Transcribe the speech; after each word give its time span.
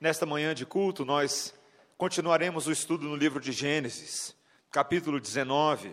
Nesta 0.00 0.24
manhã 0.24 0.54
de 0.54 0.64
culto, 0.64 1.04
nós 1.04 1.52
continuaremos 1.96 2.68
o 2.68 2.72
estudo 2.72 3.08
no 3.08 3.16
livro 3.16 3.40
de 3.40 3.50
Gênesis, 3.50 4.32
capítulo 4.70 5.18
19, 5.18 5.92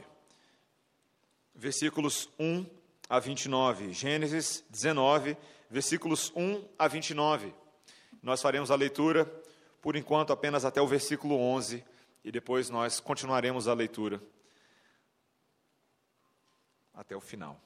versículos 1.56 2.30
1 2.38 2.68
a 3.10 3.18
29. 3.18 3.94
Gênesis 3.94 4.64
19, 4.70 5.36
versículos 5.72 6.32
1 6.36 6.64
a 6.78 6.88
29. 6.88 7.52
Nós 8.22 8.44
faremos 8.44 8.70
a 8.70 8.76
leitura, 8.76 9.26
por 9.82 9.96
enquanto, 9.96 10.32
apenas 10.32 10.66
até 10.66 10.80
o 10.80 10.86
versículo 10.86 11.40
11, 11.40 11.84
e 12.24 12.32
depois 12.32 12.70
nós 12.70 13.00
continuaremos 13.00 13.68
a 13.68 13.74
leitura 13.74 14.22
até 16.94 17.16
o 17.16 17.22
final. 17.22 17.60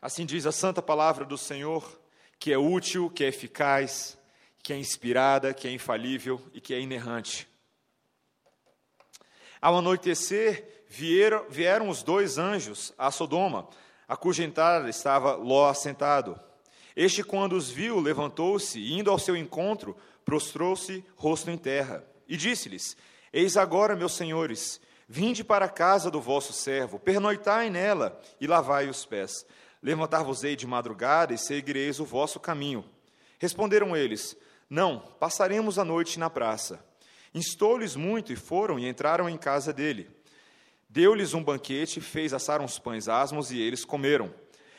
Assim 0.00 0.24
diz 0.24 0.46
a 0.46 0.52
santa 0.52 0.80
palavra 0.80 1.24
do 1.24 1.36
Senhor, 1.36 2.00
que 2.38 2.52
é 2.52 2.56
útil, 2.56 3.10
que 3.10 3.24
é 3.24 3.26
eficaz, 3.26 4.19
que 4.62 4.72
é 4.72 4.76
inspirada, 4.76 5.54
que 5.54 5.66
é 5.66 5.72
infalível 5.72 6.40
e 6.52 6.60
que 6.60 6.74
é 6.74 6.80
inerrante. 6.80 7.48
Ao 9.60 9.76
anoitecer, 9.76 10.84
vieram, 10.88 11.44
vieram 11.48 11.88
os 11.88 12.02
dois 12.02 12.38
anjos 12.38 12.92
a 12.96 13.10
Sodoma, 13.10 13.68
a 14.08 14.16
cuja 14.16 14.42
entrada 14.42 14.88
estava 14.88 15.34
Ló 15.34 15.68
assentado. 15.68 16.38
Este, 16.96 17.22
quando 17.22 17.52
os 17.52 17.70
viu, 17.70 18.00
levantou-se 18.00 18.78
e, 18.78 18.98
indo 18.98 19.10
ao 19.10 19.18
seu 19.18 19.36
encontro, 19.36 19.96
prostrou-se 20.24 21.04
rosto 21.14 21.50
em 21.50 21.56
terra. 21.56 22.04
E 22.26 22.36
disse-lhes: 22.36 22.96
Eis 23.32 23.56
agora, 23.56 23.94
meus 23.94 24.12
senhores, 24.12 24.80
vinde 25.08 25.44
para 25.44 25.66
a 25.66 25.68
casa 25.68 26.10
do 26.10 26.20
vosso 26.20 26.52
servo, 26.52 26.98
pernoitai 26.98 27.70
nela 27.70 28.20
e 28.40 28.46
lavai 28.46 28.88
os 28.88 29.04
pés. 29.04 29.46
Levantar-vos-ei 29.82 30.56
de 30.56 30.66
madrugada 30.66 31.32
e 31.32 31.38
seguireis 31.38 32.00
o 32.00 32.04
vosso 32.04 32.40
caminho. 32.40 32.84
Responderam 33.38 33.96
eles: 33.96 34.36
Não, 34.70 35.00
passaremos 35.18 35.80
a 35.80 35.84
noite 35.84 36.16
na 36.16 36.30
praça. 36.30 36.78
Instou-lhes 37.34 37.96
muito 37.96 38.32
e 38.32 38.36
foram 38.36 38.78
e 38.78 38.88
entraram 38.88 39.28
em 39.28 39.36
casa 39.36 39.72
dele. 39.72 40.08
Deu-lhes 40.88 41.34
um 41.34 41.42
banquete, 41.42 42.00
fez 42.00 42.32
assar 42.32 42.60
uns 42.60 42.78
pães 42.78 43.08
asmos 43.08 43.50
e 43.50 43.60
eles 43.60 43.84
comeram. 43.84 44.32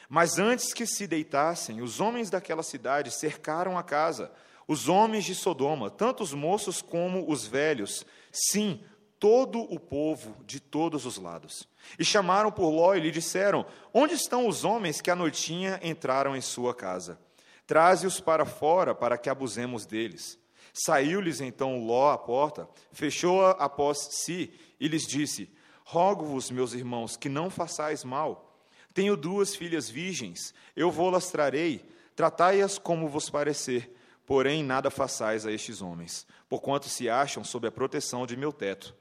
Mas 0.08 0.40
antes 0.40 0.74
que 0.74 0.86
se 0.86 1.06
deitassem, 1.08 1.82
os 1.82 2.00
homens 2.00 2.30
daquela 2.30 2.64
cidade 2.64 3.12
cercaram 3.12 3.78
a 3.78 3.84
casa, 3.84 4.32
os 4.66 4.88
homens 4.88 5.26
de 5.26 5.36
Sodoma, 5.36 5.90
tanto 5.90 6.24
os 6.24 6.34
moços 6.34 6.82
como 6.82 7.30
os 7.30 7.46
velhos, 7.46 8.06
sim, 8.32 8.82
todo 9.20 9.60
o 9.60 9.80
povo 9.80 10.36
de 10.46 10.60
todos 10.60 11.06
os 11.06 11.18
lados. 11.18 11.68
E 12.00 12.06
chamaram 12.06 12.52
por 12.52 12.70
Ló 12.70 12.96
e 12.96 13.00
lhe 13.00 13.12
disseram: 13.12 13.66
Onde 13.94 14.14
estão 14.14 14.48
os 14.48 14.64
homens 14.64 15.02
que 15.02 15.12
à 15.12 15.16
noitinha 15.16 15.80
entraram 15.84 16.36
em 16.36 16.42
sua 16.42 16.74
casa? 16.74 17.20
Traze-os 17.66 18.20
para 18.20 18.46
fora, 18.46 18.94
para 18.94 19.18
que 19.18 19.30
abusemos 19.30 19.86
deles. 19.86 20.40
Saiu-lhes 20.74 21.42
então 21.42 21.84
Ló 21.86 22.12
à 22.12 22.18
porta, 22.18 22.68
fechou-a 22.92 23.52
após 23.52 23.98
si 24.12 24.54
e 24.80 24.88
lhes 24.88 25.06
disse: 25.06 25.52
Rogo-vos, 25.84 26.50
meus 26.50 26.74
irmãos, 26.74 27.18
que 27.18 27.28
não 27.28 27.50
façais 27.50 28.04
mal. 28.04 28.58
Tenho 28.94 29.16
duas 29.16 29.56
filhas 29.56 29.90
virgens, 29.90 30.54
eu 30.76 30.92
vou-las 30.92 31.32
trarei, 31.32 31.86
tratai-as 32.16 32.78
como 32.78 33.08
vos 33.08 33.30
parecer, 33.30 33.96
porém 34.26 34.64
nada 34.64 34.90
façais 34.90 35.46
a 35.46 35.52
estes 35.52 35.82
homens, 35.82 36.26
porquanto 36.50 36.90
se 36.90 37.10
acham 37.10 37.44
sob 37.44 37.68
a 37.68 37.72
proteção 37.72 38.26
de 38.26 38.36
meu 38.36 38.52
teto. 38.52 38.96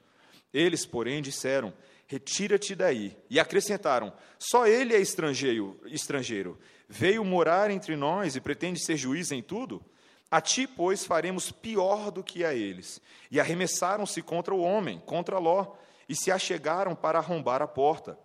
Eles, 0.52 0.84
porém, 0.84 1.22
disseram: 1.22 1.72
Retira-te 2.10 2.74
daí. 2.74 3.16
E 3.30 3.38
acrescentaram: 3.38 4.12
Só 4.36 4.66
ele 4.66 4.96
é 4.96 4.98
estrangeiro, 4.98 5.80
estrangeiro. 5.84 6.58
Veio 6.88 7.24
morar 7.24 7.70
entre 7.70 7.94
nós 7.94 8.34
e 8.34 8.40
pretende 8.40 8.84
ser 8.84 8.96
juiz 8.96 9.30
em 9.30 9.40
tudo? 9.40 9.80
A 10.28 10.40
ti, 10.40 10.66
pois, 10.66 11.04
faremos 11.04 11.52
pior 11.52 12.10
do 12.10 12.24
que 12.24 12.44
a 12.44 12.52
eles. 12.52 13.00
E 13.30 13.38
arremessaram-se 13.38 14.22
contra 14.22 14.52
o 14.52 14.60
homem, 14.60 15.00
contra 15.06 15.38
Ló, 15.38 15.76
e 16.08 16.16
se 16.16 16.32
achegaram 16.32 16.96
para 16.96 17.20
arrombar 17.20 17.62
a 17.62 17.68
porta. 17.68 18.18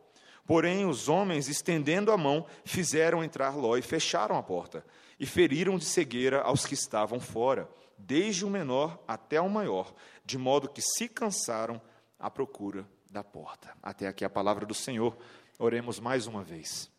Porém, 0.48 0.88
os 0.88 1.08
homens, 1.08 1.48
estendendo 1.48 2.12
a 2.12 2.18
mão, 2.18 2.48
fizeram 2.64 3.24
entrar 3.24 3.56
Ló 3.56 3.78
e 3.78 3.84
fecharam 3.84 4.36
a 4.36 4.42
porta, 4.42 4.84
e 5.20 5.28
feriram 5.28 5.78
de 5.78 5.86
cegueira 5.86 6.42
aos 6.42 6.66
que 6.66 6.74
estavam 6.74 7.20
fora, 7.20 7.70
desde 8.00 8.46
o 8.46 8.50
menor 8.50 9.00
até 9.08 9.40
o 9.40 9.48
maior, 9.48 9.94
de 10.26 10.40
modo 10.40 10.70
que 10.70 10.82
se 10.82 11.08
cansaram 11.08 11.80
à 12.18 12.32
procura 12.32 12.88
da 13.16 13.24
porta. 13.24 13.74
Até 13.82 14.08
aqui 14.08 14.26
a 14.26 14.30
palavra 14.30 14.66
do 14.66 14.74
Senhor. 14.74 15.18
Oremos 15.58 16.02
mais 16.02 16.28
uma 16.28 16.44
vez. 16.44 16.92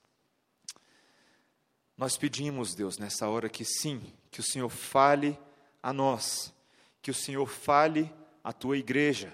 Nós 1.94 2.16
pedimos, 2.16 2.74
Deus, 2.74 2.96
nessa 2.96 3.28
hora 3.28 3.50
que 3.50 3.66
sim, 3.66 4.02
que 4.30 4.40
o 4.40 4.42
Senhor 4.42 4.70
fale 4.70 5.38
a 5.82 5.92
nós, 5.92 6.54
que 7.02 7.10
o 7.10 7.14
Senhor 7.14 7.46
fale 7.46 8.10
à 8.42 8.50
tua 8.50 8.78
igreja, 8.78 9.30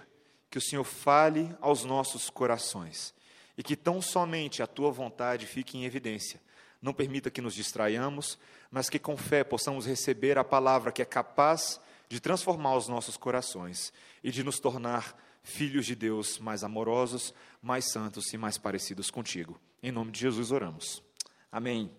que 0.50 0.58
o 0.58 0.60
Senhor 0.60 0.82
fale 0.82 1.56
aos 1.60 1.84
nossos 1.84 2.28
corações 2.28 3.14
e 3.56 3.62
que 3.62 3.76
tão 3.76 4.02
somente 4.02 4.60
a 4.60 4.66
tua 4.66 4.90
vontade 4.90 5.46
fique 5.46 5.78
em 5.78 5.84
evidência. 5.84 6.40
Não 6.80 6.92
permita 6.92 7.30
que 7.30 7.40
nos 7.40 7.54
distraiamos, 7.54 8.36
mas 8.72 8.90
que 8.90 8.98
com 8.98 9.16
fé 9.16 9.44
possamos 9.44 9.86
receber 9.86 10.36
a 10.36 10.42
palavra 10.42 10.90
que 10.90 11.00
é 11.00 11.04
capaz 11.04 11.80
de 12.08 12.18
transformar 12.18 12.74
os 12.74 12.88
nossos 12.88 13.16
corações 13.16 13.92
e 14.22 14.32
de 14.32 14.42
nos 14.42 14.58
tornar 14.58 15.16
filhos 15.42 15.86
de 15.86 15.94
Deus 15.94 16.38
mais 16.38 16.62
amorosos, 16.62 17.34
mais 17.60 17.90
santos 17.90 18.32
e 18.32 18.38
mais 18.38 18.58
parecidos 18.58 19.10
contigo. 19.10 19.60
Em 19.82 19.90
nome 19.90 20.12
de 20.12 20.20
Jesus 20.20 20.52
oramos. 20.52 21.02
Amém. 21.50 21.90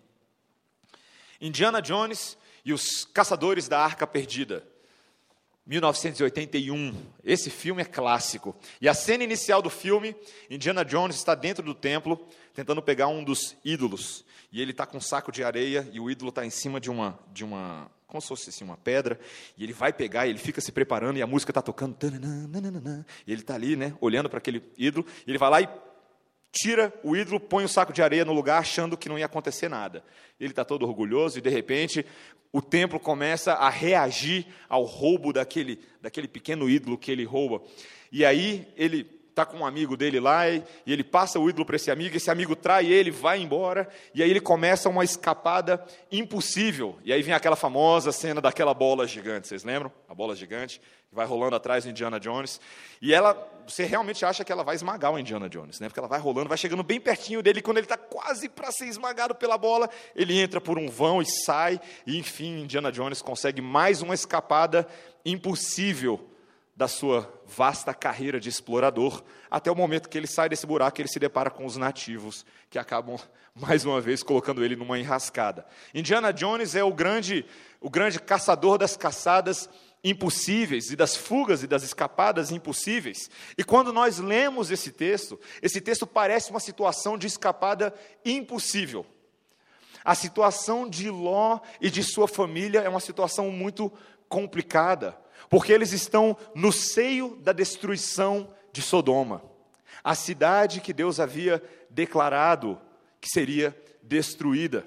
Indiana 1.40 1.82
Jones 1.82 2.36
e 2.64 2.72
os 2.72 3.04
Caçadores 3.04 3.68
da 3.68 3.78
Arca 3.78 4.06
Perdida. 4.06 4.66
1981. 5.66 6.94
Esse 7.22 7.48
filme 7.50 7.82
é 7.82 7.84
clássico. 7.84 8.54
E 8.80 8.88
a 8.88 8.94
cena 8.94 9.24
inicial 9.24 9.62
do 9.62 9.70
filme, 9.70 10.14
Indiana 10.50 10.84
Jones 10.84 11.16
está 11.16 11.34
dentro 11.34 11.64
do 11.64 11.74
templo, 11.74 12.26
tentando 12.52 12.82
pegar 12.82 13.08
um 13.08 13.24
dos 13.24 13.56
ídolos. 13.64 14.24
E 14.52 14.60
ele 14.60 14.72
está 14.72 14.86
com 14.86 14.98
um 14.98 15.00
saco 15.00 15.32
de 15.32 15.42
areia 15.42 15.88
e 15.92 15.98
o 15.98 16.10
ídolo 16.10 16.28
está 16.28 16.44
em 16.44 16.50
cima 16.50 16.80
de 16.80 16.90
uma, 16.90 17.18
de 17.32 17.44
uma 17.44 17.90
como 18.14 18.22
se 18.22 18.28
fosse 18.28 18.50
assim, 18.50 18.64
uma 18.64 18.76
pedra, 18.76 19.18
e 19.58 19.64
ele 19.64 19.72
vai 19.72 19.92
pegar, 19.92 20.24
e 20.24 20.30
ele 20.30 20.38
fica 20.38 20.60
se 20.60 20.70
preparando, 20.70 21.16
e 21.18 21.22
a 21.22 21.26
música 21.26 21.50
está 21.50 21.60
tocando, 21.60 21.96
e 23.26 23.32
ele 23.32 23.40
está 23.40 23.56
ali, 23.56 23.74
né, 23.74 23.92
olhando 24.00 24.30
para 24.30 24.38
aquele 24.38 24.62
ídolo, 24.78 25.04
e 25.26 25.30
ele 25.32 25.38
vai 25.38 25.50
lá 25.50 25.60
e 25.60 25.68
tira 26.52 26.94
o 27.02 27.16
ídolo, 27.16 27.40
põe 27.40 27.64
o 27.64 27.68
saco 27.68 27.92
de 27.92 28.00
areia 28.00 28.24
no 28.24 28.32
lugar, 28.32 28.60
achando 28.60 28.96
que 28.96 29.08
não 29.08 29.18
ia 29.18 29.26
acontecer 29.26 29.68
nada. 29.68 30.04
Ele 30.38 30.50
está 30.50 30.64
todo 30.64 30.86
orgulhoso, 30.86 31.38
e 31.38 31.42
de 31.42 31.50
repente 31.50 32.06
o 32.52 32.62
templo 32.62 33.00
começa 33.00 33.54
a 33.54 33.68
reagir 33.68 34.46
ao 34.68 34.84
roubo 34.84 35.32
daquele, 35.32 35.80
daquele 36.00 36.28
pequeno 36.28 36.70
ídolo 36.70 36.96
que 36.96 37.10
ele 37.10 37.24
rouba. 37.24 37.60
E 38.12 38.24
aí 38.24 38.72
ele 38.76 39.02
está 39.34 39.44
com 39.44 39.58
um 39.58 39.66
amigo 39.66 39.96
dele 39.96 40.20
lá, 40.20 40.48
e, 40.48 40.62
ele 40.86 41.02
passa 41.02 41.40
o 41.40 41.50
ídolo 41.50 41.66
para 41.66 41.74
esse 41.74 41.90
amigo, 41.90 42.16
esse 42.16 42.30
amigo 42.30 42.54
trai 42.54 42.86
ele, 42.86 43.10
vai 43.10 43.40
embora, 43.40 43.88
e 44.14 44.22
aí 44.22 44.30
ele 44.30 44.40
começa 44.40 44.88
uma 44.88 45.02
escapada 45.02 45.84
impossível. 46.10 46.96
E 47.04 47.12
aí 47.12 47.20
vem 47.20 47.34
aquela 47.34 47.56
famosa 47.56 48.12
cena 48.12 48.40
daquela 48.40 48.72
bola 48.72 49.06
gigante, 49.08 49.48
vocês 49.48 49.64
lembram? 49.64 49.90
A 50.08 50.14
bola 50.14 50.36
gigante, 50.36 50.80
que 51.08 51.14
vai 51.14 51.26
rolando 51.26 51.56
atrás 51.56 51.82
do 51.82 51.90
Indiana 51.90 52.20
Jones. 52.20 52.60
E 53.02 53.12
ela, 53.12 53.36
você 53.66 53.84
realmente 53.84 54.24
acha 54.24 54.44
que 54.44 54.52
ela 54.52 54.62
vai 54.62 54.76
esmagar 54.76 55.12
o 55.12 55.18
Indiana 55.18 55.48
Jones, 55.48 55.80
né? 55.80 55.88
Porque 55.88 55.98
ela 55.98 56.08
vai 56.08 56.20
rolando, 56.20 56.48
vai 56.48 56.56
chegando 56.56 56.84
bem 56.84 57.00
pertinho 57.00 57.42
dele, 57.42 57.58
e 57.58 57.62
quando 57.62 57.78
ele 57.78 57.86
está 57.86 57.96
quase 57.96 58.48
para 58.48 58.70
ser 58.70 58.86
esmagado 58.86 59.34
pela 59.34 59.58
bola, 59.58 59.90
ele 60.14 60.38
entra 60.38 60.60
por 60.60 60.78
um 60.78 60.88
vão 60.88 61.20
e 61.20 61.26
sai, 61.26 61.80
e 62.06 62.16
enfim, 62.16 62.62
Indiana 62.62 62.92
Jones 62.92 63.20
consegue 63.20 63.60
mais 63.60 64.00
uma 64.00 64.14
escapada 64.14 64.86
impossível 65.24 66.30
da 66.76 66.88
sua 66.88 67.32
vasta 67.46 67.94
carreira 67.94 68.40
de 68.40 68.48
explorador, 68.48 69.22
até 69.50 69.70
o 69.70 69.76
momento 69.76 70.08
que 70.08 70.18
ele 70.18 70.26
sai 70.26 70.48
desse 70.48 70.66
buraco, 70.66 71.00
ele 71.00 71.08
se 71.08 71.20
depara 71.20 71.50
com 71.50 71.64
os 71.64 71.76
nativos, 71.76 72.44
que 72.68 72.78
acabam 72.78 73.16
mais 73.54 73.84
uma 73.84 74.00
vez 74.00 74.22
colocando 74.22 74.64
ele 74.64 74.74
numa 74.74 74.98
enrascada. 74.98 75.64
Indiana 75.94 76.32
Jones 76.32 76.74
é 76.74 76.82
o 76.82 76.92
grande, 76.92 77.46
o 77.80 77.88
grande 77.88 78.18
caçador 78.18 78.76
das 78.76 78.96
caçadas 78.96 79.68
impossíveis 80.02 80.90
e 80.90 80.96
das 80.96 81.16
fugas 81.16 81.62
e 81.62 81.66
das 81.66 81.82
escapadas 81.82 82.50
impossíveis. 82.50 83.30
E 83.56 83.64
quando 83.64 83.92
nós 83.92 84.18
lemos 84.18 84.70
esse 84.70 84.90
texto, 84.90 85.40
esse 85.62 85.80
texto 85.80 86.06
parece 86.06 86.50
uma 86.50 86.60
situação 86.60 87.16
de 87.16 87.26
escapada 87.26 87.94
impossível. 88.24 89.06
A 90.04 90.14
situação 90.14 90.86
de 90.86 91.08
Ló 91.08 91.60
e 91.80 91.88
de 91.88 92.02
sua 92.02 92.28
família 92.28 92.80
é 92.80 92.88
uma 92.88 93.00
situação 93.00 93.50
muito 93.50 93.90
complicada 94.28 95.16
porque 95.48 95.72
eles 95.72 95.92
estão 95.92 96.36
no 96.54 96.72
seio 96.72 97.36
da 97.36 97.52
destruição 97.52 98.52
de 98.72 98.82
Sodoma, 98.82 99.42
a 100.02 100.14
cidade 100.14 100.80
que 100.80 100.92
Deus 100.92 101.20
havia 101.20 101.62
declarado 101.90 102.80
que 103.20 103.28
seria 103.28 103.76
destruída. 104.02 104.86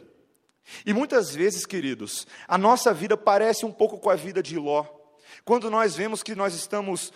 E 0.85 0.93
muitas 0.93 1.33
vezes, 1.33 1.65
queridos, 1.65 2.27
a 2.47 2.57
nossa 2.57 2.93
vida 2.93 3.15
parece 3.15 3.65
um 3.65 3.71
pouco 3.71 3.97
com 3.97 4.09
a 4.09 4.15
vida 4.15 4.43
de 4.43 4.57
Ló, 4.57 4.85
quando 5.45 5.71
nós 5.71 5.95
vemos 5.95 6.21
que 6.21 6.35
nós 6.35 6.53
estamos 6.53 7.13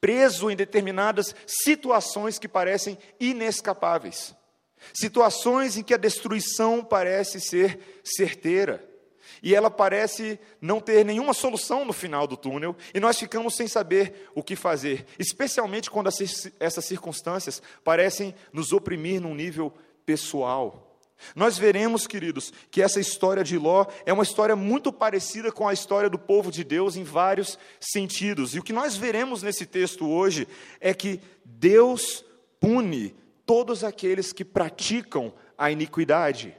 presos 0.00 0.50
em 0.50 0.56
determinadas 0.56 1.34
situações 1.46 2.38
que 2.38 2.48
parecem 2.48 2.98
inescapáveis, 3.20 4.34
situações 4.92 5.76
em 5.76 5.82
que 5.82 5.94
a 5.94 5.98
destruição 5.98 6.84
parece 6.84 7.40
ser 7.40 8.00
certeira. 8.04 8.91
E 9.42 9.54
ela 9.54 9.70
parece 9.70 10.38
não 10.60 10.80
ter 10.80 11.04
nenhuma 11.04 11.34
solução 11.34 11.84
no 11.84 11.92
final 11.92 12.26
do 12.26 12.36
túnel, 12.36 12.76
e 12.94 13.00
nós 13.00 13.18
ficamos 13.18 13.56
sem 13.56 13.66
saber 13.66 14.30
o 14.34 14.42
que 14.42 14.54
fazer, 14.54 15.04
especialmente 15.18 15.90
quando 15.90 16.08
essas 16.60 16.84
circunstâncias 16.84 17.60
parecem 17.82 18.34
nos 18.52 18.72
oprimir 18.72 19.20
num 19.20 19.34
nível 19.34 19.72
pessoal. 20.06 20.88
Nós 21.36 21.56
veremos, 21.56 22.06
queridos, 22.06 22.52
que 22.70 22.82
essa 22.82 22.98
história 22.98 23.44
de 23.44 23.56
Ló 23.56 23.86
é 24.04 24.12
uma 24.12 24.24
história 24.24 24.56
muito 24.56 24.92
parecida 24.92 25.52
com 25.52 25.68
a 25.68 25.72
história 25.72 26.10
do 26.10 26.18
povo 26.18 26.50
de 26.50 26.64
Deus 26.64 26.96
em 26.96 27.04
vários 27.04 27.58
sentidos. 27.80 28.54
E 28.54 28.58
o 28.58 28.62
que 28.62 28.72
nós 28.72 28.96
veremos 28.96 29.42
nesse 29.42 29.64
texto 29.64 30.08
hoje 30.08 30.48
é 30.80 30.92
que 30.92 31.20
Deus 31.44 32.24
pune 32.58 33.14
todos 33.46 33.84
aqueles 33.84 34.32
que 34.32 34.44
praticam 34.44 35.32
a 35.56 35.70
iniquidade 35.70 36.56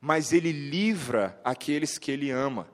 mas 0.00 0.32
ele 0.32 0.52
livra 0.52 1.38
aqueles 1.44 1.98
que 1.98 2.10
ele 2.10 2.30
ama. 2.30 2.68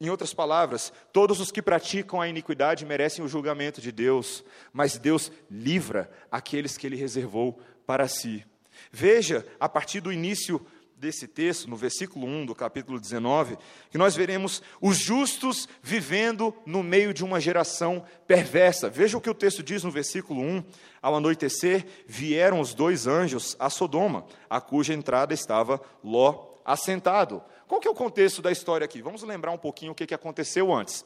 Em 0.00 0.08
outras 0.08 0.32
palavras, 0.32 0.92
todos 1.12 1.40
os 1.40 1.50
que 1.50 1.60
praticam 1.60 2.20
a 2.20 2.28
iniquidade 2.28 2.86
merecem 2.86 3.24
o 3.24 3.28
julgamento 3.28 3.80
de 3.80 3.92
Deus, 3.92 4.42
mas 4.72 4.96
Deus 4.96 5.30
livra 5.50 6.10
aqueles 6.30 6.76
que 6.76 6.86
ele 6.86 6.96
reservou 6.96 7.60
para 7.86 8.08
si. 8.08 8.44
Veja, 8.90 9.46
a 9.58 9.68
partir 9.68 10.00
do 10.00 10.12
início 10.12 10.64
desse 11.00 11.26
texto, 11.26 11.68
no 11.68 11.76
versículo 11.76 12.26
1 12.26 12.46
do 12.46 12.54
capítulo 12.54 13.00
19, 13.00 13.56
que 13.90 13.96
nós 13.96 14.14
veremos 14.14 14.62
os 14.80 14.98
justos 14.98 15.66
vivendo 15.82 16.54
no 16.66 16.82
meio 16.82 17.14
de 17.14 17.24
uma 17.24 17.40
geração 17.40 18.04
perversa. 18.26 18.90
Veja 18.90 19.16
o 19.16 19.20
que 19.20 19.30
o 19.30 19.34
texto 19.34 19.62
diz 19.62 19.82
no 19.82 19.90
versículo 19.90 20.42
1: 20.42 20.62
Ao 21.00 21.16
anoitecer, 21.16 21.86
vieram 22.06 22.60
os 22.60 22.74
dois 22.74 23.06
anjos 23.06 23.56
a 23.58 23.70
Sodoma, 23.70 24.26
a 24.48 24.60
cuja 24.60 24.92
entrada 24.92 25.32
estava 25.32 25.80
Ló 26.04 26.50
assentado. 26.64 27.42
Qual 27.66 27.80
que 27.80 27.88
é 27.88 27.90
o 27.90 27.94
contexto 27.94 28.42
da 28.42 28.52
história 28.52 28.84
aqui? 28.84 29.00
Vamos 29.00 29.22
lembrar 29.22 29.52
um 29.52 29.58
pouquinho 29.58 29.92
o 29.92 29.94
que, 29.94 30.06
que 30.06 30.14
aconteceu 30.14 30.72
antes. 30.72 31.04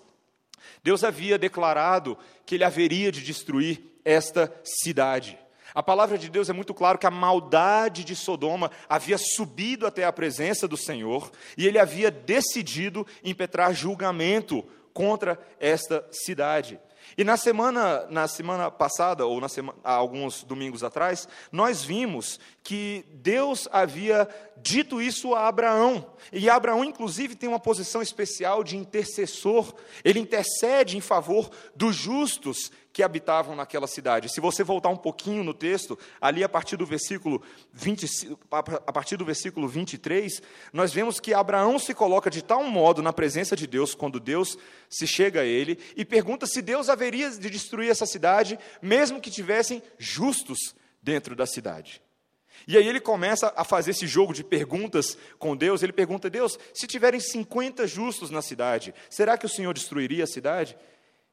Deus 0.83 1.05
havia 1.05 1.39
declarado 1.39 2.19
que 2.45 2.57
ele 2.57 2.65
haveria 2.65 3.13
de 3.13 3.23
destruir 3.23 3.81
esta 4.05 4.53
cidade. 4.65 5.39
A 5.75 5.83
palavra 5.83 6.17
de 6.17 6.31
Deus 6.31 6.49
é 6.49 6.53
muito 6.53 6.73
claro 6.73 6.99
que 6.99 7.07
a 7.07 7.11
maldade 7.11 8.05
de 8.05 8.15
Sodoma 8.15 8.71
havia 8.89 9.19
subido 9.19 9.87
até 9.87 10.05
a 10.05 10.13
presença 10.13 10.69
do 10.69 10.77
Senhor 10.77 11.33
e 11.59 11.67
ele 11.67 11.81
havia 11.81 12.13
decidido 12.13 13.05
impetrar 13.25 13.75
julgamento 13.75 14.65
contra 14.93 15.37
esta 15.59 16.07
cidade. 16.13 16.79
E 17.19 17.25
na 17.25 17.37
semana, 17.37 18.07
na 18.09 18.29
semana 18.29 18.71
passada, 18.71 19.27
ou 19.27 19.41
na 19.41 19.49
semana, 19.49 19.77
há 19.85 19.93
alguns 19.93 20.45
domingos 20.45 20.83
atrás, 20.83 21.29
nós 21.51 21.85
vimos 21.85 22.39
que 22.65 23.05
Deus 23.13 23.69
havia 23.71 24.27
dito 24.57 25.01
isso 25.01 25.35
a 25.35 25.47
Abraão. 25.47 26.07
E 26.33 26.49
Abraão, 26.49 26.83
inclusive, 26.83 27.37
tem 27.37 27.47
uma 27.47 27.61
posição 27.61 28.01
especial 28.01 28.65
de 28.65 28.75
intercessor. 28.75 29.75
Ele 30.03 30.19
intercede 30.19 30.97
em 30.97 31.01
favor 31.03 31.51
dos 31.77 31.95
justos 31.95 32.73
que 32.91 33.03
habitavam 33.03 33.55
naquela 33.55 33.87
cidade. 33.87 34.31
Se 34.31 34.41
você 34.41 34.65
voltar 34.65 34.89
um 34.89 34.97
pouquinho 34.97 35.45
no 35.45 35.53
texto, 35.53 35.99
ali 36.19 36.43
a 36.43 36.49
partir 36.49 36.77
do 36.77 36.87
versículo 36.87 37.43
20, 37.71 38.39
a 38.51 38.93
partir 38.93 39.19
do 39.19 39.27
versículo 39.27 39.69
23, 39.69 40.41
nós 40.73 40.91
vemos 40.91 41.21
que 41.21 41.35
Abraão 41.35 41.79
se 41.79 41.93
coloca 41.93 42.31
de 42.31 42.41
tal 42.41 42.65
modo 42.65 43.03
na 43.03 43.13
presença 43.13 43.55
de 43.55 43.67
Deus 43.67 43.95
quando 43.95 44.19
Deus 44.19 44.57
se 44.89 45.07
chega 45.07 45.41
a 45.43 45.45
ele 45.45 45.79
e 45.97 46.05
pergunta 46.05 46.47
se 46.47 46.63
Deus 46.63 46.89
haveria 46.89 47.29
de 47.31 47.51
destruir 47.51 47.91
essa 47.91 48.07
cidade, 48.07 48.59
mesmo 48.81 49.21
que 49.21 49.31
tivessem 49.31 49.83
justos 49.99 50.75
dentro 51.03 51.37
da 51.37 51.45
cidade. 51.45 52.04
E 52.67 52.77
aí 52.77 52.87
ele 52.87 53.01
começa 53.01 53.53
a 53.57 53.65
fazer 53.65 53.91
esse 53.91 54.07
jogo 54.07 54.33
de 54.33 54.43
perguntas 54.43 55.19
com 55.39 55.57
Deus. 55.57 55.83
Ele 55.83 55.93
pergunta: 55.93 56.31
Deus, 56.31 56.59
se 56.73 56.87
tiverem 56.87 57.21
50 57.21 57.87
justos 57.87 58.31
na 58.31 58.43
cidade, 58.43 58.95
será 59.11 59.37
que 59.37 59.47
o 59.47 59.49
Senhor 59.49 59.73
destruiria 59.73 60.25
a 60.25 60.27
cidade? 60.27 60.77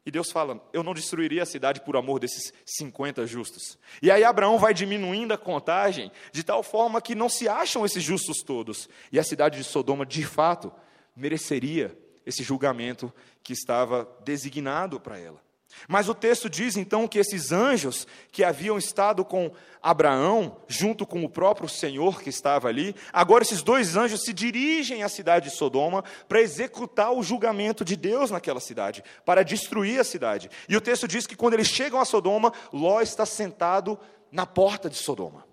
E 0.06 0.12
Deus 0.12 0.32
fala: 0.32 0.62
Eu 0.74 0.84
não 0.84 0.94
destruiria 0.94 1.44
a 1.44 1.46
cidade 1.46 1.82
por 1.82 1.96
amor 1.96 2.20
desses 2.20 2.52
50 2.66 3.26
justos. 3.28 3.78
E 4.02 4.10
aí 4.10 4.24
Abraão 4.24 4.58
vai 4.58 4.74
diminuindo 4.74 5.34
a 5.34 5.38
contagem, 5.38 6.12
de 6.32 6.44
tal 6.44 6.64
forma 6.64 7.02
que 7.02 7.16
não 7.16 7.30
se 7.30 7.48
acham 7.48 7.86
esses 7.86 8.04
justos 8.04 8.42
todos. 8.44 8.90
E 9.12 9.20
a 9.20 9.24
cidade 9.24 9.58
de 9.58 9.64
Sodoma, 9.64 10.06
de 10.06 10.26
fato, 10.26 10.72
mereceria 11.16 11.98
esse 12.26 12.44
julgamento 12.44 13.14
que 13.44 13.54
estava 13.54 14.10
designado 14.24 15.00
para 15.00 15.20
ela. 15.20 15.42
Mas 15.88 16.08
o 16.10 16.14
texto 16.14 16.50
diz 16.50 16.78
então 16.78 17.08
que 17.08 17.20
esses 17.20 17.52
anjos 17.52 18.08
que 18.32 18.44
haviam 18.44 18.78
estado 18.78 19.26
com 19.26 19.52
Abraão, 19.82 20.58
junto 20.68 21.06
com 21.06 21.24
o 21.24 21.30
próprio 21.30 21.68
Senhor 21.68 22.22
que 22.22 22.30
estava 22.30 22.68
ali, 22.68 22.96
agora 23.12 23.44
esses 23.44 23.64
dois 23.64 23.96
anjos 23.96 24.24
se 24.24 24.32
dirigem 24.32 25.04
à 25.04 25.10
cidade 25.10 25.50
de 25.50 25.56
Sodoma 25.56 26.04
para 26.28 26.42
executar 26.42 27.12
o 27.12 27.24
julgamento 27.24 27.84
de 27.84 27.96
Deus 27.96 28.30
naquela 28.30 28.60
cidade, 28.60 29.04
para 29.26 29.44
destruir 29.44 30.00
a 30.00 30.04
cidade. 30.04 30.50
E 30.70 30.78
o 30.78 30.82
texto 30.82 31.08
diz 31.08 31.26
que 31.26 31.36
quando 31.36 31.56
eles 31.56 31.68
chegam 31.68 32.00
a 32.00 32.06
Sodoma, 32.06 32.54
Ló 32.72 33.02
está 33.02 33.26
sentado 33.26 33.98
na 34.32 34.46
porta 34.46 34.90
de 34.90 34.98
Sodoma. 34.98 35.46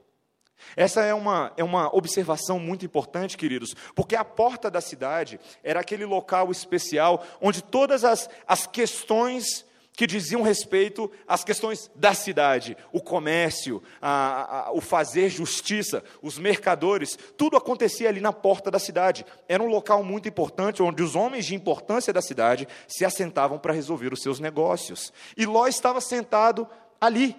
Essa 0.77 1.03
é 1.03 1.15
uma, 1.15 1.53
é 1.57 1.65
uma 1.65 1.95
observação 1.95 2.59
muito 2.59 2.85
importante, 2.85 3.37
queridos, 3.37 3.75
porque 3.95 4.17
a 4.17 4.25
porta 4.25 4.71
da 4.71 4.81
cidade 4.81 5.41
era 5.63 5.81
aquele 5.81 6.05
local 6.05 6.51
especial 6.51 7.25
onde 7.41 7.63
todas 7.63 8.05
as, 8.05 8.29
as 8.47 8.67
questões 8.67 9.65
que 9.99 10.07
diziam 10.07 10.43
respeito 10.43 11.11
às 11.27 11.43
questões 11.43 11.91
da 11.93 12.15
cidade, 12.15 12.77
o 12.93 13.01
comércio, 13.01 13.83
a, 14.01 14.69
a, 14.69 14.73
o 14.73 14.81
fazer 14.81 15.29
justiça, 15.29 16.05
os 16.23 16.39
mercadores, 16.39 17.19
tudo 17.37 17.57
acontecia 17.57 18.09
ali 18.09 18.21
na 18.21 18.33
porta 18.33 18.71
da 18.71 18.79
cidade. 18.79 19.27
Era 19.49 19.61
um 19.61 19.67
local 19.67 20.05
muito 20.05 20.29
importante, 20.29 20.85
onde 20.85 21.03
os 21.03 21.17
homens 21.17 21.47
de 21.47 21.57
importância 21.57 22.13
da 22.13 22.23
cidade 22.23 22.69
se 22.87 23.05
assentavam 23.05 23.59
para 23.59 23.73
resolver 23.73 24.13
os 24.13 24.23
seus 24.23 24.39
negócios. 24.39 25.13
E 25.37 25.45
Ló 25.45 25.67
estava 25.67 26.01
sentado 26.01 26.65
ali. 27.01 27.35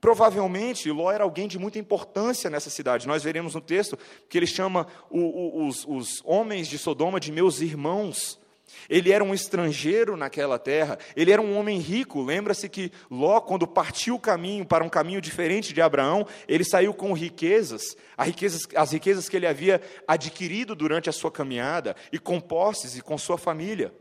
Provavelmente, 0.00 0.90
Ló 0.90 1.08
era 1.08 1.22
alguém 1.22 1.46
de 1.46 1.56
muita 1.56 1.78
importância 1.78 2.50
nessa 2.50 2.68
cidade. 2.68 3.06
Nós 3.06 3.22
veremos 3.22 3.54
no 3.54 3.60
texto 3.60 3.96
que 4.28 4.36
ele 4.36 4.48
chama 4.48 4.88
o, 5.08 5.20
o, 5.20 5.68
os, 5.68 5.86
os 5.86 6.20
homens 6.24 6.66
de 6.66 6.78
Sodoma 6.78 7.20
de 7.20 7.30
meus 7.30 7.60
irmãos. 7.60 8.41
Ele 8.88 9.12
era 9.12 9.22
um 9.22 9.34
estrangeiro 9.34 10.16
naquela 10.16 10.58
terra, 10.58 10.98
ele 11.14 11.30
era 11.30 11.40
um 11.40 11.56
homem 11.56 11.78
rico. 11.78 12.22
Lembra-se 12.22 12.68
que 12.68 12.92
Ló, 13.10 13.40
quando 13.40 13.66
partiu 13.66 14.16
o 14.16 14.20
caminho 14.20 14.64
para 14.64 14.84
um 14.84 14.88
caminho 14.88 15.20
diferente 15.20 15.72
de 15.72 15.80
Abraão, 15.80 16.26
ele 16.48 16.64
saiu 16.64 16.92
com 16.92 17.12
riquezas, 17.12 17.96
as 18.16 18.26
riquezas, 18.26 18.62
as 18.74 18.92
riquezas 18.92 19.28
que 19.28 19.36
ele 19.36 19.46
havia 19.46 19.80
adquirido 20.06 20.74
durante 20.74 21.08
a 21.08 21.12
sua 21.12 21.30
caminhada, 21.30 21.96
e 22.12 22.18
com 22.18 22.40
posses 22.40 22.96
e 22.96 23.02
com 23.02 23.16
sua 23.16 23.38
família. 23.38 23.92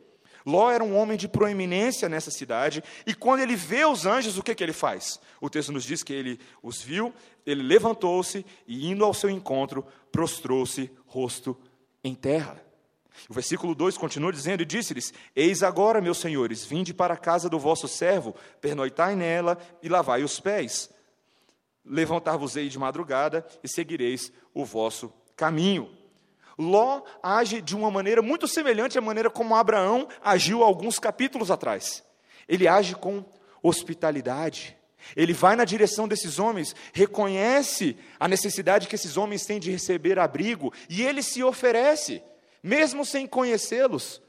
Ló 0.45 0.71
era 0.71 0.83
um 0.83 0.95
homem 0.97 1.17
de 1.17 1.27
proeminência 1.27 2.09
nessa 2.09 2.31
cidade, 2.31 2.83
e 3.05 3.13
quando 3.13 3.41
ele 3.41 3.55
vê 3.55 3.85
os 3.85 4.05
anjos, 4.05 4.37
o 4.37 4.43
que, 4.43 4.55
que 4.55 4.63
ele 4.63 4.73
faz? 4.73 5.19
O 5.39 5.49
texto 5.49 5.71
nos 5.71 5.83
diz 5.83 6.03
que 6.03 6.13
ele 6.13 6.39
os 6.63 6.81
viu, 6.81 7.13
ele 7.45 7.61
levantou-se 7.61 8.45
e, 8.67 8.89
indo 8.89 9.05
ao 9.05 9.13
seu 9.13 9.29
encontro, 9.29 9.85
prostrou-se 10.11 10.91
rosto 11.05 11.57
em 12.03 12.15
terra. 12.15 12.70
O 13.29 13.33
versículo 13.33 13.75
2 13.75 13.97
continua 13.97 14.31
dizendo: 14.31 14.61
E 14.61 14.65
disse-lhes: 14.65 15.13
Eis 15.35 15.63
agora, 15.63 16.01
meus 16.01 16.19
senhores, 16.19 16.63
vinde 16.63 16.93
para 16.93 17.13
a 17.13 17.17
casa 17.17 17.49
do 17.49 17.59
vosso 17.59 17.87
servo, 17.87 18.35
pernoitai 18.59 19.15
nela 19.15 19.57
e 19.81 19.89
lavai 19.89 20.23
os 20.23 20.39
pés. 20.39 20.89
Levantar-vos-ei 21.85 22.69
de 22.69 22.77
madrugada 22.77 23.45
e 23.63 23.67
seguireis 23.67 24.31
o 24.53 24.63
vosso 24.63 25.11
caminho. 25.35 25.89
Ló 26.57 27.01
age 27.23 27.61
de 27.61 27.75
uma 27.75 27.89
maneira 27.89 28.21
muito 28.21 28.47
semelhante 28.47 28.97
à 28.97 29.01
maneira 29.01 29.29
como 29.29 29.55
Abraão 29.55 30.07
agiu 30.21 30.63
alguns 30.63 30.99
capítulos 30.99 31.49
atrás. 31.49 32.03
Ele 32.47 32.67
age 32.67 32.95
com 32.95 33.25
hospitalidade. 33.63 34.77
Ele 35.15 35.33
vai 35.33 35.55
na 35.55 35.65
direção 35.65 36.07
desses 36.07 36.37
homens, 36.37 36.75
reconhece 36.93 37.97
a 38.19 38.27
necessidade 38.27 38.87
que 38.87 38.93
esses 38.93 39.17
homens 39.17 39.45
têm 39.45 39.59
de 39.59 39.71
receber 39.71 40.19
abrigo 40.19 40.71
e 40.87 41.01
ele 41.01 41.23
se 41.23 41.43
oferece 41.43 42.21
mesmo 42.63 43.05
sem 43.05 43.25
conhecê-los, 43.27 44.21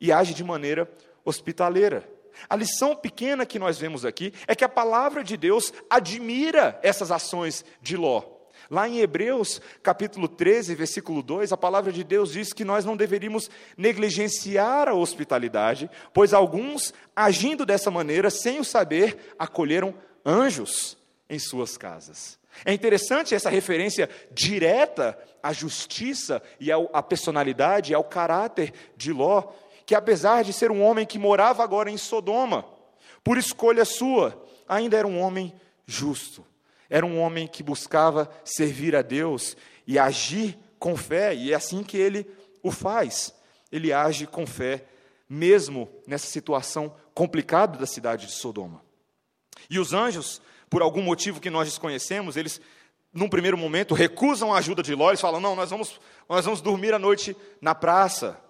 e 0.00 0.10
age 0.12 0.34
de 0.34 0.42
maneira 0.42 0.90
hospitaleira. 1.24 2.08
A 2.48 2.56
lição 2.56 2.96
pequena 2.96 3.46
que 3.46 3.58
nós 3.58 3.78
vemos 3.78 4.04
aqui 4.04 4.32
é 4.46 4.54
que 4.54 4.64
a 4.64 4.68
palavra 4.68 5.22
de 5.22 5.36
Deus 5.36 5.72
admira 5.88 6.78
essas 6.82 7.10
ações 7.10 7.64
de 7.80 7.96
Ló. 7.96 8.22
Lá 8.70 8.88
em 8.88 9.00
Hebreus, 9.00 9.60
capítulo 9.82 10.26
13, 10.26 10.74
versículo 10.74 11.22
2, 11.22 11.52
a 11.52 11.56
palavra 11.56 11.92
de 11.92 12.02
Deus 12.02 12.32
diz 12.32 12.52
que 12.52 12.64
nós 12.64 12.84
não 12.84 12.96
deveríamos 12.96 13.50
negligenciar 13.76 14.88
a 14.88 14.94
hospitalidade, 14.94 15.90
pois 16.14 16.32
alguns, 16.32 16.94
agindo 17.14 17.66
dessa 17.66 17.90
maneira, 17.90 18.30
sem 18.30 18.58
o 18.60 18.64
saber, 18.64 19.34
acolheram 19.38 19.94
anjos 20.24 20.96
em 21.28 21.38
suas 21.38 21.76
casas. 21.76 22.38
É 22.64 22.72
interessante 22.72 23.34
essa 23.34 23.50
referência 23.50 24.08
direta 24.30 25.18
à 25.42 25.52
justiça 25.52 26.42
e 26.60 26.70
à 26.70 27.02
personalidade, 27.02 27.94
ao 27.94 28.04
caráter 28.04 28.72
de 28.96 29.12
Ló, 29.12 29.52
que 29.84 29.94
apesar 29.94 30.44
de 30.44 30.52
ser 30.52 30.70
um 30.70 30.82
homem 30.82 31.06
que 31.06 31.18
morava 31.18 31.62
agora 31.62 31.90
em 31.90 31.96
Sodoma, 31.96 32.64
por 33.24 33.38
escolha 33.38 33.84
sua, 33.84 34.44
ainda 34.68 34.96
era 34.96 35.06
um 35.06 35.20
homem 35.20 35.52
justo. 35.86 36.44
Era 36.88 37.06
um 37.06 37.18
homem 37.18 37.46
que 37.46 37.62
buscava 37.62 38.30
servir 38.44 38.94
a 38.94 39.02
Deus 39.02 39.56
e 39.86 39.98
agir 39.98 40.58
com 40.78 40.96
fé, 40.96 41.34
e 41.34 41.52
é 41.52 41.54
assim 41.54 41.82
que 41.82 41.96
ele 41.96 42.26
o 42.62 42.70
faz. 42.70 43.34
ele 43.70 43.92
age 43.92 44.26
com 44.26 44.46
fé, 44.46 44.84
mesmo 45.28 45.88
nessa 46.06 46.26
situação 46.26 46.94
complicada 47.14 47.78
da 47.78 47.86
cidade 47.86 48.26
de 48.26 48.32
Sodoma. 48.32 48.84
E 49.70 49.78
os 49.78 49.94
anjos, 49.94 50.42
por 50.72 50.80
algum 50.80 51.02
motivo 51.02 51.38
que 51.38 51.50
nós 51.50 51.68
desconhecemos, 51.68 52.34
eles, 52.34 52.58
num 53.12 53.28
primeiro 53.28 53.58
momento, 53.58 53.94
recusam 53.94 54.54
a 54.54 54.56
ajuda 54.56 54.82
de 54.82 54.94
Ló, 54.94 55.10
eles 55.10 55.20
falam: 55.20 55.38
não, 55.38 55.54
nós 55.54 55.68
vamos, 55.68 56.00
nós 56.26 56.46
vamos 56.46 56.62
dormir 56.62 56.94
à 56.94 56.98
noite 56.98 57.36
na 57.60 57.74
praça. 57.74 58.40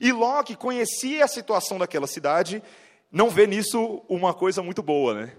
E 0.00 0.10
Ló, 0.10 0.42
que 0.42 0.56
conhecia 0.56 1.24
a 1.24 1.28
situação 1.28 1.78
daquela 1.78 2.08
cidade, 2.08 2.60
não 3.08 3.30
vê 3.30 3.46
nisso 3.46 4.02
uma 4.08 4.34
coisa 4.34 4.64
muito 4.64 4.82
boa, 4.82 5.14
né? 5.14 5.32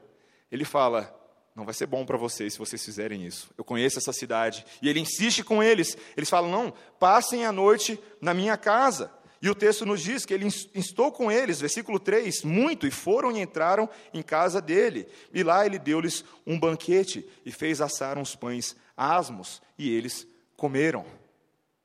Ele 0.49 0.63
fala: 0.63 1.13
não 1.53 1.65
vai 1.65 1.73
ser 1.73 1.85
bom 1.85 2.05
para 2.05 2.17
vocês 2.17 2.53
se 2.53 2.59
vocês 2.59 2.81
fizerem 2.81 3.25
isso. 3.25 3.49
Eu 3.57 3.65
conheço 3.65 3.97
essa 3.97 4.13
cidade. 4.13 4.65
E 4.81 4.87
ele 4.87 5.01
insiste 5.01 5.43
com 5.43 5.61
eles. 5.61 5.97
Eles 6.15 6.29
falam: 6.29 6.49
não, 6.49 6.73
passem 6.97 7.45
a 7.45 7.51
noite 7.51 7.99
na 8.21 8.33
minha 8.33 8.55
casa. 8.55 9.11
E 9.41 9.49
o 9.49 9.55
texto 9.55 9.87
nos 9.87 10.01
diz 10.01 10.23
que 10.23 10.35
ele 10.35 10.45
instou 10.45 11.11
com 11.11 11.31
eles, 11.31 11.59
versículo 11.59 11.99
3, 11.99 12.43
muito, 12.43 12.85
e 12.85 12.91
foram 12.91 13.31
e 13.31 13.41
entraram 13.41 13.89
em 14.13 14.21
casa 14.21 14.61
dele. 14.61 15.07
E 15.33 15.41
lá 15.41 15.65
ele 15.65 15.79
deu-lhes 15.79 16.23
um 16.45 16.59
banquete 16.59 17.27
e 17.43 17.51
fez 17.51 17.81
assar 17.81 18.19
uns 18.19 18.35
pães 18.35 18.75
asmos, 18.95 19.59
e 19.79 19.89
eles 19.89 20.27
comeram. 20.55 21.03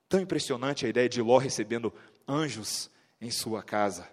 Tão 0.07 0.21
impressionante 0.21 0.85
a 0.85 0.89
ideia 0.89 1.09
de 1.09 1.23
Ló 1.23 1.39
recebendo 1.39 1.93
anjos 2.29 2.91
em 3.21 3.31
sua 3.31 3.63
casa. 3.63 4.07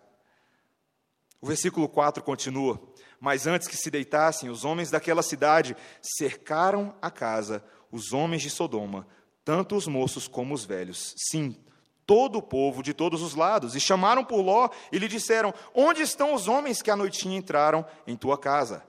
O 1.42 1.46
versículo 1.46 1.90
4 1.90 2.24
continua: 2.24 2.82
Mas 3.20 3.46
antes 3.46 3.68
que 3.68 3.76
se 3.76 3.92
deitassem, 3.92 4.50
os 4.50 4.64
homens 4.64 4.90
daquela 4.90 5.22
cidade 5.22 5.76
cercaram 6.02 6.96
a 7.02 7.12
casa, 7.12 7.62
os 7.92 8.14
homens 8.14 8.42
de 8.42 8.50
Sodoma, 8.50 9.06
tanto 9.44 9.76
os 9.76 9.86
moços 9.86 10.30
como 10.30 10.56
os 10.56 10.64
velhos. 10.64 11.14
Sim, 11.18 11.58
todo 12.06 12.38
o 12.38 12.42
povo 12.42 12.84
de 12.84 12.94
todos 12.94 13.22
os 13.22 13.36
lados, 13.36 13.76
e 13.76 13.80
chamaram 13.80 14.24
por 14.24 14.42
Ló 14.42 14.70
e 14.92 14.98
lhe 14.98 15.08
disseram: 15.08 15.54
Onde 15.74 16.02
estão 16.02 16.34
os 16.34 16.48
homens 16.48 16.82
que 16.82 16.92
à 16.92 16.96
noitinha 16.96 17.38
entraram 17.38 17.86
em 18.06 18.16
tua 18.16 18.38
casa? 18.38 18.84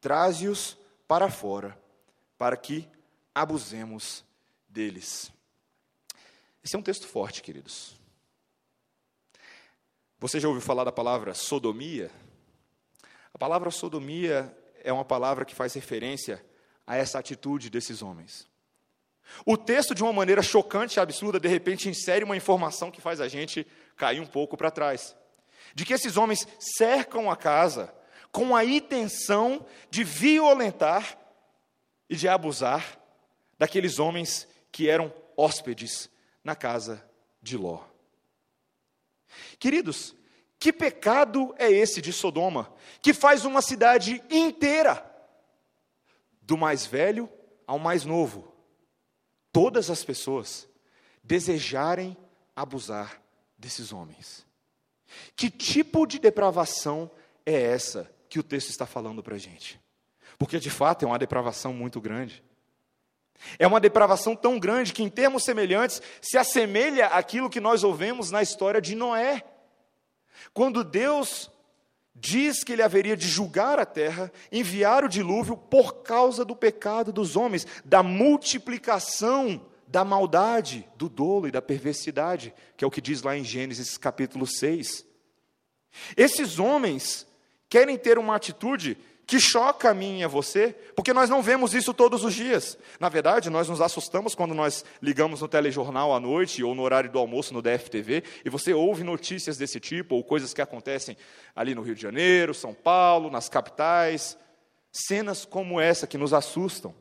Traze-os 0.00 0.76
para 1.06 1.30
fora, 1.30 1.78
para 2.38 2.56
que 2.56 2.88
abusemos 3.34 4.24
deles. 4.68 5.32
Esse 6.64 6.76
é 6.76 6.78
um 6.78 6.82
texto 6.82 7.06
forte, 7.06 7.42
queridos. 7.42 7.96
Você 10.18 10.38
já 10.38 10.46
ouviu 10.46 10.62
falar 10.62 10.84
da 10.84 10.92
palavra 10.92 11.34
sodomia? 11.34 12.10
A 13.34 13.38
palavra 13.38 13.70
sodomia 13.70 14.56
é 14.84 14.92
uma 14.92 15.04
palavra 15.04 15.44
que 15.44 15.54
faz 15.54 15.74
referência 15.74 16.44
a 16.86 16.96
essa 16.96 17.18
atitude 17.18 17.68
desses 17.68 18.02
homens. 18.02 18.46
O 19.46 19.56
texto, 19.56 19.94
de 19.94 20.02
uma 20.02 20.12
maneira 20.12 20.42
chocante 20.42 20.96
e 20.96 21.00
absurda, 21.00 21.40
de 21.40 21.48
repente 21.48 21.88
insere 21.88 22.24
uma 22.24 22.36
informação 22.36 22.90
que 22.90 23.00
faz 23.00 23.20
a 23.20 23.28
gente 23.28 23.66
cair 23.96 24.20
um 24.20 24.26
pouco 24.26 24.56
para 24.56 24.70
trás. 24.70 25.16
De 25.74 25.84
que 25.84 25.92
esses 25.92 26.16
homens 26.16 26.46
cercam 26.58 27.30
a 27.30 27.36
casa 27.36 27.94
com 28.30 28.54
a 28.54 28.64
intenção 28.64 29.64
de 29.90 30.04
violentar 30.04 31.18
e 32.08 32.16
de 32.16 32.28
abusar 32.28 32.98
daqueles 33.58 33.98
homens 33.98 34.48
que 34.70 34.88
eram 34.88 35.12
hóspedes 35.36 36.10
na 36.42 36.54
casa 36.56 37.04
de 37.40 37.56
Ló. 37.56 37.80
Queridos, 39.58 40.14
que 40.58 40.72
pecado 40.72 41.54
é 41.58 41.70
esse 41.70 42.00
de 42.00 42.12
Sodoma, 42.12 42.72
que 43.00 43.12
faz 43.12 43.44
uma 43.44 43.62
cidade 43.62 44.22
inteira, 44.30 45.08
do 46.40 46.56
mais 46.56 46.84
velho 46.84 47.28
ao 47.66 47.78
mais 47.78 48.04
novo, 48.04 48.51
todas 49.52 49.90
as 49.90 50.02
pessoas 50.02 50.68
desejarem 51.22 52.16
abusar 52.56 53.22
desses 53.56 53.92
homens? 53.92 54.46
Que 55.36 55.50
tipo 55.50 56.06
de 56.06 56.18
depravação 56.18 57.10
é 57.44 57.60
essa 57.60 58.10
que 58.28 58.38
o 58.38 58.42
texto 58.42 58.70
está 58.70 58.86
falando 58.86 59.22
para 59.22 59.34
a 59.34 59.38
gente? 59.38 59.80
Porque 60.38 60.58
de 60.58 60.70
fato 60.70 61.04
é 61.04 61.08
uma 61.08 61.18
depravação 61.18 61.72
muito 61.72 62.00
grande. 62.00 62.42
É 63.58 63.66
uma 63.66 63.80
depravação 63.80 64.36
tão 64.36 64.58
grande 64.58 64.92
que, 64.92 65.02
em 65.02 65.08
termos 65.08 65.44
semelhantes, 65.44 66.00
se 66.20 66.38
assemelha 66.38 67.06
àquilo 67.08 67.50
que 67.50 67.60
nós 67.60 67.82
ouvemos 67.82 68.30
na 68.30 68.40
história 68.40 68.80
de 68.80 68.94
Noé. 68.94 69.44
Quando 70.54 70.84
Deus 70.84 71.50
diz 72.14 72.62
que 72.62 72.72
ele 72.72 72.82
haveria 72.82 73.16
de 73.16 73.26
julgar 73.26 73.78
a 73.78 73.86
terra, 73.86 74.32
enviar 74.50 75.04
o 75.04 75.08
dilúvio 75.08 75.56
por 75.56 76.02
causa 76.02 76.44
do 76.44 76.54
pecado 76.54 77.12
dos 77.12 77.36
homens, 77.36 77.66
da 77.84 78.02
multiplicação 78.02 79.60
da 79.92 80.04
maldade, 80.04 80.88
do 80.96 81.06
dolo 81.06 81.46
e 81.46 81.50
da 81.50 81.60
perversidade, 81.60 82.54
que 82.76 82.84
é 82.84 82.86
o 82.86 82.90
que 82.90 83.00
diz 83.00 83.22
lá 83.22 83.36
em 83.36 83.44
Gênesis 83.44 83.98
capítulo 83.98 84.46
6. 84.46 85.04
Esses 86.16 86.58
homens 86.58 87.26
querem 87.68 87.98
ter 87.98 88.18
uma 88.18 88.34
atitude 88.34 88.96
que 89.32 89.40
choca 89.40 89.88
a 89.88 89.94
mim 89.94 90.18
e 90.18 90.24
a 90.24 90.28
você, 90.28 90.76
porque 90.94 91.10
nós 91.14 91.30
não 91.30 91.40
vemos 91.40 91.72
isso 91.72 91.94
todos 91.94 92.22
os 92.22 92.34
dias. 92.34 92.76
Na 93.00 93.08
verdade, 93.08 93.48
nós 93.48 93.66
nos 93.66 93.80
assustamos 93.80 94.34
quando 94.34 94.54
nós 94.54 94.84
ligamos 95.00 95.40
no 95.40 95.48
telejornal 95.48 96.14
à 96.14 96.20
noite 96.20 96.62
ou 96.62 96.74
no 96.74 96.82
horário 96.82 97.10
do 97.10 97.18
almoço 97.18 97.54
no 97.54 97.62
DFTV 97.62 98.24
e 98.44 98.50
você 98.50 98.74
ouve 98.74 99.02
notícias 99.02 99.56
desse 99.56 99.80
tipo 99.80 100.16
ou 100.16 100.22
coisas 100.22 100.52
que 100.52 100.60
acontecem 100.60 101.16
ali 101.56 101.74
no 101.74 101.80
Rio 101.80 101.94
de 101.94 102.02
Janeiro, 102.02 102.52
São 102.52 102.74
Paulo, 102.74 103.30
nas 103.30 103.48
capitais, 103.48 104.36
cenas 104.92 105.46
como 105.46 105.80
essa 105.80 106.06
que 106.06 106.18
nos 106.18 106.34
assustam. 106.34 106.94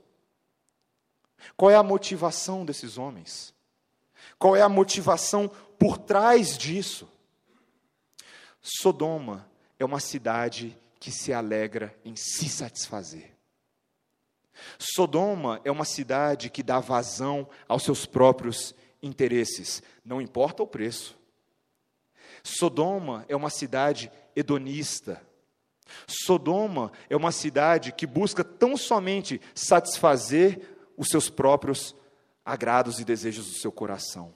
Qual 1.58 1.70
é 1.70 1.76
a 1.76 1.84
motivação 1.84 2.64
desses 2.64 2.98
homens? 2.98 3.54
Qual 4.40 4.56
é 4.56 4.62
a 4.62 4.70
motivação 4.70 5.52
por 5.78 5.98
trás 5.98 6.58
disso? 6.58 7.10
Sodoma 8.62 9.46
é 9.78 9.84
uma 9.84 10.00
cidade 10.00 10.80
que 11.02 11.12
se 11.12 11.34
alegra 11.34 11.98
em 12.06 12.16
se 12.16 12.48
satisfazer. 12.48 13.36
Sodoma 14.78 15.60
é 15.66 15.72
uma 15.72 15.84
cidade 15.84 16.48
que 16.48 16.62
dá 16.62 16.80
vazão 16.80 17.50
aos 17.68 17.82
seus 17.82 18.06
próprios 18.06 18.76
interesses, 19.02 19.82
não 20.06 20.22
importa 20.22 20.62
o 20.62 20.68
preço. 20.68 21.18
Sodoma 22.44 23.26
é 23.28 23.36
uma 23.36 23.50
cidade 23.50 24.12
hedonista. 24.36 25.20
Sodoma 26.06 26.92
é 27.10 27.16
uma 27.16 27.32
cidade 27.32 27.92
que 27.92 28.06
busca 28.06 28.44
tão 28.44 28.78
somente 28.78 29.42
satisfazer 29.56 30.62
os 30.96 31.08
seus 31.08 31.32
próprios 31.32 31.96
agrados 32.46 33.00
e 33.00 33.04
desejos 33.04 33.48
do 33.48 33.54
seu 33.54 33.72
coração. 33.72 34.36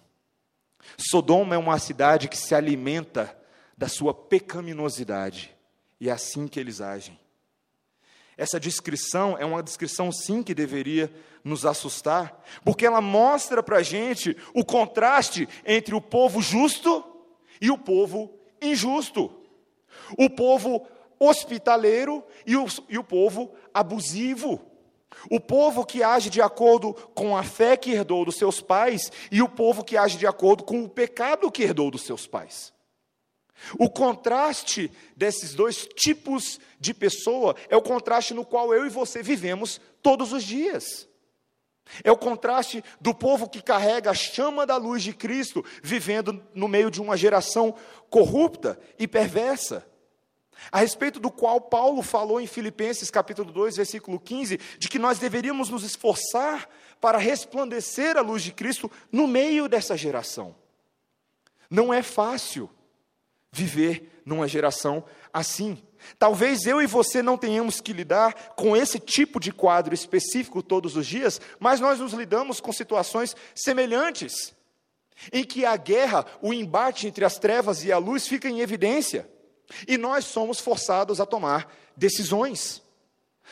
Sodoma 0.98 1.54
é 1.54 1.58
uma 1.60 1.78
cidade 1.78 2.28
que 2.28 2.38
se 2.38 2.56
alimenta 2.56 3.38
da 3.78 3.88
sua 3.88 4.16
pecaminosidade. 4.16 5.55
E 6.00 6.10
é 6.10 6.12
assim 6.12 6.48
que 6.48 6.60
eles 6.60 6.82
agem. 6.82 7.20
Essa 8.38 8.60
descrição 8.60 9.38
é 9.38 9.46
uma 9.46 9.64
descrição, 9.64 10.12
sim, 10.12 10.44
que 10.44 10.54
deveria 10.54 11.12
nos 11.44 11.66
assustar, 11.66 12.44
porque 12.66 12.86
ela 12.86 13.00
mostra 13.00 13.64
para 13.64 13.78
a 13.78 13.84
gente 13.84 14.36
o 14.54 14.66
contraste 14.66 15.48
entre 15.66 15.96
o 15.96 16.02
povo 16.02 16.42
justo 16.42 17.04
e 17.62 17.72
o 17.72 17.78
povo 17.78 18.34
injusto, 18.62 19.32
o 20.18 20.30
povo 20.30 20.86
hospitaleiro 21.20 22.24
e 22.46 22.58
o, 22.58 22.66
e 22.90 22.98
o 22.98 23.04
povo 23.04 23.54
abusivo, 23.74 24.60
o 25.30 25.40
povo 25.40 25.86
que 25.86 26.04
age 26.04 26.30
de 26.30 26.42
acordo 26.42 26.94
com 27.14 27.38
a 27.38 27.44
fé 27.44 27.78
que 27.78 27.92
herdou 27.92 28.26
dos 28.26 28.36
seus 28.36 28.60
pais 28.60 29.12
e 29.32 29.42
o 29.42 29.48
povo 29.48 29.84
que 29.84 29.96
age 29.96 30.18
de 30.18 30.28
acordo 30.28 30.64
com 30.64 30.84
o 30.84 30.90
pecado 30.90 31.50
que 31.50 31.64
herdou 31.64 31.90
dos 31.90 32.02
seus 32.02 32.28
pais. 32.28 32.75
O 33.80 33.90
contraste 33.90 34.92
desses 35.16 35.54
dois 35.54 35.88
tipos 35.96 36.60
de 36.80 36.94
pessoa 36.94 37.56
é 37.70 37.76
o 37.76 37.82
contraste 37.82 38.34
no 38.34 38.46
qual 38.46 38.74
eu 38.74 38.86
e 38.86 38.90
você 38.90 39.24
vivemos 39.24 39.80
todos 40.02 40.34
os 40.34 40.44
dias. 40.44 41.08
É 42.04 42.12
o 42.12 42.18
contraste 42.18 42.84
do 43.00 43.14
povo 43.14 43.48
que 43.48 43.62
carrega 43.62 44.10
a 44.10 44.14
chama 44.14 44.66
da 44.66 44.76
luz 44.76 45.04
de 45.04 45.14
Cristo, 45.14 45.64
vivendo 45.84 46.44
no 46.54 46.68
meio 46.68 46.90
de 46.90 47.02
uma 47.02 47.16
geração 47.16 47.76
corrupta 48.10 48.80
e 48.98 49.08
perversa. 49.08 49.86
A 50.72 50.80
respeito 50.80 51.20
do 51.20 51.30
qual 51.30 51.62
Paulo 51.62 52.02
falou 52.02 52.42
em 52.42 52.48
Filipenses 52.48 53.12
capítulo 53.12 53.52
2, 53.52 53.78
versículo 53.78 54.20
15, 54.20 54.58
de 54.80 54.90
que 54.90 54.98
nós 54.98 55.20
deveríamos 55.20 55.70
nos 55.70 55.84
esforçar 55.84 56.68
para 57.00 57.18
resplandecer 57.18 58.18
a 58.18 58.22
luz 58.22 58.42
de 58.42 58.52
Cristo 58.52 58.90
no 59.12 59.28
meio 59.28 59.68
dessa 59.68 59.96
geração. 59.96 60.56
Não 61.70 61.94
é 61.94 62.02
fácil 62.02 62.70
viver 63.56 64.22
numa 64.26 64.48
geração 64.48 65.04
assim. 65.32 65.82
Talvez 66.20 66.66
eu 66.66 66.82
e 66.82 66.86
você 66.86 67.22
não 67.22 67.38
tenhamos 67.38 67.80
que 67.80 67.94
lidar 67.94 68.54
com 68.56 68.76
esse 68.76 69.00
tipo 69.00 69.40
de 69.40 69.52
quadro 69.52 69.94
específico 69.94 70.62
todos 70.62 70.96
os 70.96 71.08
dias, 71.08 71.40
mas 71.60 71.80
nós 71.80 72.00
nos 72.00 72.14
lidamos 72.14 72.60
com 72.60 72.72
situações 72.74 73.36
semelhantes, 73.56 74.54
em 75.32 75.44
que 75.44 75.66
a 75.66 75.76
guerra, 75.78 76.26
o 76.42 76.54
embate 76.54 77.08
entre 77.08 77.24
as 77.24 77.40
trevas 77.40 77.84
e 77.84 77.92
a 77.92 77.98
luz 77.98 78.28
fica 78.28 78.50
em 78.50 78.60
evidência, 78.60 79.28
e 79.88 79.98
nós 79.98 80.26
somos 80.26 80.60
forçados 80.60 81.20
a 81.20 81.26
tomar 81.26 81.74
decisões. 81.96 82.84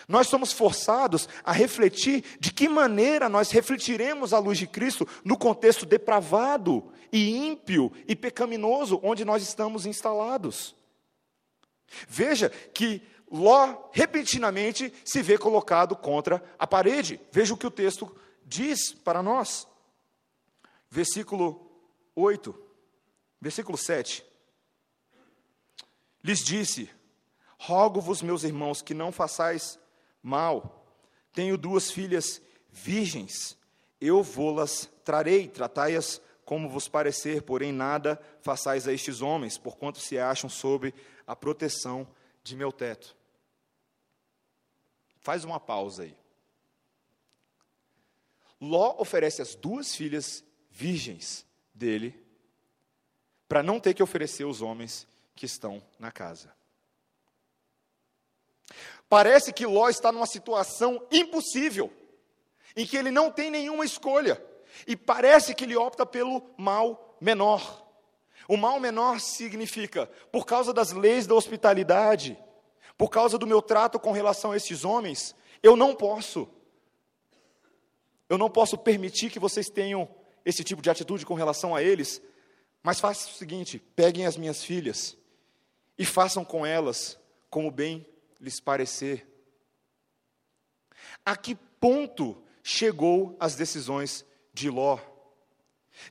Nós 0.08 0.28
somos 0.28 0.52
forçados 0.52 1.30
a 1.44 1.52
refletir 1.52 2.24
de 2.40 2.52
que 2.52 2.68
maneira 2.68 3.30
nós 3.30 3.52
refletiremos 3.52 4.34
a 4.34 4.40
luz 4.40 4.58
de 4.58 4.68
Cristo 4.68 5.08
no 5.24 5.38
contexto 5.38 5.86
depravado 5.86 6.92
e 7.12 7.36
ímpio 7.48 7.92
e 8.08 8.16
pecaminoso 8.16 9.00
onde 9.04 9.24
nós 9.24 9.44
estamos 9.44 9.86
instalados. 9.86 10.76
Veja 12.08 12.50
que 12.50 13.02
Ló 13.32 13.90
repentinamente 13.92 14.94
se 15.04 15.24
vê 15.24 15.40
colocado 15.40 15.96
contra 15.96 16.44
a 16.60 16.68
parede. 16.68 17.20
Veja 17.32 17.54
o 17.56 17.58
que 17.58 17.66
o 17.66 17.72
texto 17.72 18.16
diz 18.46 18.94
para 18.94 19.24
nós. 19.24 19.68
Versículo 20.88 21.68
8, 22.16 22.56
versículo 23.42 23.76
7. 23.76 24.24
Lhes 26.24 26.44
disse: 26.44 26.88
Rogo-vos, 27.58 28.22
meus 28.22 28.44
irmãos, 28.44 28.84
que 28.84 28.94
não 28.94 29.12
façais 29.12 29.80
mal. 30.24 30.88
Tenho 31.34 31.58
duas 31.58 31.92
filhas 31.92 32.42
virgens, 32.72 33.58
eu 34.00 34.24
vou-las 34.24 34.90
trarei, 35.04 35.48
tratai-as 35.48 36.22
como 36.46 36.70
vos 36.70 36.88
parecer, 36.88 37.42
porém 37.44 37.72
nada 37.72 38.22
façais 38.42 38.88
a 38.88 38.94
estes 38.94 39.22
homens, 39.22 39.58
porquanto 39.58 40.00
se 40.00 40.18
acham 40.18 40.50
sob 40.50 40.94
a 41.28 41.36
proteção 41.36 42.08
de 42.44 42.56
meu 42.56 42.72
teto. 42.72 43.16
Faz 45.20 45.44
uma 45.44 45.60
pausa 45.60 46.04
aí. 46.04 46.18
Ló 48.60 48.96
oferece 49.00 49.42
as 49.42 49.56
duas 49.56 49.96
filhas 49.96 50.44
virgens 50.70 51.46
dele 51.74 52.22
para 53.48 53.64
não 53.64 53.80
ter 53.80 53.94
que 53.94 54.04
oferecer 54.04 54.46
os 54.46 54.62
homens 54.62 55.08
que 55.36 55.46
estão 55.46 55.82
na 56.00 56.12
casa. 56.12 56.54
Parece 59.10 59.54
que 59.54 59.66
Ló 59.66 59.90
está 59.90 60.12
numa 60.12 60.26
situação 60.26 61.06
impossível, 61.12 61.92
em 62.76 62.86
que 62.86 62.98
ele 62.98 63.12
não 63.12 63.32
tem 63.32 63.52
nenhuma 63.52 63.86
escolha, 63.86 64.44
e 64.88 64.96
parece 64.96 65.54
que 65.54 65.64
ele 65.64 65.76
opta 65.76 66.06
pelo 66.06 66.44
mal 66.58 67.18
menor. 67.22 67.84
O 68.48 68.58
mal 68.58 68.80
menor 68.80 69.20
significa, 69.20 70.08
por 70.32 70.46
causa 70.46 70.74
das 70.74 70.92
leis 70.92 71.26
da 71.28 71.36
hospitalidade, 71.36 72.38
por 72.98 73.10
causa 73.10 73.38
do 73.38 73.48
meu 73.48 73.62
trato 73.62 74.00
com 74.00 74.12
relação 74.12 74.52
a 74.52 74.58
esses 74.58 74.84
homens, 74.84 75.36
eu 75.62 75.76
não 75.76 75.96
posso, 75.96 76.48
eu 78.28 78.38
não 78.38 78.50
posso 78.50 78.78
permitir 78.78 79.30
que 79.30 79.40
vocês 79.40 79.70
tenham 79.70 80.10
esse 80.46 80.64
tipo 80.64 80.82
de 80.82 80.90
atitude 80.90 81.26
com 81.26 81.34
relação 81.34 81.76
a 81.76 81.82
eles, 81.82 82.22
mas 82.82 83.00
façam 83.00 83.32
o 83.32 83.36
seguinte: 83.36 83.80
peguem 83.96 84.26
as 84.26 84.36
minhas 84.36 84.64
filhas 84.64 85.18
e 85.98 86.06
façam 86.06 86.44
com 86.44 86.66
elas 86.66 87.18
como 87.50 87.72
bem 87.72 88.06
lhes 88.44 88.60
parecer. 88.60 89.26
A 91.26 91.36
que 91.38 91.56
ponto 91.56 92.44
chegou 92.62 93.36
as 93.40 93.56
decisões 93.56 94.26
de 94.54 94.70
Ló? 94.70 95.00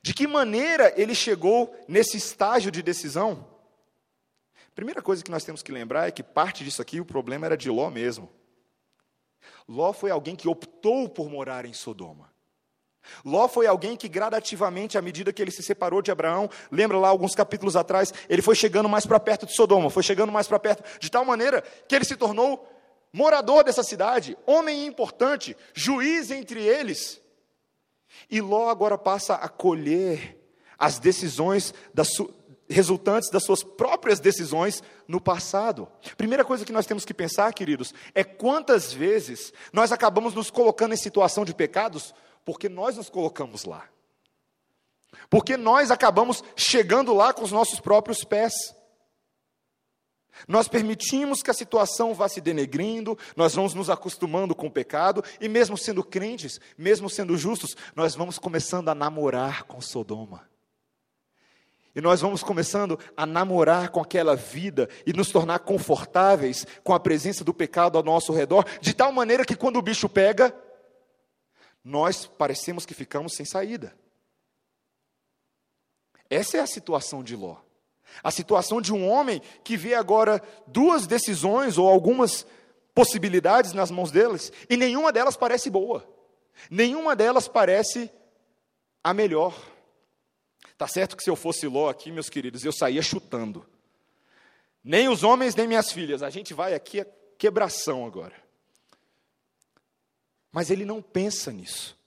De 0.01 0.13
que 0.13 0.25
maneira 0.25 0.91
ele 0.99 1.13
chegou 1.13 1.75
nesse 1.87 2.17
estágio 2.17 2.71
de 2.71 2.81
decisão? 2.81 3.47
Primeira 4.73 5.01
coisa 5.01 5.23
que 5.23 5.29
nós 5.29 5.43
temos 5.43 5.61
que 5.61 5.71
lembrar 5.71 6.07
é 6.07 6.11
que 6.11 6.23
parte 6.23 6.63
disso 6.63 6.81
aqui, 6.81 6.99
o 6.99 7.05
problema 7.05 7.45
era 7.45 7.55
de 7.55 7.69
Ló 7.69 7.91
mesmo. 7.91 8.31
Ló 9.67 9.93
foi 9.93 10.09
alguém 10.09 10.35
que 10.35 10.47
optou 10.47 11.07
por 11.07 11.29
morar 11.29 11.65
em 11.65 11.73
Sodoma. 11.73 12.32
Ló 13.23 13.47
foi 13.47 13.67
alguém 13.67 13.95
que 13.95 14.07
gradativamente, 14.07 14.97
à 14.97 15.01
medida 15.01 15.33
que 15.33 15.41
ele 15.41 15.51
se 15.51 15.63
separou 15.63 16.01
de 16.01 16.11
Abraão, 16.11 16.49
lembra 16.71 16.97
lá 16.97 17.09
alguns 17.09 17.35
capítulos 17.35 17.75
atrás, 17.75 18.13
ele 18.29 18.41
foi 18.41 18.55
chegando 18.55 18.89
mais 18.89 19.05
para 19.05 19.19
perto 19.19 19.45
de 19.45 19.55
Sodoma, 19.55 19.89
foi 19.89 20.03
chegando 20.03 20.31
mais 20.31 20.47
para 20.47 20.59
perto, 20.59 20.83
de 20.99 21.09
tal 21.09 21.25
maneira 21.25 21.61
que 21.87 21.95
ele 21.95 22.05
se 22.05 22.15
tornou 22.15 22.67
morador 23.11 23.63
dessa 23.63 23.83
cidade, 23.83 24.37
homem 24.45 24.85
importante, 24.85 25.55
juiz 25.73 26.31
entre 26.31 26.61
eles. 26.61 27.21
E 28.29 28.41
Ló 28.41 28.69
agora 28.69 28.97
passa 28.97 29.35
a 29.35 29.47
colher 29.47 30.39
as 30.77 30.99
decisões 30.99 31.73
das 31.93 32.09
resultantes 32.69 33.29
das 33.29 33.43
suas 33.43 33.63
próprias 33.63 34.19
decisões 34.19 34.81
no 35.07 35.21
passado. 35.21 35.87
Primeira 36.17 36.43
coisa 36.43 36.65
que 36.65 36.71
nós 36.71 36.85
temos 36.85 37.05
que 37.05 37.13
pensar, 37.13 37.53
queridos, 37.53 37.93
é 38.15 38.23
quantas 38.23 38.91
vezes 38.91 39.53
nós 39.71 39.91
acabamos 39.91 40.33
nos 40.33 40.49
colocando 40.49 40.93
em 40.93 40.97
situação 40.97 41.45
de 41.45 41.53
pecados 41.53 42.13
porque 42.45 42.69
nós 42.69 42.97
nos 42.97 43.09
colocamos 43.09 43.65
lá. 43.65 43.87
Porque 45.29 45.57
nós 45.57 45.91
acabamos 45.91 46.43
chegando 46.55 47.13
lá 47.13 47.33
com 47.33 47.43
os 47.43 47.51
nossos 47.51 47.79
próprios 47.79 48.23
pés. 48.23 48.53
Nós 50.47 50.67
permitimos 50.67 51.43
que 51.43 51.51
a 51.51 51.53
situação 51.53 52.13
vá 52.13 52.27
se 52.27 52.41
denegrindo, 52.41 53.17
nós 53.35 53.53
vamos 53.53 53.73
nos 53.73 53.89
acostumando 53.89 54.55
com 54.55 54.67
o 54.67 54.71
pecado, 54.71 55.23
e 55.39 55.47
mesmo 55.47 55.77
sendo 55.77 56.03
crentes, 56.03 56.59
mesmo 56.77 57.09
sendo 57.09 57.37
justos, 57.37 57.75
nós 57.95 58.15
vamos 58.15 58.39
começando 58.39 58.89
a 58.89 58.95
namorar 58.95 59.63
com 59.63 59.79
Sodoma. 59.79 60.49
E 61.95 62.01
nós 62.01 62.21
vamos 62.21 62.41
começando 62.41 62.97
a 63.15 63.25
namorar 63.25 63.89
com 63.89 64.01
aquela 64.01 64.35
vida 64.35 64.89
e 65.05 65.13
nos 65.13 65.29
tornar 65.29 65.59
confortáveis 65.59 66.65
com 66.83 66.93
a 66.93 66.99
presença 66.99 67.43
do 67.43 67.53
pecado 67.53 67.97
ao 67.97 68.03
nosso 68.03 68.33
redor, 68.33 68.65
de 68.81 68.95
tal 68.95 69.11
maneira 69.11 69.45
que 69.45 69.55
quando 69.55 69.77
o 69.77 69.81
bicho 69.81 70.09
pega, 70.09 70.53
nós 71.83 72.25
parecemos 72.25 72.85
que 72.85 72.93
ficamos 72.93 73.33
sem 73.33 73.45
saída. 73.45 73.95
Essa 76.29 76.57
é 76.57 76.59
a 76.61 76.67
situação 76.67 77.23
de 77.23 77.35
Ló. 77.35 77.57
A 78.23 78.31
situação 78.31 78.79
de 78.79 78.93
um 78.93 79.07
homem 79.07 79.41
que 79.63 79.75
vê 79.75 79.93
agora 79.93 80.41
duas 80.67 81.07
decisões 81.07 81.77
ou 81.77 81.87
algumas 81.87 82.45
possibilidades 82.93 83.73
nas 83.73 83.89
mãos 83.89 84.11
deles, 84.11 84.51
e 84.69 84.77
nenhuma 84.77 85.11
delas 85.11 85.35
parece 85.35 85.69
boa. 85.69 86.07
Nenhuma 86.69 87.15
delas 87.15 87.47
parece 87.47 88.09
a 89.03 89.13
melhor. 89.13 89.59
Tá 90.77 90.87
certo 90.87 91.17
que 91.17 91.23
se 91.23 91.29
eu 91.29 91.35
fosse 91.35 91.67
Ló 91.67 91.89
aqui, 91.89 92.11
meus 92.11 92.29
queridos, 92.29 92.63
eu 92.63 92.71
saía 92.71 93.01
chutando. 93.01 93.65
Nem 94.83 95.07
os 95.07 95.23
homens, 95.23 95.55
nem 95.55 95.67
minhas 95.67 95.91
filhas. 95.91 96.21
A 96.21 96.29
gente 96.29 96.53
vai 96.53 96.73
aqui 96.73 97.01
a 97.01 97.07
quebração 97.37 98.05
agora. 98.05 98.42
Mas 100.53 100.69
ele 100.69 100.85
não 100.85 101.01
pensa 101.01 101.51
nisso. 101.51 101.97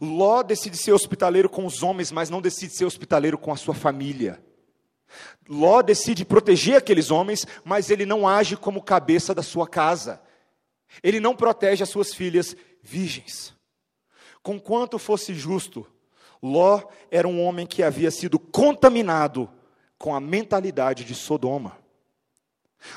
Ló 0.00 0.42
decide 0.42 0.76
ser 0.76 0.92
hospitaleiro 0.92 1.48
com 1.48 1.66
os 1.66 1.82
homens, 1.82 2.10
mas 2.10 2.30
não 2.30 2.40
decide 2.40 2.74
ser 2.74 2.86
hospitaleiro 2.86 3.38
com 3.38 3.52
a 3.52 3.56
sua 3.56 3.74
família. 3.74 4.42
Ló 5.48 5.82
decide 5.82 6.24
proteger 6.24 6.76
aqueles 6.76 7.10
homens, 7.10 7.46
mas 7.62 7.90
ele 7.90 8.06
não 8.06 8.26
age 8.26 8.56
como 8.56 8.82
cabeça 8.82 9.34
da 9.34 9.42
sua 9.42 9.68
casa. 9.68 10.20
Ele 11.02 11.20
não 11.20 11.36
protege 11.36 11.82
as 11.82 11.90
suas 11.90 12.14
filhas 12.14 12.56
virgens. 12.82 13.54
Conquanto 14.42 14.98
fosse 14.98 15.34
justo, 15.34 15.86
Ló 16.42 16.82
era 17.10 17.28
um 17.28 17.42
homem 17.42 17.66
que 17.66 17.82
havia 17.82 18.10
sido 18.10 18.38
contaminado 18.38 19.50
com 19.98 20.14
a 20.14 20.20
mentalidade 20.20 21.04
de 21.04 21.14
Sodoma. 21.14 21.78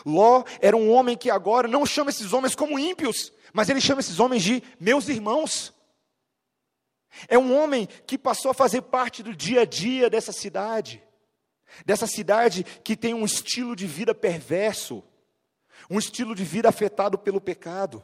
Ló 0.06 0.44
era 0.60 0.76
um 0.76 0.92
homem 0.92 1.16
que 1.16 1.30
agora 1.30 1.68
não 1.68 1.86
chama 1.86 2.10
esses 2.10 2.34
homens 2.34 2.56
como 2.56 2.78
ímpios, 2.78 3.32
mas 3.58 3.70
ele 3.70 3.82
chama 3.82 4.02
esses 4.02 4.20
homens 4.20 4.44
de 4.44 4.62
meus 4.80 5.10
irmãos. 5.10 5.74
É 7.28 7.40
um 7.40 7.58
homem 7.58 7.88
que 8.06 8.16
passou 8.16 8.52
a 8.52 8.54
fazer 8.54 8.84
parte 8.84 9.24
do 9.24 9.36
dia 9.36 9.62
a 9.62 9.66
dia 9.66 10.12
dessa 10.12 10.32
cidade, 10.32 11.04
dessa 11.84 12.06
cidade 12.06 12.64
que 12.84 12.96
tem 12.96 13.16
um 13.16 13.26
estilo 13.26 13.76
de 13.76 13.88
vida 13.88 14.14
perverso, 14.14 15.04
um 15.90 15.98
estilo 15.98 16.36
de 16.36 16.44
vida 16.44 16.70
afetado 16.70 17.18
pelo 17.18 17.42
pecado. 17.42 18.04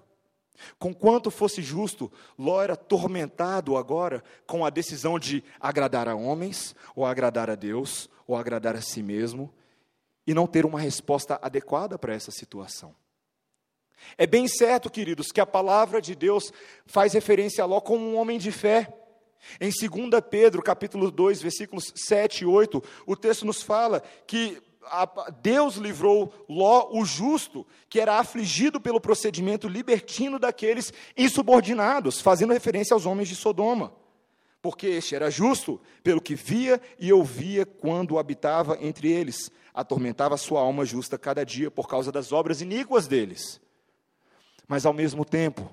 Conquanto 0.80 1.30
fosse 1.30 1.62
justo, 1.62 2.12
Ló 2.36 2.60
era 2.60 2.74
atormentado 2.74 3.78
agora 3.78 4.24
com 4.48 4.66
a 4.66 4.72
decisão 4.72 5.20
de 5.20 5.44
agradar 5.60 6.10
a 6.10 6.16
homens, 6.16 6.76
ou 6.96 7.06
agradar 7.06 7.52
a 7.52 7.56
Deus, 7.56 8.10
ou 8.26 8.36
agradar 8.36 8.76
a 8.76 8.82
si 8.82 9.04
mesmo, 9.04 9.54
e 10.26 10.34
não 10.34 10.48
ter 10.48 10.66
uma 10.66 10.80
resposta 10.80 11.38
adequada 11.44 12.00
para 12.00 12.16
essa 12.16 12.32
situação. 12.32 12.96
É 14.18 14.28
bem 14.28 14.48
certo, 14.48 14.90
queridos, 14.90 15.32
que 15.32 15.42
a 15.42 15.46
palavra 15.46 16.02
de 16.02 16.16
Deus 16.16 16.52
faz 16.86 17.14
referência 17.14 17.64
a 17.64 17.68
Ló 17.68 17.82
como 17.82 18.06
um 18.06 18.18
homem 18.18 18.38
de 18.38 18.52
fé. 18.52 18.94
Em 19.60 19.70
2 19.70 20.22
Pedro, 20.30 20.62
capítulo 20.62 21.12
2, 21.12 21.42
versículos 21.42 21.92
7 21.96 22.44
e 22.44 22.46
8, 22.46 22.82
o 23.06 23.16
texto 23.16 23.46
nos 23.46 23.62
fala 23.62 24.02
que 24.26 24.62
Deus 25.42 25.76
livrou 25.76 26.34
Ló, 26.48 26.90
o 26.92 27.06
justo, 27.06 27.66
que 27.90 28.00
era 28.00 28.20
afligido 28.20 28.80
pelo 28.80 29.02
procedimento 29.02 29.68
libertino 29.68 30.40
daqueles 30.40 30.94
insubordinados, 31.18 32.22
fazendo 32.22 32.54
referência 32.54 32.94
aos 32.94 33.06
homens 33.06 33.30
de 33.30 33.36
Sodoma. 33.36 33.94
Porque 34.62 34.88
este 34.88 35.16
era 35.16 35.30
justo 35.30 35.82
pelo 36.02 36.22
que 36.22 36.36
via 36.36 36.82
e 36.98 37.12
ouvia 37.12 37.66
quando 37.66 38.18
habitava 38.18 38.78
entre 38.80 39.12
eles, 39.12 39.52
atormentava 39.74 40.38
sua 40.38 40.62
alma 40.62 40.86
justa 40.86 41.18
cada 41.18 41.46
dia 41.46 41.70
por 41.70 41.88
causa 41.88 42.12
das 42.12 42.32
obras 42.32 42.62
iníquas 42.62 43.08
deles. 43.08 43.62
Mas 44.74 44.88
ao 44.88 44.94
mesmo 44.94 45.24
tempo, 45.24 45.72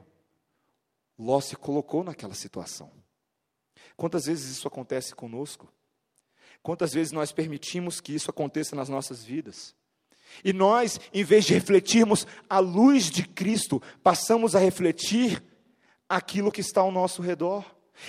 Ló 1.18 1.40
se 1.40 1.56
colocou 1.56 2.04
naquela 2.04 2.34
situação. 2.34 2.90
Quantas 3.96 4.26
vezes 4.26 4.50
isso 4.50 4.68
acontece 4.68 5.14
conosco? 5.14 5.72
Quantas 6.62 6.92
vezes 6.92 7.10
nós 7.10 7.32
permitimos 7.32 7.98
que 7.98 8.14
isso 8.14 8.28
aconteça 8.28 8.76
nas 8.76 8.90
nossas 8.90 9.24
vidas? 9.24 9.74
E 10.44 10.52
nós, 10.52 11.00
em 11.14 11.24
vez 11.24 11.46
de 11.46 11.54
refletirmos 11.54 12.26
a 12.46 12.58
luz 12.58 13.04
de 13.10 13.26
Cristo, 13.26 13.80
passamos 14.02 14.54
a 14.54 14.58
refletir 14.58 15.42
aquilo 16.06 16.52
que 16.52 16.60
está 16.60 16.82
ao 16.82 16.92
nosso 16.92 17.22
redor. 17.22 17.64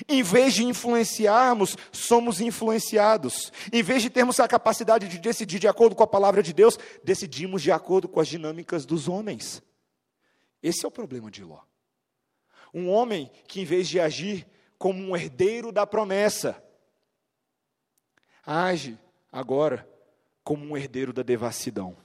Em 0.10 0.22
vez 0.22 0.56
de 0.56 0.66
influenciarmos, 0.66 1.78
somos 1.94 2.42
influenciados. 2.42 3.50
Em 3.72 3.82
vez 3.82 4.02
de 4.02 4.10
termos 4.10 4.42
a 4.42 4.48
capacidade 4.50 5.08
de 5.08 5.20
decidir 5.20 5.58
de 5.58 5.70
acordo 5.70 5.96
com 5.96 6.04
a 6.04 6.08
palavra 6.08 6.44
de 6.44 6.52
Deus, 6.52 6.78
decidimos 7.02 7.62
de 7.62 7.72
acordo 7.72 8.10
com 8.10 8.20
as 8.20 8.28
dinâmicas 8.28 8.86
dos 8.86 9.08
homens. 9.08 9.64
Esse 10.62 10.86
é 10.86 10.88
o 10.88 10.92
problema 10.92 11.32
de 11.32 11.44
Ló. 11.44 11.62
Um 12.74 12.90
homem 12.90 13.32
que, 13.48 13.62
em 13.62 13.66
vez 13.66 13.88
de 13.88 14.00
agir 14.00 14.48
como 14.78 15.02
um 15.02 15.16
herdeiro 15.16 15.72
da 15.72 15.86
promessa, 15.86 16.64
age 18.46 18.98
agora 19.32 19.88
como 20.44 20.66
um 20.66 20.78
herdeiro 20.78 21.14
da 21.14 21.24
devassidão 21.24 21.98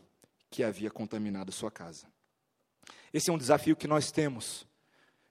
que 0.50 0.62
havia 0.62 0.90
contaminado 0.90 1.52
sua 1.52 1.70
casa. 1.70 2.06
Esse 3.12 3.30
é 3.30 3.32
um 3.32 3.38
desafio 3.38 3.76
que 3.76 3.88
nós 3.88 4.10
temos, 4.10 4.66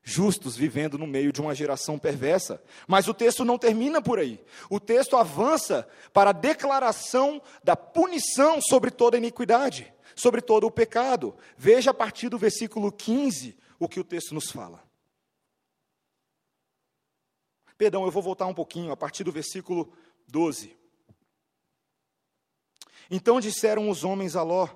justos 0.08 0.56
vivendo 0.56 1.00
no 1.00 1.08
meio 1.08 1.34
de 1.34 1.42
uma 1.42 1.56
geração 1.56 1.98
perversa. 1.98 2.64
Mas 2.88 3.08
o 3.08 3.14
texto 3.14 3.44
não 3.44 3.58
termina 3.58 4.00
por 4.02 4.20
aí. 4.20 4.40
O 4.70 4.80
texto 4.80 5.18
avança 5.18 5.90
para 6.14 6.30
a 6.30 6.34
declaração 6.34 7.42
da 7.64 7.76
punição 7.76 8.62
sobre 8.62 8.92
toda 8.92 9.18
iniquidade, 9.18 9.92
sobre 10.16 10.42
todo 10.42 10.68
o 10.68 10.72
pecado. 10.72 11.36
Veja 11.58 11.90
a 11.90 11.94
partir 11.94 12.30
do 12.30 12.38
versículo 12.38 12.92
15 12.92 13.58
o 13.80 13.90
que 13.90 14.00
o 14.00 14.04
texto 14.04 14.36
nos 14.36 14.52
fala. 14.52 14.86
Perdão, 17.76 18.06
eu 18.06 18.12
vou 18.12 18.22
voltar 18.22 18.46
um 18.46 18.54
pouquinho, 18.54 18.92
a 18.92 18.96
partir 18.96 19.24
do 19.24 19.32
versículo 19.32 19.92
12. 20.28 20.78
Então 23.10 23.40
disseram 23.40 23.90
os 23.90 24.04
homens 24.04 24.36
a 24.36 24.44
Ló: 24.44 24.68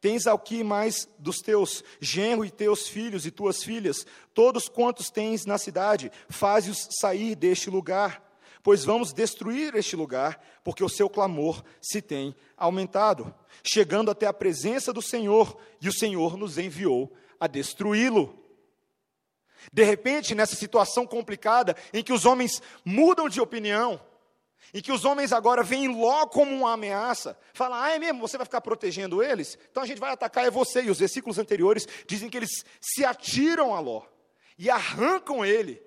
Tens 0.00 0.26
aqui 0.26 0.64
mais 0.64 1.06
dos 1.18 1.38
teus 1.38 1.84
genro 2.00 2.44
e 2.44 2.50
teus 2.50 2.88
filhos 2.88 3.26
e 3.26 3.30
tuas 3.30 3.62
filhas, 3.62 4.06
todos 4.32 4.68
quantos 4.68 5.10
tens 5.10 5.44
na 5.44 5.58
cidade, 5.58 6.10
faze-os 6.28 6.88
sair 6.98 7.34
deste 7.34 7.68
lugar, 7.68 8.22
pois 8.62 8.84
vamos 8.84 9.12
destruir 9.12 9.74
este 9.74 9.96
lugar, 9.96 10.42
porque 10.64 10.82
o 10.82 10.88
seu 10.88 11.10
clamor 11.10 11.62
se 11.82 12.00
tem 12.00 12.34
aumentado, 12.56 13.34
chegando 13.62 14.10
até 14.10 14.26
a 14.26 14.32
presença 14.32 14.92
do 14.92 15.02
Senhor, 15.02 15.58
e 15.80 15.88
o 15.88 15.92
Senhor 15.92 16.36
nos 16.36 16.56
enviou 16.56 17.12
a 17.38 17.46
destruí-lo. 17.46 18.38
De 19.70 19.84
repente, 19.84 20.34
nessa 20.34 20.56
situação 20.56 21.06
complicada, 21.06 21.76
em 21.92 22.02
que 22.02 22.12
os 22.12 22.24
homens 22.24 22.62
mudam 22.84 23.28
de 23.28 23.40
opinião, 23.40 24.00
em 24.72 24.80
que 24.80 24.92
os 24.92 25.04
homens 25.04 25.32
agora 25.32 25.62
veem 25.62 25.88
Ló 25.88 26.26
como 26.26 26.54
uma 26.54 26.72
ameaça, 26.72 27.38
falam, 27.52 27.78
ah, 27.78 27.90
é 27.90 27.98
mesmo, 27.98 28.20
você 28.20 28.36
vai 28.36 28.46
ficar 28.46 28.60
protegendo 28.60 29.22
eles? 29.22 29.58
Então 29.70 29.82
a 29.82 29.86
gente 29.86 30.00
vai 30.00 30.12
atacar 30.12 30.44
é 30.44 30.50
você. 30.50 30.82
E 30.82 30.90
os 30.90 30.98
versículos 30.98 31.38
anteriores 31.38 31.86
dizem 32.06 32.30
que 32.30 32.36
eles 32.36 32.64
se 32.80 33.04
atiram 33.04 33.74
a 33.74 33.80
Ló 33.80 34.02
e 34.56 34.70
arrancam 34.70 35.44
ele, 35.44 35.82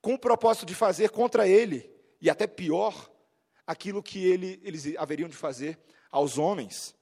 com 0.00 0.14
o 0.14 0.18
propósito 0.18 0.66
de 0.66 0.74
fazer 0.74 1.10
contra 1.10 1.46
ele, 1.46 1.90
e 2.20 2.30
até 2.30 2.46
pior, 2.46 3.10
aquilo 3.66 4.02
que 4.02 4.24
ele, 4.24 4.60
eles 4.64 4.96
haveriam 4.96 5.28
de 5.28 5.36
fazer 5.36 5.78
aos 6.10 6.38
homens. 6.38 6.94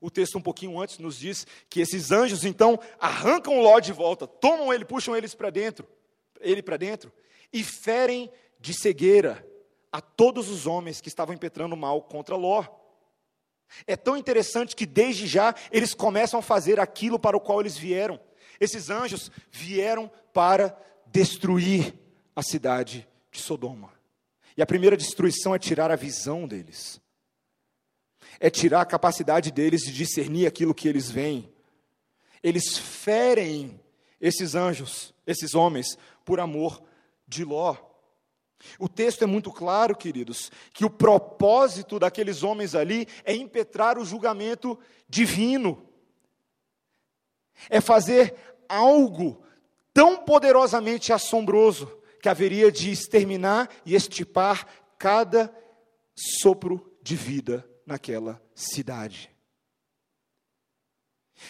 O 0.00 0.10
texto 0.10 0.36
um 0.36 0.42
pouquinho 0.42 0.80
antes 0.80 0.98
nos 0.98 1.18
diz 1.18 1.46
que 1.68 1.80
esses 1.80 2.10
anjos 2.10 2.44
então 2.44 2.78
arrancam 2.98 3.60
Ló 3.60 3.78
de 3.78 3.92
volta, 3.92 4.26
tomam 4.26 4.72
ele, 4.72 4.84
puxam 4.84 5.16
eles 5.16 5.34
para 5.34 5.50
dentro, 5.50 5.86
ele 6.40 6.62
para 6.62 6.76
dentro 6.76 7.12
e 7.52 7.62
ferem 7.62 8.30
de 8.60 8.74
cegueira 8.74 9.46
a 9.90 10.00
todos 10.00 10.48
os 10.48 10.66
homens 10.66 11.00
que 11.00 11.08
estavam 11.08 11.34
impetrando 11.34 11.76
mal 11.76 12.02
contra 12.02 12.36
Ló. 12.36 12.64
É 13.86 13.96
tão 13.96 14.16
interessante 14.16 14.76
que 14.76 14.86
desde 14.86 15.26
já 15.26 15.54
eles 15.70 15.94
começam 15.94 16.40
a 16.40 16.42
fazer 16.42 16.78
aquilo 16.78 17.18
para 17.18 17.36
o 17.36 17.40
qual 17.40 17.60
eles 17.60 17.76
vieram. 17.76 18.20
Esses 18.60 18.90
anjos 18.90 19.30
vieram 19.50 20.10
para 20.32 20.76
destruir 21.06 21.94
a 22.34 22.42
cidade 22.42 23.08
de 23.30 23.40
Sodoma. 23.40 23.92
E 24.56 24.62
a 24.62 24.66
primeira 24.66 24.96
destruição 24.96 25.54
é 25.54 25.58
tirar 25.58 25.90
a 25.90 25.96
visão 25.96 26.46
deles. 26.46 27.00
É 28.38 28.50
tirar 28.50 28.82
a 28.82 28.86
capacidade 28.86 29.50
deles 29.50 29.82
de 29.82 29.92
discernir 29.92 30.46
aquilo 30.46 30.74
que 30.74 30.88
eles 30.88 31.10
veem. 31.10 31.50
Eles 32.42 32.76
ferem 32.76 33.80
esses 34.20 34.54
anjos, 34.54 35.14
esses 35.26 35.54
homens, 35.54 35.96
por 36.24 36.40
amor 36.40 36.82
de 37.26 37.44
Ló. 37.44 37.76
O 38.78 38.88
texto 38.88 39.22
é 39.22 39.26
muito 39.26 39.50
claro, 39.50 39.96
queridos, 39.96 40.50
que 40.72 40.84
o 40.84 40.90
propósito 40.90 41.98
daqueles 41.98 42.42
homens 42.42 42.74
ali 42.74 43.06
é 43.24 43.34
impetrar 43.34 43.98
o 43.98 44.04
julgamento 44.04 44.78
divino, 45.08 45.86
é 47.68 47.80
fazer 47.80 48.34
algo 48.68 49.42
tão 49.92 50.18
poderosamente 50.18 51.12
assombroso 51.12 51.90
que 52.22 52.28
haveria 52.28 52.70
de 52.70 52.90
exterminar 52.90 53.68
e 53.84 53.94
estipar 53.94 54.66
cada 54.98 55.54
sopro 56.14 56.94
de 57.02 57.16
vida 57.16 57.68
naquela 57.86 58.40
cidade. 58.54 59.30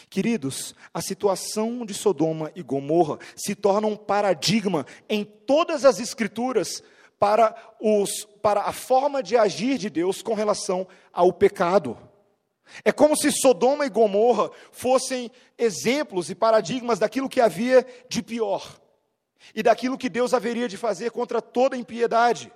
Queridos, 0.09 0.73
a 0.93 1.01
situação 1.01 1.85
de 1.85 1.93
Sodoma 1.93 2.51
e 2.55 2.63
Gomorra 2.63 3.19
se 3.35 3.53
torna 3.53 3.87
um 3.87 3.97
paradigma 3.97 4.85
em 5.09 5.23
todas 5.23 5.83
as 5.83 5.99
escrituras 5.99 6.81
para, 7.21 7.55
os, 7.79 8.25
para 8.41 8.63
a 8.63 8.73
forma 8.73 9.21
de 9.21 9.37
agir 9.37 9.77
de 9.77 9.91
Deus 9.91 10.23
com 10.23 10.33
relação 10.33 10.87
ao 11.13 11.31
pecado. 11.31 11.95
É 12.83 12.91
como 12.91 13.15
se 13.15 13.31
Sodoma 13.31 13.85
e 13.85 13.91
Gomorra 13.91 14.49
fossem 14.71 15.29
exemplos 15.55 16.31
e 16.31 16.35
paradigmas 16.35 16.97
daquilo 16.97 17.29
que 17.29 17.39
havia 17.39 17.85
de 18.09 18.23
pior 18.23 18.67
e 19.53 19.61
daquilo 19.61 19.99
que 19.99 20.09
Deus 20.09 20.33
haveria 20.33 20.67
de 20.67 20.77
fazer 20.77 21.11
contra 21.11 21.43
toda 21.43 21.77
impiedade. 21.77 22.51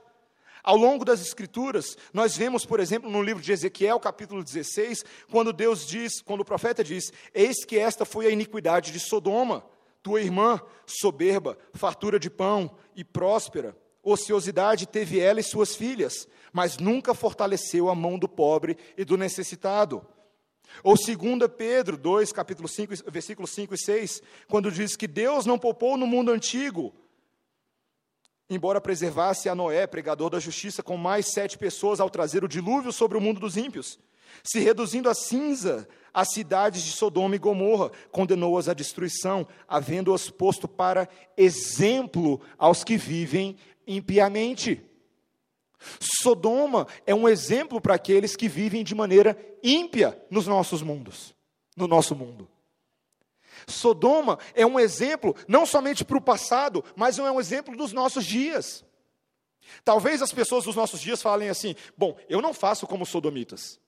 Ao 0.63 0.75
longo 0.75 1.05
das 1.05 1.21
Escrituras, 1.21 1.95
nós 2.11 2.35
vemos, 2.35 2.65
por 2.65 2.79
exemplo, 2.79 3.07
no 3.07 3.21
livro 3.21 3.43
de 3.43 3.51
Ezequiel, 3.51 3.99
capítulo 3.99 4.43
16, 4.43 5.05
quando 5.29 5.53
Deus 5.53 5.85
diz, 5.85 6.23
quando 6.23 6.41
o 6.41 6.45
profeta 6.45 6.83
diz: 6.83 7.13
Eis 7.35 7.63
que 7.63 7.77
esta 7.77 8.03
foi 8.03 8.25
a 8.25 8.31
iniquidade 8.31 8.91
de 8.91 8.99
Sodoma, 8.99 9.63
tua 10.01 10.21
irmã, 10.21 10.59
soberba, 10.87 11.55
fartura 11.75 12.17
de 12.17 12.31
pão 12.31 12.75
e 12.95 13.03
próspera 13.03 13.77
ociosidade 14.05 14.85
teve 14.85 15.19
ela 15.19 15.39
e 15.39 15.43
suas 15.43 15.75
filhas, 15.75 16.27
mas 16.53 16.77
nunca 16.77 17.13
fortaleceu 17.13 17.89
a 17.89 17.95
mão 17.95 18.17
do 18.17 18.29
pobre 18.29 18.77
e 18.95 19.03
do 19.03 19.17
necessitado. 19.17 20.05
Ou 20.83 20.95
2 20.95 21.17
Pedro 21.57 21.97
2, 21.97 22.31
capítulo 22.31 22.67
5, 22.67 23.11
versículos 23.11 23.51
5 23.51 23.73
e 23.73 23.77
6, 23.77 24.21
quando 24.47 24.71
diz 24.71 24.95
que 24.95 25.07
Deus 25.07 25.45
não 25.45 25.57
poupou 25.57 25.97
no 25.97 26.05
mundo 26.05 26.31
antigo, 26.31 26.93
embora 28.49 28.79
preservasse 28.79 29.49
a 29.49 29.55
Noé, 29.55 29.87
pregador 29.87 30.29
da 30.29 30.39
justiça, 30.39 30.83
com 30.83 30.97
mais 30.97 31.31
sete 31.33 31.57
pessoas 31.57 31.99
ao 31.99 32.09
trazer 32.09 32.43
o 32.43 32.47
dilúvio 32.47 32.91
sobre 32.91 33.17
o 33.17 33.21
mundo 33.21 33.39
dos 33.39 33.57
ímpios, 33.57 33.99
se 34.43 34.59
reduzindo 34.59 35.09
a 35.09 35.13
cinza 35.13 35.87
as 36.13 36.29
cidades 36.31 36.81
de 36.81 36.91
Sodoma 36.93 37.35
e 37.35 37.39
Gomorra, 37.39 37.91
condenou-as 38.09 38.69
à 38.69 38.73
destruição, 38.73 39.45
havendo-as 39.67 40.29
posto 40.29 40.65
para 40.65 41.09
exemplo 41.35 42.39
aos 42.57 42.85
que 42.85 42.95
vivem 42.95 43.57
impiamente. 43.87 44.81
Sodoma 45.99 46.87
é 47.05 47.13
um 47.13 47.27
exemplo 47.27 47.79
para 47.79 47.95
aqueles 47.95 48.35
que 48.35 48.47
vivem 48.47 48.83
de 48.83 48.95
maneira 48.95 49.37
ímpia 49.63 50.19
nos 50.29 50.47
nossos 50.47 50.81
mundos, 50.81 51.35
no 51.75 51.87
nosso 51.87 52.15
mundo. 52.15 52.47
Sodoma 53.67 54.37
é 54.53 54.65
um 54.65 54.79
exemplo 54.79 55.35
não 55.47 55.65
somente 55.65 56.03
para 56.03 56.17
o 56.17 56.21
passado, 56.21 56.83
mas 56.95 57.17
é 57.17 57.31
um 57.31 57.39
exemplo 57.39 57.75
dos 57.75 57.93
nossos 57.93 58.25
dias. 58.25 58.85
Talvez 59.83 60.21
as 60.21 60.31
pessoas 60.31 60.65
dos 60.65 60.75
nossos 60.75 61.01
dias 61.01 61.21
falem 61.21 61.49
assim: 61.49 61.75
bom, 61.97 62.17
eu 62.29 62.41
não 62.41 62.53
faço 62.53 62.85
como 62.85 63.03
os 63.03 63.09
sodomitas, 63.09 63.79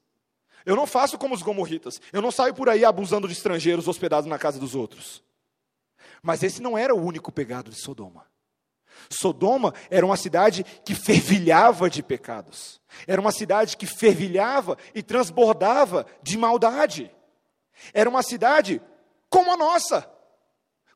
eu 0.65 0.75
não 0.75 0.87
faço 0.87 1.17
como 1.17 1.35
os 1.35 1.41
gomorritas, 1.41 2.01
eu 2.11 2.21
não 2.21 2.31
saio 2.31 2.53
por 2.53 2.69
aí 2.69 2.83
abusando 2.83 3.27
de 3.27 3.33
estrangeiros 3.33 3.87
hospedados 3.87 4.29
na 4.29 4.39
casa 4.39 4.59
dos 4.59 4.75
outros. 4.75 5.23
Mas 6.21 6.41
esse 6.41 6.61
não 6.61 6.77
era 6.77 6.95
o 6.95 7.01
único 7.01 7.31
pegado 7.31 7.69
de 7.69 7.79
Sodoma. 7.79 8.25
Sodoma 9.09 9.73
era 9.89 10.05
uma 10.05 10.17
cidade 10.17 10.63
que 10.85 10.93
fervilhava 10.93 11.89
de 11.89 12.01
pecados. 12.01 12.81
Era 13.05 13.21
uma 13.21 13.31
cidade 13.31 13.77
que 13.77 13.85
fervilhava 13.85 14.77
e 14.93 15.03
transbordava 15.03 16.05
de 16.23 16.37
maldade. 16.37 17.11
Era 17.93 18.09
uma 18.09 18.23
cidade 18.23 18.81
como 19.29 19.51
a 19.51 19.57
nossa, 19.57 20.09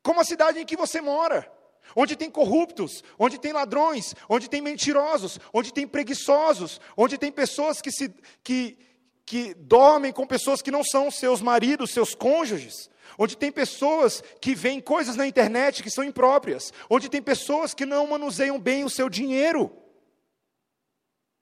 como 0.02 0.20
a 0.20 0.24
cidade 0.24 0.58
em 0.58 0.66
que 0.66 0.76
você 0.76 1.00
mora, 1.00 1.50
onde 1.94 2.16
tem 2.16 2.30
corruptos, 2.30 3.04
onde 3.18 3.38
tem 3.38 3.52
ladrões, 3.52 4.14
onde 4.28 4.48
tem 4.48 4.60
mentirosos, 4.60 5.38
onde 5.52 5.72
tem 5.72 5.86
preguiçosos, 5.86 6.80
onde 6.96 7.18
tem 7.18 7.30
pessoas 7.30 7.80
que 7.80 7.90
se 7.90 8.12
que 8.42 8.78
que 9.24 9.54
dormem 9.54 10.12
com 10.12 10.26
pessoas 10.26 10.60
que 10.60 10.70
não 10.70 10.82
são 10.82 11.10
seus 11.10 11.40
maridos, 11.40 11.92
seus 11.92 12.14
cônjuges, 12.14 12.90
onde 13.18 13.36
tem 13.36 13.50
pessoas 13.50 14.22
que 14.40 14.54
veem 14.54 14.80
coisas 14.80 15.16
na 15.16 15.26
internet 15.26 15.82
que 15.82 15.90
são 15.90 16.04
impróprias, 16.04 16.72
onde 16.88 17.08
tem 17.08 17.22
pessoas 17.22 17.74
que 17.74 17.86
não 17.86 18.06
manuseiam 18.06 18.58
bem 18.58 18.84
o 18.84 18.90
seu 18.90 19.08
dinheiro. 19.08 19.76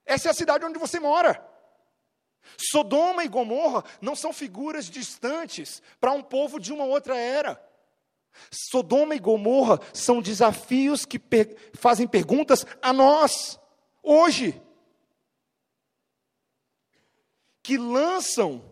Essa 0.04 0.28
é 0.28 0.30
a 0.30 0.34
cidade 0.34 0.64
onde 0.64 0.78
você 0.78 0.98
mora. 0.98 1.46
Sodoma 2.56 3.24
e 3.24 3.28
Gomorra 3.28 3.84
não 4.00 4.16
são 4.16 4.32
figuras 4.32 4.90
distantes 4.90 5.82
para 6.00 6.12
um 6.12 6.22
povo 6.22 6.58
de 6.58 6.72
uma 6.72 6.84
outra 6.84 7.16
era. 7.16 7.62
Sodoma 8.50 9.14
e 9.14 9.18
Gomorra 9.18 9.80
são 9.92 10.22
desafios 10.22 11.04
que 11.04 11.18
per 11.18 11.56
fazem 11.74 12.06
perguntas 12.06 12.64
a 12.80 12.92
nós, 12.92 13.58
hoje, 14.02 14.60
que 17.62 17.76
lançam 17.76 18.69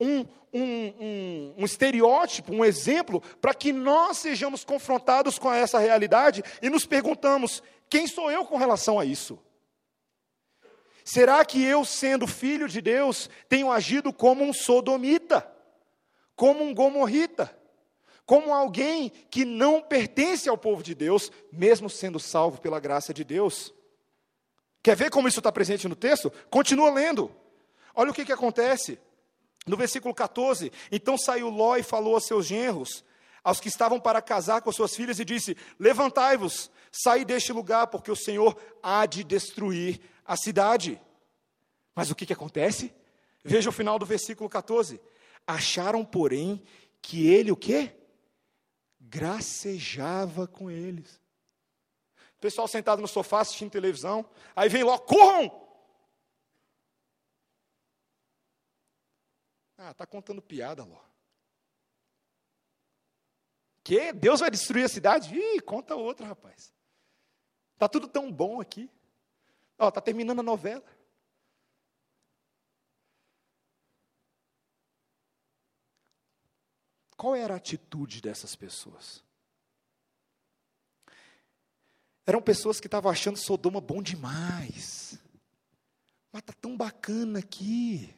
um, 0.00 0.20
um, 0.52 0.86
um, 1.00 1.54
um 1.58 1.64
estereótipo, 1.64 2.52
um 2.52 2.64
exemplo, 2.64 3.22
para 3.40 3.54
que 3.54 3.72
nós 3.72 4.18
sejamos 4.18 4.64
confrontados 4.64 5.38
com 5.38 5.52
essa 5.52 5.78
realidade 5.78 6.42
e 6.60 6.68
nos 6.68 6.86
perguntamos: 6.86 7.62
quem 7.88 8.06
sou 8.06 8.30
eu 8.30 8.44
com 8.44 8.56
relação 8.56 8.98
a 8.98 9.04
isso? 9.04 9.38
Será 11.04 11.44
que 11.44 11.62
eu, 11.62 11.84
sendo 11.84 12.26
filho 12.26 12.68
de 12.68 12.80
Deus, 12.80 13.30
tenho 13.48 13.70
agido 13.70 14.12
como 14.12 14.42
um 14.42 14.52
sodomita, 14.52 15.48
como 16.34 16.64
um 16.64 16.74
gomorrita, 16.74 17.56
como 18.24 18.52
alguém 18.52 19.10
que 19.30 19.44
não 19.44 19.80
pertence 19.80 20.48
ao 20.48 20.58
povo 20.58 20.82
de 20.82 20.96
Deus, 20.96 21.30
mesmo 21.52 21.88
sendo 21.88 22.18
salvo 22.18 22.60
pela 22.60 22.80
graça 22.80 23.14
de 23.14 23.22
Deus? 23.22 23.72
Quer 24.82 24.96
ver 24.96 25.10
como 25.10 25.28
isso 25.28 25.38
está 25.38 25.52
presente 25.52 25.88
no 25.88 25.94
texto? 25.94 26.32
Continua 26.50 26.90
lendo. 26.90 27.32
Olha 27.94 28.10
o 28.10 28.14
que, 28.14 28.24
que 28.24 28.32
acontece. 28.32 28.98
No 29.66 29.76
versículo 29.76 30.14
14: 30.14 30.72
Então 30.90 31.18
saiu 31.18 31.48
Ló 31.50 31.76
e 31.76 31.82
falou 31.82 32.16
a 32.16 32.20
seus 32.20 32.46
genros, 32.46 33.04
aos 33.42 33.60
que 33.60 33.68
estavam 33.68 33.98
para 33.98 34.22
casar 34.22 34.62
com 34.62 34.70
suas 34.70 34.94
filhas, 34.94 35.18
e 35.18 35.24
disse: 35.24 35.56
Levantai-vos, 35.78 36.70
saí 36.92 37.24
deste 37.24 37.52
lugar, 37.52 37.88
porque 37.88 38.10
o 38.10 38.16
Senhor 38.16 38.56
há 38.82 39.04
de 39.06 39.24
destruir 39.24 40.00
a 40.24 40.36
cidade. 40.36 41.00
Mas 41.94 42.10
o 42.10 42.14
que, 42.14 42.26
que 42.26 42.32
acontece? 42.32 42.94
Veja 43.44 43.70
o 43.70 43.72
final 43.72 43.98
do 43.98 44.06
versículo 44.06 44.48
14. 44.48 45.00
Acharam, 45.46 46.04
porém, 46.04 46.62
que 47.00 47.28
ele 47.28 47.50
o 47.50 47.56
quê? 47.56 47.92
Gracejava 49.00 50.46
com 50.46 50.70
eles. 50.70 51.20
O 52.36 52.40
pessoal 52.40 52.68
sentado 52.68 53.00
no 53.00 53.08
sofá 53.08 53.40
assistindo 53.40 53.70
televisão, 53.70 54.28
aí 54.54 54.68
vem 54.68 54.82
Ló, 54.82 54.98
corram! 54.98 55.65
Ah, 59.78 59.92
tá 59.92 60.06
contando 60.06 60.40
piada, 60.40 60.84
Ló. 60.84 61.00
Que? 63.84 64.12
Deus 64.12 64.40
vai 64.40 64.50
destruir 64.50 64.84
a 64.84 64.88
cidade? 64.88 65.34
Ih, 65.34 65.60
conta 65.60 65.94
outra, 65.94 66.26
rapaz. 66.26 66.72
Tá 67.78 67.88
tudo 67.88 68.08
tão 68.08 68.32
bom 68.32 68.60
aqui. 68.60 68.90
Ó, 69.78 69.90
tá 69.90 70.00
terminando 70.00 70.40
a 70.40 70.42
novela. 70.42 70.82
Qual 77.16 77.34
era 77.34 77.54
a 77.54 77.56
atitude 77.56 78.20
dessas 78.20 78.54
pessoas? 78.54 79.24
Eram 82.26 82.42
pessoas 82.42 82.80
que 82.80 82.88
estavam 82.88 83.10
achando 83.10 83.38
Sodoma 83.38 83.80
bom 83.80 84.02
demais. 84.02 85.18
Mas 86.32 86.40
está 86.40 86.52
tão 86.52 86.76
bacana 86.76 87.38
aqui. 87.38 88.12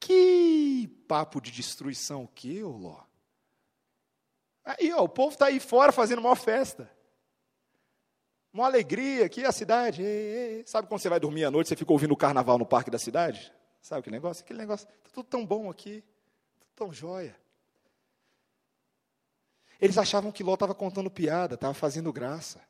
Que 0.00 0.88
papo 1.06 1.40
de 1.40 1.50
destruição 1.50 2.24
o 2.24 2.28
que, 2.28 2.64
ô 2.64 2.70
Ló? 2.70 3.02
Aí, 4.64 4.92
ó, 4.92 5.02
o 5.04 5.08
povo 5.08 5.32
está 5.32 5.46
aí 5.46 5.60
fora 5.60 5.92
fazendo 5.92 6.20
uma 6.20 6.34
festa. 6.34 6.90
Uma 8.52 8.66
alegria 8.66 9.26
aqui, 9.26 9.44
a 9.44 9.52
cidade. 9.52 10.02
Ei, 10.02 10.58
ei. 10.58 10.66
Sabe 10.66 10.88
quando 10.88 11.00
você 11.00 11.08
vai 11.08 11.20
dormir 11.20 11.44
à 11.44 11.50
noite, 11.50 11.68
você 11.68 11.76
fica 11.76 11.92
ouvindo 11.92 12.12
o 12.12 12.16
carnaval 12.16 12.58
no 12.58 12.66
parque 12.66 12.90
da 12.90 12.98
cidade? 12.98 13.52
Sabe 13.80 14.02
que 14.02 14.10
negócio? 14.10 14.42
Aquele 14.42 14.58
negócio, 14.58 14.88
está 14.88 15.10
tudo 15.12 15.26
tão 15.26 15.44
bom 15.46 15.70
aqui, 15.70 16.02
tudo 16.58 16.70
tão 16.74 16.92
jóia. 16.92 17.36
Eles 19.80 19.96
achavam 19.96 20.32
que 20.32 20.42
Ló 20.42 20.54
estava 20.54 20.74
contando 20.74 21.10
piada, 21.10 21.54
estava 21.54 21.72
fazendo 21.72 22.12
graça. 22.12 22.60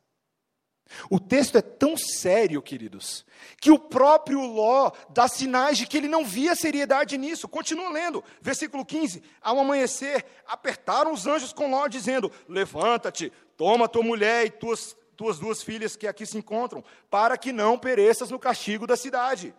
O 1.09 1.19
texto 1.19 1.57
é 1.57 1.61
tão 1.61 1.95
sério, 1.95 2.61
queridos, 2.61 3.25
que 3.59 3.71
o 3.71 3.79
próprio 3.79 4.41
Ló 4.41 4.91
dá 5.09 5.27
sinais 5.27 5.77
de 5.77 5.87
que 5.87 5.97
ele 5.97 6.07
não 6.07 6.25
via 6.25 6.55
seriedade 6.55 7.17
nisso. 7.17 7.47
Continua 7.47 7.89
lendo, 7.89 8.23
versículo 8.41 8.85
15: 8.85 9.23
Ao 9.41 9.57
amanhecer, 9.59 10.25
apertaram 10.45 11.13
os 11.13 11.25
anjos 11.25 11.53
com 11.53 11.71
Ló, 11.71 11.87
dizendo: 11.87 12.31
Levanta-te, 12.47 13.31
toma 13.55 13.87
tua 13.87 14.03
mulher 14.03 14.45
e 14.45 14.49
tuas, 14.49 14.95
tuas 15.15 15.39
duas 15.39 15.63
filhas 15.63 15.95
que 15.95 16.07
aqui 16.07 16.25
se 16.25 16.37
encontram, 16.37 16.83
para 17.09 17.37
que 17.37 17.53
não 17.53 17.77
pereças 17.77 18.29
no 18.29 18.39
castigo 18.39 18.85
da 18.85 18.97
cidade. 18.97 19.55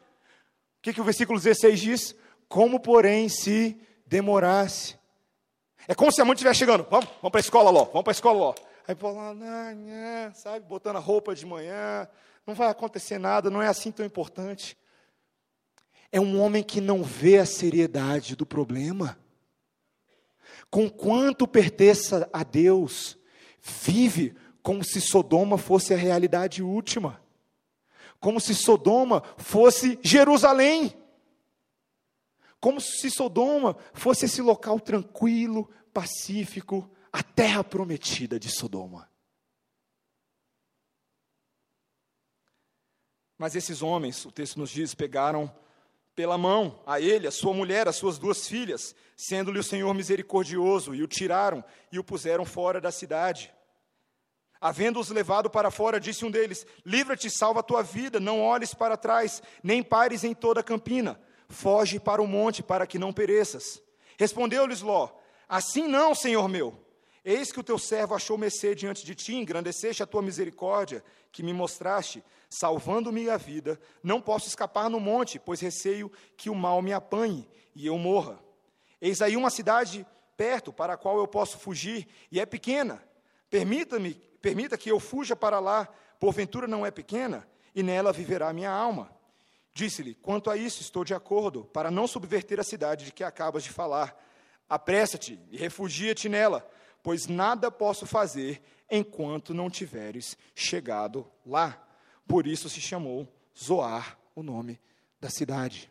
O 0.78 0.82
que, 0.82 0.92
que 0.92 1.00
o 1.00 1.04
versículo 1.04 1.38
16 1.38 1.80
diz? 1.80 2.14
Como, 2.48 2.78
porém, 2.78 3.28
se 3.28 3.80
demorasse 4.06 5.00
é 5.88 5.94
como 5.94 6.12
se 6.12 6.20
a 6.20 6.24
mãe 6.24 6.34
estivesse 6.34 6.60
chegando. 6.60 6.86
Vamos, 6.88 7.06
vamos 7.20 7.30
para 7.30 7.38
a 7.38 7.40
escola, 7.40 7.70
Ló. 7.70 7.84
Vamos 7.86 8.02
para 8.02 8.10
a 8.10 8.12
escola, 8.12 8.38
Ló. 8.38 8.54
Aí 8.86 8.94
pô 8.96 9.12
lá, 9.12 9.34
sabe, 10.34 10.66
botando 10.66 10.96
a 10.96 11.00
roupa 11.00 11.34
de 11.34 11.46
manhã. 11.46 12.08
Não 12.46 12.54
vai 12.54 12.68
acontecer 12.68 13.18
nada, 13.18 13.50
não 13.50 13.62
é 13.62 13.68
assim 13.68 13.92
tão 13.92 14.04
importante. 14.04 14.76
É 16.10 16.20
um 16.20 16.40
homem 16.40 16.62
que 16.62 16.80
não 16.80 17.02
vê 17.02 17.38
a 17.38 17.46
seriedade 17.46 18.34
do 18.34 18.44
problema. 18.44 19.18
Com 20.70 20.90
quanto 20.90 21.46
pertença 21.46 22.28
a 22.32 22.42
Deus, 22.42 23.16
vive 23.60 24.34
como 24.62 24.82
se 24.82 25.00
Sodoma 25.00 25.56
fosse 25.56 25.94
a 25.94 25.96
realidade 25.96 26.62
última. 26.62 27.22
Como 28.18 28.40
se 28.40 28.54
Sodoma 28.54 29.22
fosse 29.36 29.98
Jerusalém. 30.02 30.96
Como 32.60 32.80
se 32.80 33.10
Sodoma 33.10 33.76
fosse 33.92 34.26
esse 34.26 34.40
local 34.40 34.78
tranquilo, 34.78 35.68
pacífico, 35.92 36.90
a 37.12 37.22
terra 37.22 37.62
prometida 37.62 38.38
de 38.38 38.48
Sodoma. 38.48 39.10
Mas 43.36 43.56
esses 43.56 43.82
homens, 43.82 44.24
o 44.24 44.32
texto 44.32 44.58
nos 44.58 44.70
diz, 44.70 44.94
pegaram 44.94 45.52
pela 46.14 46.38
mão 46.38 46.80
a 46.86 47.00
ele, 47.00 47.26
a 47.26 47.32
sua 47.32 47.52
mulher, 47.52 47.88
as 47.88 47.96
suas 47.96 48.18
duas 48.18 48.46
filhas, 48.46 48.94
sendo-lhe 49.16 49.58
o 49.58 49.64
Senhor 49.64 49.92
misericordioso, 49.94 50.94
e 50.94 51.02
o 51.02 51.08
tiraram 51.08 51.64
e 51.90 51.98
o 51.98 52.04
puseram 52.04 52.44
fora 52.44 52.80
da 52.80 52.92
cidade. 52.92 53.52
Havendo-os 54.60 55.10
levado 55.10 55.50
para 55.50 55.70
fora, 55.70 55.98
disse 55.98 56.24
um 56.24 56.30
deles: 56.30 56.64
Livra-te, 56.86 57.28
salva 57.28 57.60
a 57.60 57.64
tua 57.64 57.82
vida, 57.82 58.20
não 58.20 58.40
olhes 58.40 58.72
para 58.72 58.96
trás, 58.96 59.42
nem 59.62 59.82
pares 59.82 60.22
em 60.22 60.34
toda 60.34 60.60
a 60.60 60.64
campina 60.64 61.20
foge 61.52 62.00
para 62.00 62.22
o 62.22 62.26
monte, 62.26 62.62
para 62.62 62.86
que 62.86 62.98
não 62.98 63.12
pereças. 63.12 63.80
Respondeu-lhes 64.18 64.80
Ló: 64.80 65.10
Assim 65.48 65.86
não, 65.86 66.14
senhor 66.14 66.48
meu. 66.48 66.74
Eis 67.24 67.52
que 67.52 67.60
o 67.60 67.62
teu 67.62 67.78
servo 67.78 68.14
achou 68.14 68.36
mercê 68.36 68.74
diante 68.74 69.06
de 69.06 69.14
ti, 69.14 69.34
engrandeceste 69.34 70.02
a 70.02 70.06
tua 70.06 70.22
misericórdia, 70.22 71.04
que 71.30 71.42
me 71.42 71.52
mostraste, 71.52 72.22
salvando-me 72.50 73.30
a 73.30 73.36
vida. 73.36 73.80
Não 74.02 74.20
posso 74.20 74.48
escapar 74.48 74.90
no 74.90 74.98
monte, 74.98 75.38
pois 75.38 75.60
receio 75.60 76.10
que 76.36 76.50
o 76.50 76.54
mal 76.54 76.82
me 76.82 76.92
apanhe 76.92 77.48
e 77.74 77.86
eu 77.86 77.96
morra. 77.96 78.40
Eis 79.00 79.22
aí 79.22 79.36
uma 79.36 79.50
cidade 79.50 80.06
perto, 80.36 80.72
para 80.72 80.94
a 80.94 80.96
qual 80.96 81.18
eu 81.18 81.28
posso 81.28 81.58
fugir, 81.58 82.08
e 82.30 82.40
é 82.40 82.46
pequena. 82.46 83.02
Permita-me, 83.48 84.14
permita 84.40 84.76
que 84.76 84.90
eu 84.90 84.98
fuja 84.98 85.36
para 85.36 85.60
lá, 85.60 85.88
porventura 86.18 86.66
não 86.66 86.84
é 86.84 86.90
pequena, 86.90 87.46
e 87.74 87.82
nela 87.82 88.12
viverá 88.12 88.52
minha 88.52 88.70
alma. 88.70 89.10
Disse-lhe: 89.72 90.14
Quanto 90.14 90.50
a 90.50 90.56
isso, 90.56 90.82
estou 90.82 91.04
de 91.04 91.14
acordo, 91.14 91.64
para 91.66 91.90
não 91.90 92.06
subverter 92.06 92.58
a 92.58 92.64
cidade 92.64 93.06
de 93.06 93.12
que 93.12 93.24
acabas 93.24 93.62
de 93.62 93.70
falar. 93.70 94.16
Apressa-te 94.68 95.38
e 95.50 95.56
refugia-te 95.56 96.28
nela, 96.28 96.68
pois 97.02 97.26
nada 97.26 97.70
posso 97.70 98.06
fazer 98.06 98.62
enquanto 98.90 99.54
não 99.54 99.70
tiveres 99.70 100.36
chegado 100.54 101.26
lá. 101.44 101.82
Por 102.26 102.46
isso 102.46 102.68
se 102.68 102.80
chamou 102.80 103.28
Zoar, 103.58 104.18
o 104.34 104.42
nome 104.42 104.80
da 105.20 105.28
cidade. 105.28 105.90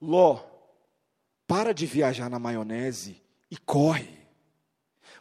Ló, 0.00 0.44
para 1.46 1.72
de 1.72 1.86
viajar 1.86 2.28
na 2.28 2.38
maionese 2.38 3.22
e 3.50 3.56
corre, 3.56 4.18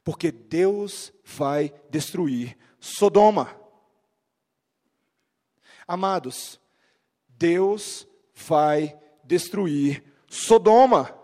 porque 0.04 0.32
Deus 0.32 1.14
vai 1.24 1.74
destruir 1.90 2.58
Sodoma. 2.80 3.56
Amados, 5.88 6.60
Deus 7.28 8.08
vai 8.34 8.98
destruir 9.24 10.04
Sodoma. 10.28 11.21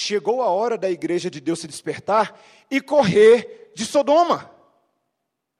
Chegou 0.00 0.42
a 0.42 0.46
hora 0.46 0.78
da 0.78 0.88
igreja 0.88 1.28
de 1.28 1.40
Deus 1.40 1.58
se 1.58 1.66
despertar 1.66 2.40
e 2.70 2.80
correr 2.80 3.72
de 3.74 3.84
Sodoma. 3.84 4.48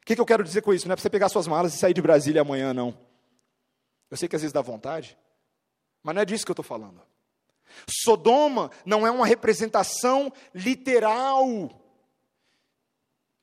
O 0.01 0.07
que, 0.07 0.15
que 0.15 0.21
eu 0.21 0.25
quero 0.25 0.45
dizer 0.45 0.63
com 0.63 0.73
isso? 0.73 0.87
Não 0.87 0.93
é 0.93 0.97
para 0.97 1.03
você 1.03 1.11
pegar 1.11 1.29
suas 1.29 1.49
malas 1.49 1.75
e 1.75 1.77
sair 1.77 1.93
de 1.93 2.01
Brasília 2.01 2.43
amanhã, 2.43 2.73
não. 2.73 2.97
Eu 4.09 4.17
sei 4.17 4.29
que 4.29 4.37
às 4.37 4.43
vezes 4.43 4.53
dá 4.53 4.63
vontade, 4.63 5.19
mas 6.05 6.15
não 6.15 6.23
é 6.23 6.25
disso 6.25 6.45
que 6.45 6.53
eu 6.53 6.55
estou 6.55 6.65
falando. 6.65 7.03
Sodoma 7.91 8.71
não 8.87 9.05
é 9.05 9.11
uma 9.11 9.27
representação 9.27 10.33
literal 10.55 11.69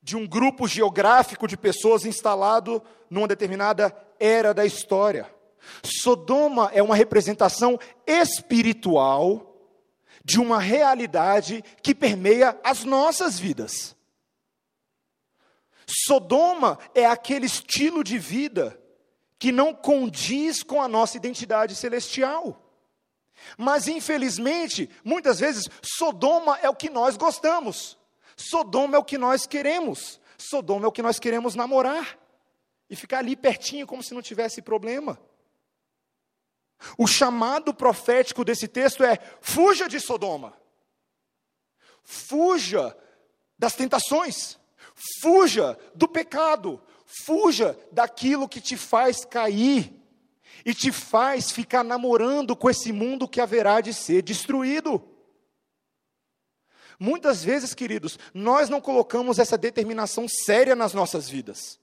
de 0.02 0.16
um 0.16 0.26
grupo 0.26 0.66
geográfico 0.66 1.46
de 1.46 1.58
pessoas 1.58 2.06
instalado 2.06 2.82
numa 3.10 3.28
determinada 3.28 3.94
era 4.18 4.54
da 4.54 4.66
história. 4.66 5.30
Sodoma 5.84 6.72
é 6.74 6.82
uma 6.82 6.96
representação 6.96 7.78
espiritual 8.08 9.55
de 10.26 10.40
uma 10.40 10.60
realidade 10.60 11.64
que 11.84 11.94
permeia 11.94 12.60
as 12.64 12.84
nossas 12.84 13.40
vidas. 13.40 13.96
Sodoma 15.86 16.80
é 16.96 17.06
aquele 17.06 17.46
estilo 17.46 18.04
de 18.04 18.18
vida 18.18 18.78
que 19.38 19.52
não 19.52 19.72
condiz 19.72 20.64
com 20.64 20.82
a 20.82 20.88
nossa 20.88 21.16
identidade 21.16 21.76
celestial. 21.76 22.60
Mas, 23.56 23.88
infelizmente, 23.88 24.90
muitas 25.04 25.40
vezes, 25.40 25.70
Sodoma 25.84 26.58
é 26.64 26.68
o 26.68 26.76
que 26.76 26.90
nós 26.90 27.16
gostamos, 27.16 27.96
Sodoma 28.36 28.96
é 28.96 29.00
o 29.00 29.04
que 29.04 29.20
nós 29.20 29.46
queremos, 29.46 30.20
Sodoma 30.40 30.86
é 30.86 30.88
o 30.88 30.92
que 30.92 31.04
nós 31.04 31.20
queremos 31.20 31.54
namorar 31.54 32.18
e 32.90 32.96
ficar 32.96 33.20
ali 33.20 33.36
pertinho 33.36 33.86
como 33.86 34.02
se 34.02 34.16
não 34.16 34.24
tivesse 34.24 34.60
problema. 34.60 35.20
O 36.98 37.08
chamado 37.08 37.74
profético 37.74 38.44
desse 38.44 38.68
texto 38.68 39.04
é: 39.04 39.18
fuja 39.42 39.88
de 39.88 40.00
Sodoma, 40.00 40.54
fuja 42.04 42.96
das 43.58 43.76
tentações, 43.76 44.58
fuja 45.22 45.78
do 45.94 46.08
pecado, 46.08 46.82
fuja 47.06 47.78
daquilo 47.92 48.50
que 48.50 48.62
te 48.62 48.78
faz 48.78 49.24
cair 49.26 49.94
e 50.66 50.74
te 50.74 50.92
faz 50.92 51.52
ficar 51.52 51.84
namorando 51.84 52.56
com 52.56 52.70
esse 52.70 52.92
mundo 52.92 53.28
que 53.28 53.42
haverá 53.42 53.82
de 53.82 53.94
ser 53.94 54.22
destruído. 54.22 55.02
Muitas 57.00 57.44
vezes, 57.44 57.74
queridos, 57.74 58.18
nós 58.34 58.70
não 58.70 58.80
colocamos 58.80 59.38
essa 59.38 59.58
determinação 59.58 60.28
séria 60.28 60.76
nas 60.76 60.94
nossas 60.94 61.30
vidas. 61.30 61.80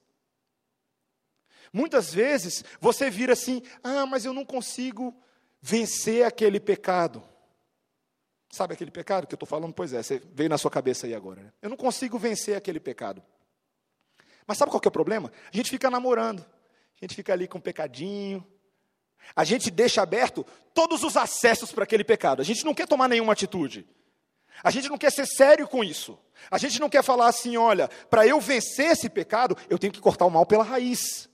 Muitas 1.73 2.13
vezes 2.13 2.63
você 2.79 3.09
vira 3.09 3.33
assim: 3.33 3.63
ah, 3.83 4.05
mas 4.05 4.23
eu 4.23 4.33
não 4.33 4.45
consigo 4.45 5.13
vencer 5.59 6.23
aquele 6.23 6.59
pecado. 6.59 7.23
Sabe 8.51 8.75
aquele 8.75 8.91
pecado 8.91 9.25
que 9.25 9.33
eu 9.33 9.35
estou 9.35 9.47
falando? 9.47 9.73
Pois 9.73 9.91
é, 9.93 10.03
você 10.03 10.21
veio 10.31 10.49
na 10.49 10.59
sua 10.59 10.69
cabeça 10.69 11.07
aí 11.07 11.15
agora. 11.15 11.41
Né? 11.41 11.51
Eu 11.59 11.71
não 11.71 11.77
consigo 11.77 12.19
vencer 12.19 12.55
aquele 12.55 12.79
pecado. 12.79 13.23
Mas 14.45 14.59
sabe 14.59 14.69
qual 14.69 14.79
que 14.79 14.87
é 14.87 14.89
o 14.89 14.91
problema? 14.91 15.31
A 15.51 15.57
gente 15.57 15.71
fica 15.71 15.89
namorando, 15.89 16.41
a 16.41 17.05
gente 17.05 17.15
fica 17.15 17.33
ali 17.33 17.47
com 17.47 17.57
um 17.57 17.61
pecadinho, 17.61 18.45
a 19.35 19.43
gente 19.43 19.71
deixa 19.71 20.03
aberto 20.03 20.45
todos 20.73 21.01
os 21.01 21.17
acessos 21.17 21.71
para 21.71 21.85
aquele 21.85 22.03
pecado, 22.03 22.41
a 22.41 22.45
gente 22.45 22.63
não 22.63 22.73
quer 22.73 22.87
tomar 22.87 23.07
nenhuma 23.07 23.33
atitude. 23.33 23.87
A 24.63 24.69
gente 24.69 24.87
não 24.87 24.97
quer 24.97 25.11
ser 25.11 25.25
sério 25.25 25.67
com 25.67 25.83
isso. 25.83 26.19
A 26.51 26.57
gente 26.57 26.79
não 26.79 26.89
quer 26.89 27.03
falar 27.03 27.27
assim, 27.27 27.57
olha, 27.57 27.87
para 28.09 28.27
eu 28.27 28.39
vencer 28.39 28.91
esse 28.91 29.09
pecado, 29.09 29.57
eu 29.69 29.79
tenho 29.79 29.91
que 29.91 29.99
cortar 29.99 30.25
o 30.25 30.29
mal 30.29 30.45
pela 30.45 30.63
raiz. 30.63 31.27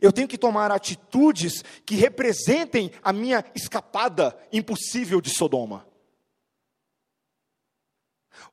Eu 0.00 0.12
tenho 0.12 0.28
que 0.28 0.38
tomar 0.38 0.70
atitudes 0.70 1.62
que 1.84 1.94
representem 1.94 2.90
a 3.02 3.12
minha 3.12 3.44
escapada 3.54 4.36
impossível 4.52 5.20
de 5.20 5.30
Sodoma. 5.30 5.86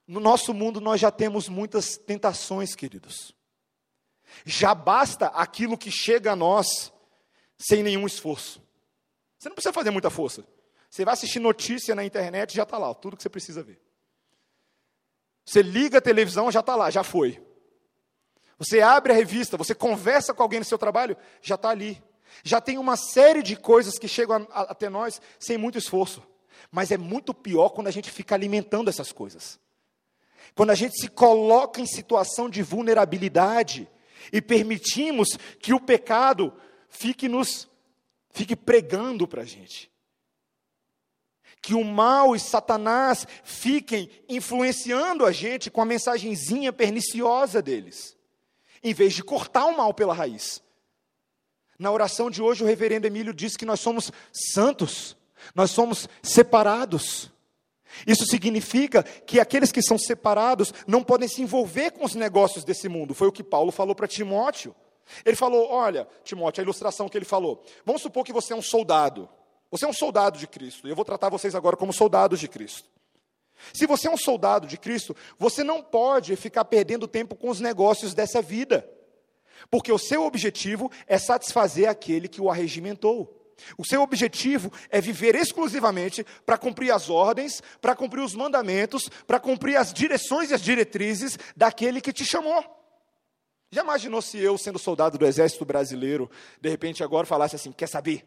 No 0.07 0.19
nosso 0.19 0.53
mundo 0.53 0.81
nós 0.81 0.99
já 0.99 1.11
temos 1.11 1.47
muitas 1.47 1.97
tentações, 1.97 2.75
queridos. 2.75 3.33
Já 4.45 4.73
basta 4.73 5.27
aquilo 5.27 5.77
que 5.77 5.91
chega 5.91 6.31
a 6.31 6.35
nós 6.35 6.91
sem 7.57 7.83
nenhum 7.83 8.05
esforço. 8.05 8.61
Você 9.37 9.49
não 9.49 9.55
precisa 9.55 9.73
fazer 9.73 9.91
muita 9.91 10.09
força. 10.09 10.45
Você 10.89 11.05
vai 11.05 11.13
assistir 11.13 11.39
notícia 11.39 11.95
na 11.95 12.03
internet, 12.03 12.53
já 12.55 12.63
está 12.63 12.77
lá, 12.77 12.93
tudo 12.93 13.15
que 13.15 13.23
você 13.23 13.29
precisa 13.29 13.63
ver. 13.63 13.81
Você 15.45 15.61
liga 15.61 15.97
a 15.97 16.01
televisão, 16.01 16.51
já 16.51 16.59
está 16.59 16.75
lá, 16.75 16.89
já 16.89 17.03
foi. 17.03 17.41
Você 18.61 18.79
abre 18.79 19.11
a 19.11 19.15
revista, 19.15 19.57
você 19.57 19.73
conversa 19.73 20.35
com 20.35 20.43
alguém 20.43 20.59
no 20.59 20.65
seu 20.65 20.77
trabalho, 20.77 21.17
já 21.41 21.55
está 21.55 21.69
ali. 21.69 21.99
Já 22.43 22.61
tem 22.61 22.77
uma 22.77 22.95
série 22.95 23.41
de 23.41 23.55
coisas 23.55 23.97
que 23.97 24.07
chegam 24.07 24.47
até 24.51 24.87
nós 24.87 25.19
sem 25.39 25.57
muito 25.57 25.79
esforço. 25.79 26.21
Mas 26.69 26.91
é 26.91 26.97
muito 26.97 27.33
pior 27.33 27.69
quando 27.69 27.87
a 27.87 27.91
gente 27.91 28.11
fica 28.11 28.35
alimentando 28.35 28.87
essas 28.87 29.11
coisas. 29.11 29.59
Quando 30.53 30.69
a 30.69 30.75
gente 30.75 30.95
se 31.01 31.07
coloca 31.07 31.81
em 31.81 31.87
situação 31.87 32.47
de 32.47 32.61
vulnerabilidade 32.61 33.89
e 34.31 34.39
permitimos 34.39 35.29
que 35.59 35.73
o 35.73 35.79
pecado 35.79 36.53
fique 36.87 37.27
nos 37.27 37.67
fique 38.29 38.55
pregando 38.55 39.27
para 39.27 39.41
a 39.41 39.45
gente. 39.45 39.91
Que 41.63 41.73
o 41.73 41.83
mal 41.83 42.35
e 42.35 42.39
Satanás 42.39 43.25
fiquem 43.43 44.07
influenciando 44.29 45.25
a 45.25 45.31
gente 45.31 45.71
com 45.71 45.81
a 45.81 45.85
mensagenzinha 45.85 46.71
perniciosa 46.71 47.59
deles 47.59 48.20
em 48.83 48.93
vez 48.93 49.13
de 49.13 49.23
cortar 49.23 49.65
o 49.65 49.77
mal 49.77 49.93
pela 49.93 50.13
raiz. 50.13 50.61
Na 51.77 51.91
oração 51.91 52.29
de 52.29 52.41
hoje, 52.41 52.63
o 52.63 52.67
reverendo 52.67 53.07
Emílio 53.07 53.33
disse 53.33 53.57
que 53.57 53.65
nós 53.65 53.79
somos 53.79 54.11
santos, 54.31 55.17
nós 55.55 55.71
somos 55.71 56.07
separados. 56.21 57.31
Isso 58.05 58.25
significa 58.25 59.03
que 59.03 59.39
aqueles 59.39 59.71
que 59.71 59.81
são 59.81 59.97
separados 59.97 60.73
não 60.87 61.03
podem 61.03 61.27
se 61.27 61.41
envolver 61.41 61.91
com 61.91 62.05
os 62.05 62.15
negócios 62.15 62.63
desse 62.63 62.87
mundo. 62.87 63.13
Foi 63.13 63.27
o 63.27 63.31
que 63.31 63.43
Paulo 63.43 63.71
falou 63.71 63.95
para 63.95 64.07
Timóteo. 64.07 64.75
Ele 65.25 65.35
falou: 65.35 65.69
Olha, 65.69 66.07
Timóteo, 66.23 66.61
a 66.61 66.63
ilustração 66.63 67.09
que 67.09 67.17
ele 67.17 67.25
falou. 67.25 67.63
Vamos 67.85 68.01
supor 68.01 68.23
que 68.23 68.31
você 68.31 68.53
é 68.53 68.55
um 68.55 68.61
soldado. 68.61 69.27
Você 69.69 69.85
é 69.85 69.87
um 69.87 69.93
soldado 69.93 70.37
de 70.37 70.47
Cristo. 70.47 70.87
E 70.87 70.91
eu 70.91 70.95
vou 70.95 71.05
tratar 71.05 71.29
vocês 71.29 71.55
agora 71.55 71.75
como 71.75 71.93
soldados 71.93 72.39
de 72.39 72.47
Cristo. 72.47 72.89
Se 73.73 73.85
você 73.85 74.07
é 74.07 74.11
um 74.11 74.17
soldado 74.17 74.67
de 74.67 74.77
Cristo, 74.77 75.15
você 75.37 75.63
não 75.63 75.81
pode 75.81 76.35
ficar 76.35 76.65
perdendo 76.65 77.07
tempo 77.07 77.35
com 77.35 77.49
os 77.49 77.59
negócios 77.59 78.13
dessa 78.13 78.41
vida, 78.41 78.87
porque 79.69 79.91
o 79.91 79.97
seu 79.97 80.23
objetivo 80.23 80.91
é 81.07 81.17
satisfazer 81.17 81.89
aquele 81.89 82.27
que 82.27 82.41
o 82.41 82.49
arregimentou. 82.49 83.37
O 83.77 83.85
seu 83.85 84.01
objetivo 84.01 84.71
é 84.89 84.99
viver 84.99 85.35
exclusivamente 85.35 86.25
para 86.45 86.57
cumprir 86.57 86.91
as 86.91 87.09
ordens, 87.09 87.61
para 87.79 87.95
cumprir 87.95 88.21
os 88.21 88.33
mandamentos, 88.33 89.09
para 89.27 89.39
cumprir 89.39 89.77
as 89.77 89.93
direções 89.93 90.49
e 90.49 90.53
as 90.53 90.61
diretrizes 90.61 91.37
daquele 91.55 92.01
que 92.01 92.11
te 92.13 92.25
chamou. 92.25 92.63
Já 93.71 93.83
imaginou 93.83 94.21
se 94.21 94.37
eu, 94.37 94.57
sendo 94.57 94.77
soldado 94.77 95.17
do 95.17 95.25
exército 95.25 95.63
brasileiro, 95.63 96.29
de 96.59 96.69
repente 96.69 97.03
agora 97.03 97.25
falasse 97.25 97.55
assim: 97.55 97.71
quer 97.71 97.87
saber? 97.87 98.25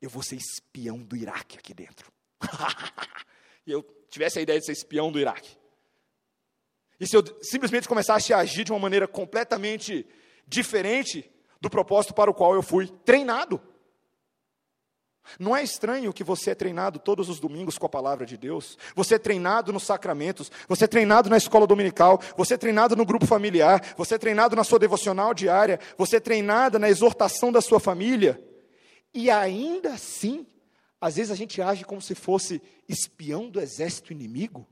Eu 0.00 0.08
vou 0.08 0.22
ser 0.22 0.36
espião 0.36 0.98
do 0.98 1.16
Iraque 1.16 1.58
aqui 1.58 1.74
dentro. 1.74 2.12
e 3.66 3.72
eu 3.72 3.82
tivesse 4.14 4.38
a 4.38 4.42
ideia 4.42 4.60
de 4.60 4.64
ser 4.64 4.72
espião 4.72 5.10
do 5.10 5.18
Iraque. 5.18 5.56
E 6.98 7.06
se 7.06 7.16
eu 7.16 7.24
simplesmente 7.42 7.88
começasse 7.88 8.32
a 8.32 8.38
agir 8.38 8.64
de 8.64 8.72
uma 8.72 8.78
maneira 8.78 9.08
completamente 9.08 10.06
diferente 10.46 11.28
do 11.60 11.68
propósito 11.68 12.14
para 12.14 12.30
o 12.30 12.34
qual 12.34 12.54
eu 12.54 12.62
fui 12.62 12.86
treinado. 13.04 13.60
Não 15.38 15.56
é 15.56 15.62
estranho 15.62 16.12
que 16.12 16.22
você 16.22 16.50
é 16.50 16.54
treinado 16.54 16.98
todos 16.98 17.28
os 17.28 17.40
domingos 17.40 17.78
com 17.78 17.86
a 17.86 17.88
palavra 17.88 18.26
de 18.26 18.36
Deus? 18.36 18.78
Você 18.94 19.14
é 19.14 19.18
treinado 19.18 19.72
nos 19.72 19.82
sacramentos, 19.82 20.52
você 20.68 20.84
é 20.84 20.86
treinado 20.86 21.30
na 21.30 21.38
escola 21.38 21.66
dominical, 21.66 22.20
você 22.36 22.54
é 22.54 22.58
treinado 22.58 22.94
no 22.94 23.06
grupo 23.06 23.26
familiar, 23.26 23.94
você 23.96 24.14
é 24.14 24.18
treinado 24.18 24.54
na 24.54 24.62
sua 24.62 24.78
devocional 24.78 25.32
diária, 25.32 25.80
você 25.96 26.16
é 26.16 26.20
treinada 26.20 26.78
na 26.78 26.90
exortação 26.90 27.50
da 27.50 27.62
sua 27.62 27.80
família. 27.80 28.38
E 29.14 29.30
ainda 29.30 29.94
assim, 29.94 30.46
às 31.04 31.16
vezes 31.16 31.30
a 31.30 31.34
gente 31.34 31.60
age 31.60 31.84
como 31.84 32.00
se 32.00 32.14
fosse 32.14 32.62
espião 32.88 33.50
do 33.50 33.60
exército 33.60 34.10
inimigo, 34.10 34.66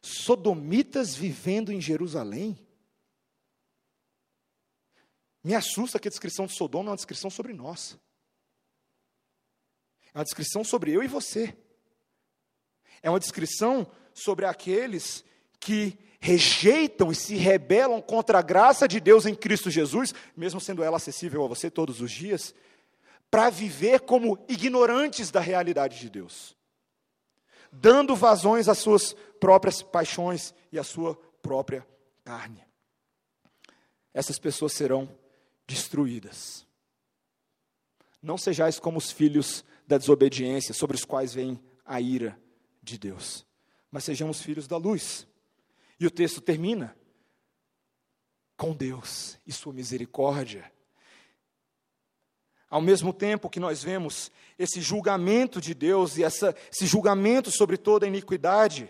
sodomitas 0.00 1.16
vivendo 1.16 1.72
em 1.72 1.80
Jerusalém. 1.80 2.56
Me 5.42 5.52
assusta 5.52 5.98
que 5.98 6.06
a 6.06 6.10
descrição 6.12 6.46
de 6.46 6.54
Sodoma 6.56 6.90
é 6.90 6.90
uma 6.90 6.96
descrição 6.96 7.28
sobre 7.28 7.52
nós. 7.52 7.98
É 10.14 10.18
uma 10.18 10.22
descrição 10.22 10.62
sobre 10.62 10.92
eu 10.92 11.02
e 11.02 11.08
você. 11.08 11.58
É 13.02 13.10
uma 13.10 13.18
descrição 13.18 13.90
sobre 14.14 14.46
aqueles 14.46 15.24
que 15.58 15.98
rejeitam 16.20 17.10
e 17.10 17.16
se 17.16 17.34
rebelam 17.34 18.00
contra 18.00 18.38
a 18.38 18.42
graça 18.42 18.86
de 18.86 19.00
Deus 19.00 19.26
em 19.26 19.34
Cristo 19.34 19.72
Jesus, 19.72 20.14
mesmo 20.36 20.60
sendo 20.60 20.84
ela 20.84 20.98
acessível 20.98 21.44
a 21.44 21.48
você 21.48 21.68
todos 21.68 22.00
os 22.00 22.12
dias, 22.12 22.54
para 23.32 23.48
viver 23.48 24.00
como 24.00 24.44
ignorantes 24.46 25.30
da 25.30 25.40
realidade 25.40 25.98
de 25.98 26.10
Deus, 26.10 26.54
dando 27.72 28.14
vazões 28.14 28.68
às 28.68 28.76
suas 28.76 29.14
próprias 29.40 29.82
paixões 29.82 30.54
e 30.70 30.78
à 30.78 30.84
sua 30.84 31.16
própria 31.40 31.88
carne. 32.22 32.62
Essas 34.12 34.38
pessoas 34.38 34.74
serão 34.74 35.08
destruídas. 35.66 36.66
Não 38.20 38.36
sejais 38.36 38.78
como 38.78 38.98
os 38.98 39.10
filhos 39.10 39.64
da 39.86 39.96
desobediência, 39.96 40.74
sobre 40.74 40.94
os 40.94 41.04
quais 41.06 41.32
vem 41.32 41.58
a 41.86 42.02
ira 42.02 42.38
de 42.82 42.98
Deus, 42.98 43.46
mas 43.90 44.04
sejamos 44.04 44.42
filhos 44.42 44.68
da 44.68 44.76
luz. 44.76 45.26
E 45.98 46.06
o 46.06 46.10
texto 46.10 46.42
termina 46.42 46.94
com 48.58 48.74
Deus 48.74 49.38
e 49.46 49.52
sua 49.52 49.72
misericórdia 49.72 50.70
ao 52.72 52.80
mesmo 52.80 53.12
tempo 53.12 53.50
que 53.50 53.60
nós 53.60 53.84
vemos 53.84 54.32
esse 54.58 54.80
julgamento 54.80 55.60
de 55.60 55.74
Deus 55.74 56.16
e 56.16 56.24
essa, 56.24 56.56
esse 56.72 56.86
julgamento 56.86 57.50
sobre 57.50 57.76
toda 57.76 58.06
a 58.06 58.08
iniquidade, 58.08 58.88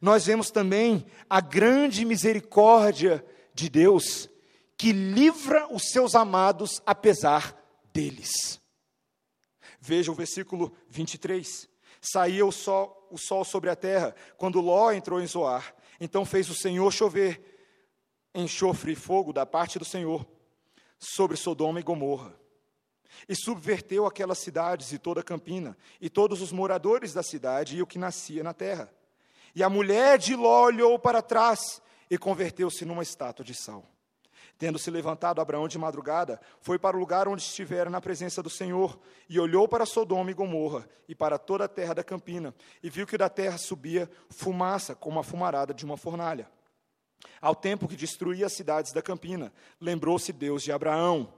Nós 0.00 0.24
vemos 0.24 0.50
também 0.50 1.04
a 1.28 1.42
grande 1.42 2.06
misericórdia 2.06 3.22
de 3.52 3.68
Deus, 3.68 4.30
que 4.78 4.90
livra 4.90 5.68
os 5.70 5.90
seus 5.90 6.14
amados 6.14 6.80
apesar 6.86 7.54
deles. 7.92 8.58
Veja 9.78 10.10
o 10.10 10.14
versículo 10.14 10.74
23. 10.88 11.68
Saía 12.00 12.46
o 12.46 12.50
sol, 12.50 13.06
o 13.10 13.18
sol 13.18 13.44
sobre 13.44 13.68
a 13.68 13.76
terra, 13.76 14.14
quando 14.38 14.62
Ló 14.62 14.90
entrou 14.90 15.20
em 15.20 15.26
Zoar. 15.26 15.74
Então 16.00 16.24
fez 16.24 16.48
o 16.48 16.54
Senhor 16.54 16.90
chover 16.90 17.54
enxofre 18.34 18.92
e 18.92 18.96
fogo 18.96 19.30
da 19.30 19.44
parte 19.44 19.78
do 19.78 19.84
Senhor 19.84 20.26
sobre 20.98 21.36
Sodoma 21.36 21.78
e 21.78 21.82
Gomorra. 21.82 22.43
E 23.28 23.34
subverteu 23.34 24.06
aquelas 24.06 24.38
cidades 24.38 24.92
e 24.92 24.98
toda 24.98 25.20
a 25.20 25.24
campina, 25.24 25.76
e 26.00 26.10
todos 26.10 26.40
os 26.40 26.52
moradores 26.52 27.12
da 27.12 27.22
cidade 27.22 27.76
e 27.76 27.82
o 27.82 27.86
que 27.86 27.98
nascia 27.98 28.42
na 28.42 28.52
terra. 28.52 28.92
E 29.54 29.62
a 29.62 29.70
mulher 29.70 30.18
de 30.18 30.34
Ló 30.34 30.64
olhou 30.64 30.98
para 30.98 31.22
trás 31.22 31.80
e 32.10 32.18
converteu-se 32.18 32.84
numa 32.84 33.02
estátua 33.02 33.44
de 33.44 33.54
sal. 33.54 33.88
Tendo 34.56 34.78
se 34.78 34.90
levantado 34.90 35.40
Abraão 35.40 35.66
de 35.66 35.78
madrugada, 35.78 36.40
foi 36.60 36.78
para 36.78 36.96
o 36.96 37.00
lugar 37.00 37.26
onde 37.26 37.42
estivera 37.42 37.90
na 37.90 38.00
presença 38.00 38.42
do 38.42 38.50
Senhor, 38.50 38.98
e 39.28 39.38
olhou 39.40 39.66
para 39.66 39.84
Sodoma 39.84 40.30
e 40.30 40.34
Gomorra, 40.34 40.88
e 41.08 41.14
para 41.14 41.38
toda 41.38 41.64
a 41.64 41.68
terra 41.68 41.94
da 41.94 42.04
campina, 42.04 42.54
e 42.82 42.88
viu 42.88 43.06
que 43.06 43.18
da 43.18 43.28
terra 43.28 43.58
subia 43.58 44.08
fumaça, 44.30 44.94
como 44.94 45.18
a 45.18 45.24
fumarada 45.24 45.74
de 45.74 45.84
uma 45.84 45.96
fornalha. 45.96 46.48
Ao 47.40 47.54
tempo 47.54 47.88
que 47.88 47.96
destruía 47.96 48.46
as 48.46 48.52
cidades 48.52 48.92
da 48.92 49.02
campina, 49.02 49.52
lembrou-se 49.80 50.32
Deus 50.32 50.62
de 50.62 50.70
Abraão, 50.70 51.32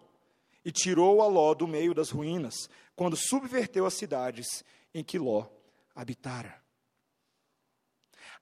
e 0.66 0.72
tirou 0.72 1.22
a 1.22 1.28
Ló 1.28 1.54
do 1.54 1.68
meio 1.68 1.94
das 1.94 2.10
ruínas, 2.10 2.68
quando 2.96 3.16
subverteu 3.16 3.86
as 3.86 3.94
cidades 3.94 4.64
em 4.92 5.04
que 5.04 5.16
Ló 5.16 5.46
habitara. 5.94 6.60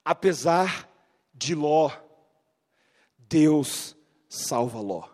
Apesar 0.03 0.89
de 1.31 1.53
Ló, 1.53 1.91
Deus 3.15 3.95
salva 4.27 4.81
Ló. 4.81 5.07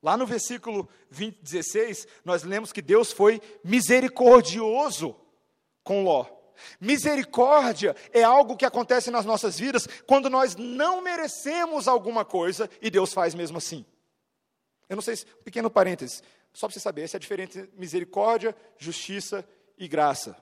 Lá 0.00 0.16
no 0.16 0.28
versículo 0.28 0.88
20, 1.10 1.42
16, 1.42 2.06
nós 2.24 2.44
lemos 2.44 2.70
que 2.70 2.80
Deus 2.80 3.10
foi 3.10 3.42
misericordioso 3.64 5.16
com 5.82 6.04
Ló. 6.04 6.24
Misericórdia 6.78 7.96
é 8.12 8.22
algo 8.22 8.56
que 8.56 8.64
acontece 8.64 9.10
nas 9.10 9.24
nossas 9.24 9.58
vidas 9.58 9.88
quando 10.06 10.30
nós 10.30 10.54
não 10.54 11.02
merecemos 11.02 11.88
alguma 11.88 12.24
coisa 12.24 12.70
e 12.80 12.88
Deus 12.90 13.12
faz 13.12 13.34
mesmo 13.34 13.58
assim. 13.58 13.84
Eu 14.88 14.96
não 14.96 15.02
sei 15.02 15.16
se, 15.16 15.26
um 15.40 15.42
pequeno 15.42 15.70
parênteses, 15.70 16.22
só 16.52 16.66
para 16.66 16.74
você 16.74 16.80
saber, 16.80 17.02
essa 17.02 17.16
é 17.16 17.18
a 17.18 17.20
diferença 17.20 17.58
entre 17.58 17.78
misericórdia, 17.78 18.56
justiça 18.78 19.46
e 19.78 19.88
graça. 19.88 20.36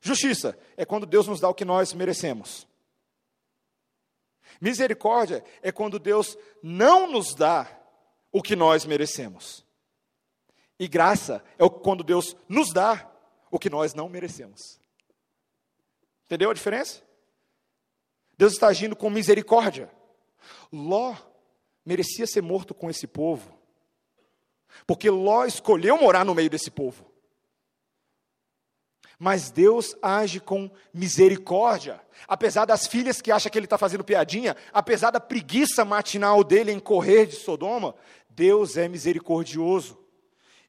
Justiça 0.00 0.58
é 0.76 0.84
quando 0.84 1.06
Deus 1.06 1.26
nos 1.26 1.40
dá 1.40 1.48
o 1.48 1.54
que 1.54 1.64
nós 1.64 1.92
merecemos. 1.92 2.66
Misericórdia 4.60 5.44
é 5.62 5.72
quando 5.72 5.98
Deus 5.98 6.38
não 6.62 7.10
nos 7.10 7.34
dá 7.34 7.68
o 8.30 8.42
que 8.42 8.56
nós 8.56 8.84
merecemos. 8.84 9.64
E 10.78 10.88
graça 10.88 11.42
é 11.58 11.68
quando 11.68 12.02
Deus 12.02 12.36
nos 12.48 12.72
dá 12.72 13.10
o 13.50 13.58
que 13.58 13.70
nós 13.70 13.94
não 13.94 14.08
merecemos. 14.08 14.80
Entendeu 16.24 16.50
a 16.50 16.54
diferença? 16.54 17.02
Deus 18.36 18.54
está 18.54 18.68
agindo 18.68 18.96
com 18.96 19.08
misericórdia. 19.08 19.90
Ló 20.72 21.14
merecia 21.84 22.26
ser 22.26 22.42
morto 22.42 22.74
com 22.74 22.90
esse 22.90 23.06
povo, 23.06 23.53
porque 24.86 25.10
Ló 25.10 25.44
escolheu 25.44 25.96
morar 25.98 26.24
no 26.24 26.34
meio 26.34 26.50
desse 26.50 26.70
povo. 26.70 27.14
Mas 29.18 29.50
Deus 29.50 29.96
age 30.02 30.40
com 30.40 30.70
misericórdia. 30.92 32.00
Apesar 32.26 32.64
das 32.64 32.86
filhas 32.86 33.20
que 33.20 33.30
acham 33.30 33.50
que 33.50 33.58
ele 33.58 33.66
está 33.66 33.78
fazendo 33.78 34.04
piadinha, 34.04 34.56
apesar 34.72 35.10
da 35.10 35.20
preguiça 35.20 35.84
matinal 35.84 36.42
dele 36.42 36.72
em 36.72 36.80
correr 36.80 37.26
de 37.26 37.36
Sodoma, 37.36 37.94
Deus 38.28 38.76
é 38.76 38.88
misericordioso. 38.88 39.98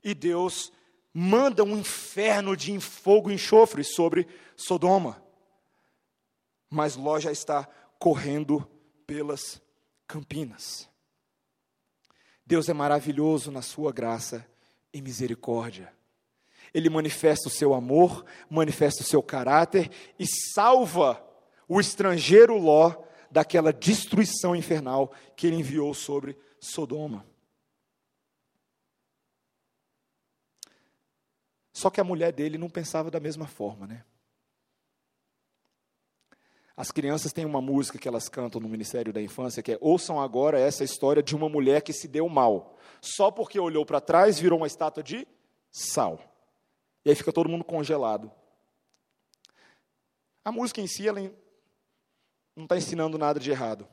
E 0.04 0.14
Deus 0.14 0.72
manda 1.14 1.64
um 1.64 1.78
inferno 1.78 2.56
de 2.56 2.80
fogo 2.80 3.32
e 3.32 3.34
enxofre 3.34 3.84
sobre 3.84 4.28
Sodoma. 4.56 5.24
Mas 6.70 6.96
Ló 6.96 7.20
já 7.20 7.32
está 7.32 7.68
correndo 7.98 8.70
pelas 9.08 9.62
campinas. 10.08 10.90
Deus 12.46 12.70
é 12.70 12.74
maravilhoso 12.74 13.52
na 13.52 13.62
sua 13.62 13.92
graça 13.92 14.46
e 14.94 15.02
misericórdia. 15.02 15.92
Ele 16.74 16.90
manifesta 16.90 17.48
o 17.48 17.52
seu 17.52 17.74
amor, 17.74 18.26
manifesta 18.50 19.02
o 19.02 19.06
seu 19.06 19.24
caráter 19.24 19.90
e 20.20 20.26
salva 20.54 21.26
o 21.68 21.80
estrangeiro 21.80 22.58
Ló 22.58 22.94
daquela 23.32 23.74
destruição 23.74 24.56
infernal 24.56 25.12
que 25.36 25.48
ele 25.48 25.58
enviou 25.58 25.94
sobre 25.94 26.38
Sodoma. 26.60 27.26
Só 31.74 31.90
que 31.90 32.00
a 32.00 32.06
mulher 32.06 32.32
dele 32.32 32.58
não 32.58 32.70
pensava 32.70 33.12
da 33.12 33.20
mesma 33.20 33.48
forma, 33.48 33.86
né? 33.86 34.06
As 36.78 36.92
crianças 36.92 37.32
têm 37.32 37.46
uma 37.46 37.62
música 37.62 37.98
que 37.98 38.08
elas 38.08 38.28
cantam 38.28 38.60
no 38.60 38.68
Ministério 38.68 39.14
da 39.14 39.22
Infância 39.22 39.64
que 39.64 39.74
é 39.74 39.78
Ouçam 39.80 40.20
agora 40.20 40.60
essa 40.60 40.84
história 40.84 41.24
de 41.24 41.36
uma 41.36 41.48
mulher 41.48 41.82
que 41.82 41.94
se 41.94 42.08
deu 42.08 42.28
mal. 42.28 42.78
Só 43.02 43.32
porque 43.32 43.60
olhou 43.60 43.86
para 43.86 44.02
trás 44.02 44.38
virou 44.40 44.60
uma 44.60 44.68
estátua 44.68 45.02
de 45.02 45.26
sal. 45.72 46.20
E 47.06 47.10
aí 47.10 47.16
fica 47.16 47.32
todo 47.32 47.48
mundo 47.48 47.64
congelado. 47.64 48.32
A 50.44 50.52
música 50.52 50.82
em 50.82 50.88
si, 50.88 51.08
ela 51.08 51.22
não 52.56 52.66
está 52.66 52.78
ensinando 52.78 53.18
nada 53.18 53.40
de 53.40 53.50
errado. 53.50 53.88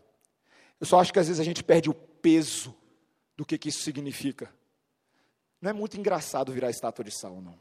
Eu 0.81 0.87
só 0.87 0.99
acho 0.99 1.13
que 1.13 1.19
às 1.19 1.29
vezes 1.29 1.41
a 1.41 1.45
gente 1.45 1.63
perde 1.63 1.89
o 1.89 1.95
peso 1.95 2.75
do 3.37 3.45
que, 3.45 3.57
que 3.57 3.69
isso 3.69 3.83
significa. 3.83 4.53
Não 5.61 5.71
é 5.71 5.73
muito 5.73 5.97
engraçado 5.97 6.53
virar 6.53 6.71
estátua 6.71 7.05
de 7.05 7.13
sal, 7.13 7.41
não. 7.41 7.59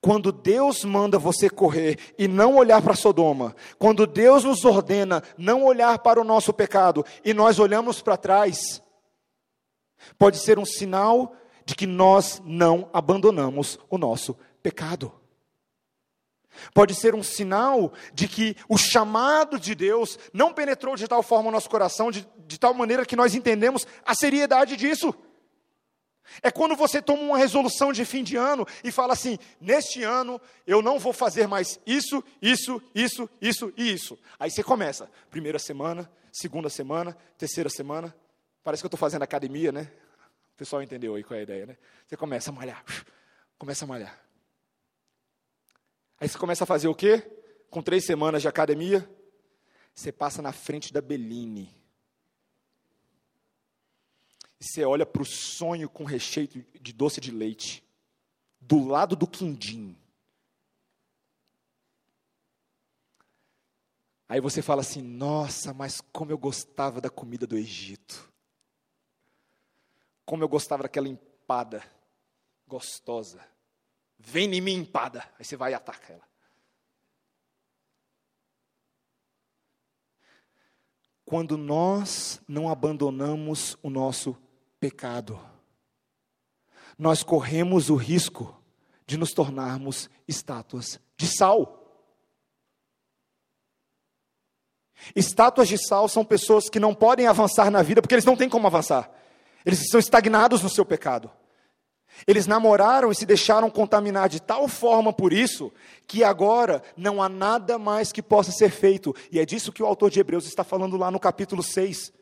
Quando 0.00 0.30
Deus 0.30 0.84
manda 0.84 1.18
você 1.18 1.48
correr 1.48 1.98
e 2.18 2.28
não 2.28 2.56
olhar 2.56 2.82
para 2.82 2.94
Sodoma, 2.94 3.56
quando 3.78 4.06
Deus 4.06 4.44
nos 4.44 4.64
ordena 4.64 5.22
não 5.38 5.64
olhar 5.64 5.98
para 6.00 6.20
o 6.20 6.24
nosso 6.24 6.52
pecado 6.52 7.04
e 7.24 7.32
nós 7.32 7.58
olhamos 7.58 8.02
para 8.02 8.16
trás, 8.16 8.82
pode 10.18 10.38
ser 10.38 10.58
um 10.58 10.64
sinal 10.64 11.34
de 11.64 11.74
que 11.74 11.86
nós 11.86 12.42
não 12.44 12.90
abandonamos 12.92 13.78
o 13.88 13.96
nosso 13.96 14.36
pecado. 14.62 15.12
Pode 16.74 16.94
ser 16.94 17.14
um 17.14 17.22
sinal 17.22 17.92
de 18.12 18.28
que 18.28 18.56
o 18.68 18.76
chamado 18.76 19.58
de 19.58 19.74
Deus 19.74 20.18
não 20.34 20.52
penetrou 20.52 20.96
de 20.96 21.08
tal 21.08 21.22
forma 21.22 21.48
o 21.48 21.52
nosso 21.52 21.70
coração, 21.70 22.10
de, 22.10 22.26
de 22.46 22.58
tal 22.58 22.74
maneira 22.74 23.06
que 23.06 23.16
nós 23.16 23.34
entendemos 23.34 23.86
a 24.04 24.14
seriedade 24.14 24.76
disso. 24.76 25.14
É 26.42 26.50
quando 26.50 26.76
você 26.76 27.02
toma 27.02 27.22
uma 27.22 27.38
resolução 27.38 27.92
de 27.92 28.04
fim 28.04 28.22
de 28.22 28.36
ano 28.36 28.66
e 28.82 28.90
fala 28.90 29.12
assim: 29.12 29.38
neste 29.60 30.02
ano 30.02 30.40
eu 30.66 30.80
não 30.80 30.98
vou 30.98 31.12
fazer 31.12 31.46
mais 31.46 31.80
isso, 31.86 32.22
isso, 32.40 32.82
isso, 32.94 33.28
isso 33.40 33.72
e 33.76 33.92
isso. 33.92 34.18
Aí 34.38 34.50
você 34.50 34.62
começa, 34.62 35.10
primeira 35.30 35.58
semana, 35.58 36.10
segunda 36.30 36.68
semana, 36.68 37.16
terceira 37.36 37.68
semana. 37.68 38.14
Parece 38.62 38.82
que 38.82 38.86
eu 38.86 38.88
estou 38.88 38.98
fazendo 38.98 39.22
academia, 39.22 39.72
né? 39.72 39.90
O 40.54 40.56
pessoal 40.56 40.82
entendeu 40.82 41.14
aí 41.14 41.24
qual 41.24 41.36
é 41.36 41.40
a 41.40 41.42
ideia, 41.42 41.66
né? 41.66 41.76
Você 42.06 42.16
começa 42.16 42.50
a 42.50 42.52
malhar, 42.52 42.84
começa 43.58 43.84
a 43.84 43.88
malhar. 43.88 44.18
Aí 46.20 46.28
você 46.28 46.38
começa 46.38 46.62
a 46.64 46.66
fazer 46.66 46.88
o 46.88 46.94
quê? 46.94 47.20
Com 47.68 47.82
três 47.82 48.04
semanas 48.06 48.42
de 48.42 48.48
academia, 48.48 49.08
você 49.92 50.12
passa 50.12 50.40
na 50.40 50.52
frente 50.52 50.92
da 50.92 51.00
Beline. 51.00 51.81
E 54.62 54.64
você 54.64 54.84
olha 54.84 55.04
para 55.04 55.22
o 55.22 55.26
sonho 55.26 55.90
com 55.90 56.04
recheio 56.04 56.46
de 56.80 56.92
doce 56.92 57.20
de 57.20 57.32
leite, 57.32 57.84
do 58.60 58.86
lado 58.86 59.16
do 59.16 59.26
quindim. 59.26 59.98
Aí 64.28 64.40
você 64.40 64.62
fala 64.62 64.82
assim: 64.82 65.02
nossa, 65.02 65.74
mas 65.74 66.00
como 66.00 66.30
eu 66.30 66.38
gostava 66.38 67.00
da 67.00 67.10
comida 67.10 67.44
do 67.44 67.58
Egito. 67.58 68.32
Como 70.24 70.44
eu 70.44 70.48
gostava 70.48 70.84
daquela 70.84 71.08
empada 71.08 71.82
gostosa. 72.64 73.44
Vem 74.16 74.54
em 74.54 74.60
mim, 74.60 74.74
empada. 74.74 75.28
Aí 75.40 75.44
você 75.44 75.56
vai 75.56 75.72
e 75.72 75.74
ataca 75.74 76.12
ela. 76.12 76.28
Quando 81.24 81.58
nós 81.58 82.40
não 82.46 82.68
abandonamos 82.68 83.76
o 83.82 83.90
nosso 83.90 84.40
pecado, 84.82 85.38
nós 86.98 87.22
corremos 87.22 87.88
o 87.88 87.94
risco 87.94 88.60
de 89.06 89.16
nos 89.16 89.30
tornarmos 89.30 90.10
estátuas 90.26 90.98
de 91.16 91.28
sal. 91.28 91.78
Estátuas 95.14 95.68
de 95.68 95.78
sal 95.78 96.08
são 96.08 96.24
pessoas 96.24 96.68
que 96.68 96.80
não 96.80 96.96
podem 96.96 97.28
avançar 97.28 97.70
na 97.70 97.80
vida 97.80 98.02
porque 98.02 98.16
eles 98.16 98.24
não 98.24 98.36
têm 98.36 98.48
como 98.48 98.66
avançar. 98.66 99.08
Eles 99.64 99.80
estão 99.82 100.00
estagnados 100.00 100.64
no 100.64 100.68
seu 100.68 100.84
pecado. 100.84 101.30
Eles 102.26 102.48
namoraram 102.48 103.12
e 103.12 103.14
se 103.14 103.24
deixaram 103.24 103.70
contaminar 103.70 104.28
de 104.28 104.42
tal 104.42 104.66
forma 104.66 105.12
por 105.12 105.32
isso, 105.32 105.72
que 106.08 106.24
agora 106.24 106.82
não 106.96 107.22
há 107.22 107.28
nada 107.28 107.78
mais 107.78 108.10
que 108.10 108.20
possa 108.20 108.50
ser 108.50 108.70
feito. 108.70 109.14
E 109.30 109.38
é 109.38 109.46
disso 109.46 109.72
que 109.72 109.82
o 109.82 109.86
autor 109.86 110.10
de 110.10 110.18
Hebreus 110.18 110.44
está 110.44 110.64
falando 110.64 110.96
lá 110.96 111.08
no 111.08 111.20
capítulo 111.20 111.62
6. 111.62 112.12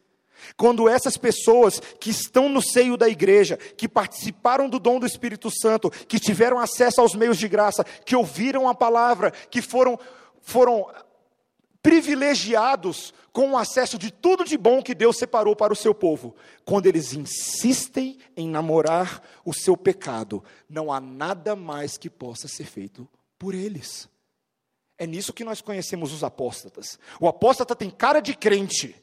Quando 0.56 0.88
essas 0.88 1.16
pessoas 1.16 1.80
que 1.98 2.10
estão 2.10 2.48
no 2.48 2.62
seio 2.62 2.96
da 2.96 3.08
igreja, 3.08 3.56
que 3.56 3.88
participaram 3.88 4.68
do 4.68 4.78
dom 4.78 4.98
do 4.98 5.06
Espírito 5.06 5.50
Santo, 5.50 5.90
que 5.90 6.18
tiveram 6.18 6.58
acesso 6.58 7.00
aos 7.00 7.14
meios 7.14 7.38
de 7.38 7.48
graça, 7.48 7.84
que 7.84 8.16
ouviram 8.16 8.68
a 8.68 8.74
palavra, 8.74 9.30
que 9.30 9.62
foram, 9.62 9.98
foram 10.40 10.86
privilegiados 11.82 13.14
com 13.32 13.52
o 13.52 13.58
acesso 13.58 13.98
de 13.98 14.10
tudo 14.10 14.44
de 14.44 14.56
bom 14.58 14.82
que 14.82 14.94
Deus 14.94 15.16
separou 15.16 15.54
para 15.54 15.72
o 15.72 15.76
seu 15.76 15.94
povo. 15.94 16.34
Quando 16.64 16.86
eles 16.86 17.12
insistem 17.12 18.18
em 18.36 18.48
namorar 18.48 19.22
o 19.44 19.54
seu 19.54 19.76
pecado, 19.76 20.42
não 20.68 20.92
há 20.92 21.00
nada 21.00 21.54
mais 21.54 21.96
que 21.96 22.10
possa 22.10 22.48
ser 22.48 22.64
feito 22.64 23.08
por 23.38 23.54
eles. 23.54 24.08
É 24.98 25.06
nisso 25.06 25.32
que 25.32 25.44
nós 25.44 25.62
conhecemos 25.62 26.12
os 26.12 26.22
apóstatas. 26.22 26.98
O 27.18 27.26
apóstata 27.26 27.74
tem 27.74 27.88
cara 27.88 28.20
de 28.20 28.34
crente, 28.36 28.94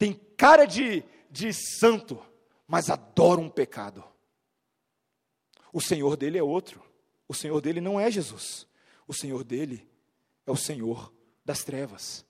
tem 0.00 0.14
cara 0.34 0.64
de, 0.64 1.04
de 1.30 1.52
santo, 1.52 2.18
mas 2.66 2.88
adora 2.88 3.38
um 3.38 3.50
pecado. 3.50 4.02
O 5.70 5.78
Senhor 5.78 6.16
dele 6.16 6.38
é 6.38 6.42
outro. 6.42 6.82
O 7.28 7.34
Senhor 7.34 7.60
dele 7.60 7.82
não 7.82 8.00
é 8.00 8.10
Jesus. 8.10 8.66
O 9.06 9.12
Senhor 9.12 9.44
dele 9.44 9.86
é 10.46 10.50
o 10.50 10.56
Senhor 10.56 11.12
das 11.44 11.62
trevas. 11.64 12.24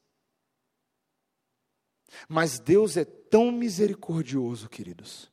Mas 2.29 2.59
Deus 2.59 2.97
é 2.97 3.05
tão 3.05 3.53
misericordioso, 3.53 4.69
queridos, 4.69 5.31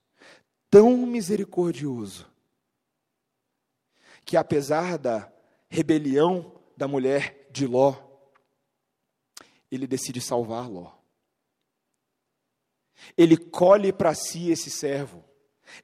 tão 0.69 0.95
misericordioso, 1.07 2.31
que 4.23 4.38
apesar 4.38 4.99
da 4.99 5.33
rebelião 5.67 6.61
da 6.77 6.88
mulher 6.88 7.47
de 7.49 7.65
Ló, 7.65 7.95
ele 9.71 9.88
decide 9.88 10.21
salvar 10.21 10.69
Ló. 10.69 10.97
Ele 13.18 13.38
colhe 13.38 13.91
para 13.91 14.14
si 14.14 14.52
esse 14.52 14.70
servo, 14.70 15.24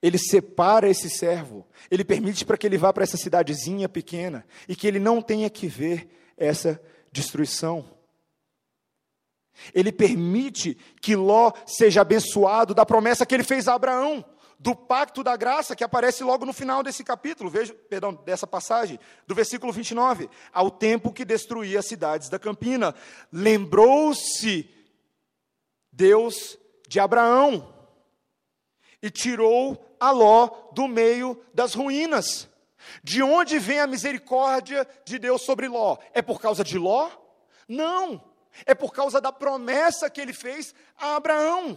ele 0.01 0.17
separa 0.17 0.89
esse 0.89 1.09
servo, 1.09 1.67
ele 1.89 2.03
permite 2.03 2.45
para 2.45 2.57
que 2.57 2.65
ele 2.65 2.77
vá 2.77 2.91
para 2.93 3.03
essa 3.03 3.17
cidadezinha 3.17 3.89
pequena 3.89 4.45
e 4.67 4.75
que 4.75 4.87
ele 4.87 4.99
não 4.99 5.21
tenha 5.21 5.49
que 5.49 5.67
ver 5.67 6.07
essa 6.37 6.81
destruição. 7.11 7.85
Ele 9.73 9.91
permite 9.91 10.77
que 11.01 11.15
Ló 11.15 11.51
seja 11.65 12.01
abençoado 12.01 12.73
da 12.73 12.85
promessa 12.85 13.25
que 13.25 13.35
ele 13.35 13.43
fez 13.43 13.67
a 13.67 13.75
Abraão, 13.75 14.25
do 14.57 14.73
pacto 14.75 15.23
da 15.23 15.35
graça 15.35 15.75
que 15.75 15.83
aparece 15.83 16.23
logo 16.23 16.45
no 16.45 16.53
final 16.53 16.81
desse 16.81 17.03
capítulo, 17.03 17.49
veja, 17.49 17.73
perdão, 17.73 18.13
dessa 18.13 18.47
passagem, 18.47 18.97
do 19.27 19.35
versículo 19.35 19.73
29, 19.73 20.29
ao 20.53 20.71
tempo 20.71 21.11
que 21.11 21.25
destruía 21.25 21.79
as 21.79 21.85
cidades 21.85 22.29
da 22.29 22.39
campina, 22.39 22.95
lembrou-se 23.31 24.69
Deus 25.91 26.57
de 26.93 26.99
Abraão 26.99 27.73
e 29.01 29.09
tirou 29.09 29.97
a 29.99 30.11
Ló 30.11 30.69
do 30.73 30.87
meio 30.87 31.43
das 31.51 31.73
ruínas. 31.73 32.47
De 33.03 33.23
onde 33.23 33.57
vem 33.57 33.79
a 33.79 33.87
misericórdia 33.87 34.87
de 35.03 35.17
Deus 35.17 35.41
sobre 35.41 35.67
Ló? 35.67 35.97
É 36.13 36.21
por 36.21 36.39
causa 36.39 36.63
de 36.63 36.77
Ló? 36.77 37.09
Não. 37.67 38.23
É 38.63 38.75
por 38.75 38.93
causa 38.93 39.19
da 39.19 39.31
promessa 39.31 40.07
que 40.07 40.21
ele 40.21 40.33
fez 40.33 40.75
a 40.95 41.15
Abraão. 41.15 41.75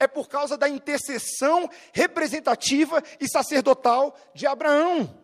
É 0.00 0.06
por 0.06 0.26
causa 0.26 0.56
da 0.56 0.70
intercessão 0.70 1.68
representativa 1.92 3.02
e 3.20 3.28
sacerdotal 3.28 4.16
de 4.32 4.46
Abraão. 4.46 5.22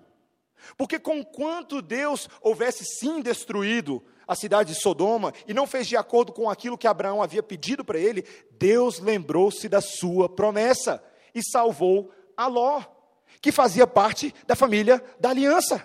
Porque 0.77 0.99
conquanto 0.99 1.81
Deus 1.81 2.29
houvesse 2.43 2.85
sim 2.85 3.23
destruído 3.23 4.05
a 4.31 4.37
cidade 4.37 4.73
de 4.73 4.81
Sodoma 4.81 5.35
e 5.49 5.53
não 5.53 5.67
fez 5.67 5.89
de 5.89 5.97
acordo 5.97 6.31
com 6.33 6.49
aquilo 6.49 6.79
que 6.79 6.87
Abraão 6.87 7.21
havia 7.21 7.43
pedido 7.43 7.85
para 7.85 7.99
ele, 7.99 8.25
Deus 8.53 9.01
lembrou-se 9.01 9.69
da 9.69 9.81
sua 9.81 10.29
promessa 10.29 11.03
e 11.35 11.43
salvou 11.43 12.13
a 12.37 12.47
Ló 12.47 12.81
que 13.43 13.51
fazia 13.51 13.89
parte 13.89 14.33
da 14.47 14.55
família 14.55 15.03
da 15.19 15.31
aliança. 15.31 15.85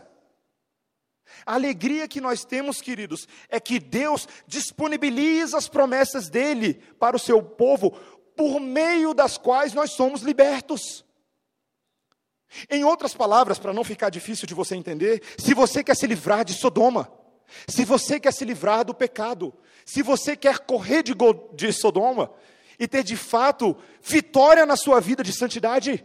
A 1.43 1.55
alegria 1.55 2.07
que 2.07 2.21
nós 2.21 2.45
temos, 2.45 2.81
queridos, 2.81 3.27
é 3.49 3.59
que 3.59 3.79
Deus 3.79 4.27
disponibiliza 4.45 5.57
as 5.57 5.67
promessas 5.67 6.29
dele 6.29 6.75
para 6.99 7.15
o 7.15 7.19
seu 7.19 7.41
povo, 7.41 7.97
por 8.37 8.59
meio 8.59 9.15
das 9.15 9.39
quais 9.39 9.73
nós 9.73 9.93
somos 9.93 10.21
libertos. 10.21 11.03
Em 12.69 12.83
outras 12.83 13.15
palavras, 13.15 13.57
para 13.57 13.73
não 13.73 13.83
ficar 13.83 14.11
difícil 14.11 14.47
de 14.47 14.53
você 14.53 14.75
entender, 14.75 15.23
se 15.35 15.55
você 15.55 15.83
quer 15.83 15.95
se 15.95 16.05
livrar 16.05 16.45
de 16.45 16.53
Sodoma, 16.53 17.24
se 17.67 17.85
você 17.85 18.19
quer 18.19 18.33
se 18.33 18.45
livrar 18.45 18.85
do 18.85 18.93
pecado, 18.93 19.53
se 19.85 20.01
você 20.01 20.35
quer 20.35 20.59
correr 20.59 21.03
de, 21.03 21.13
de 21.53 21.71
Sodoma 21.71 22.31
e 22.79 22.87
ter 22.87 23.03
de 23.03 23.15
fato 23.15 23.77
vitória 24.01 24.65
na 24.65 24.75
sua 24.75 24.99
vida 24.99 25.23
de 25.23 25.31
santidade, 25.31 26.03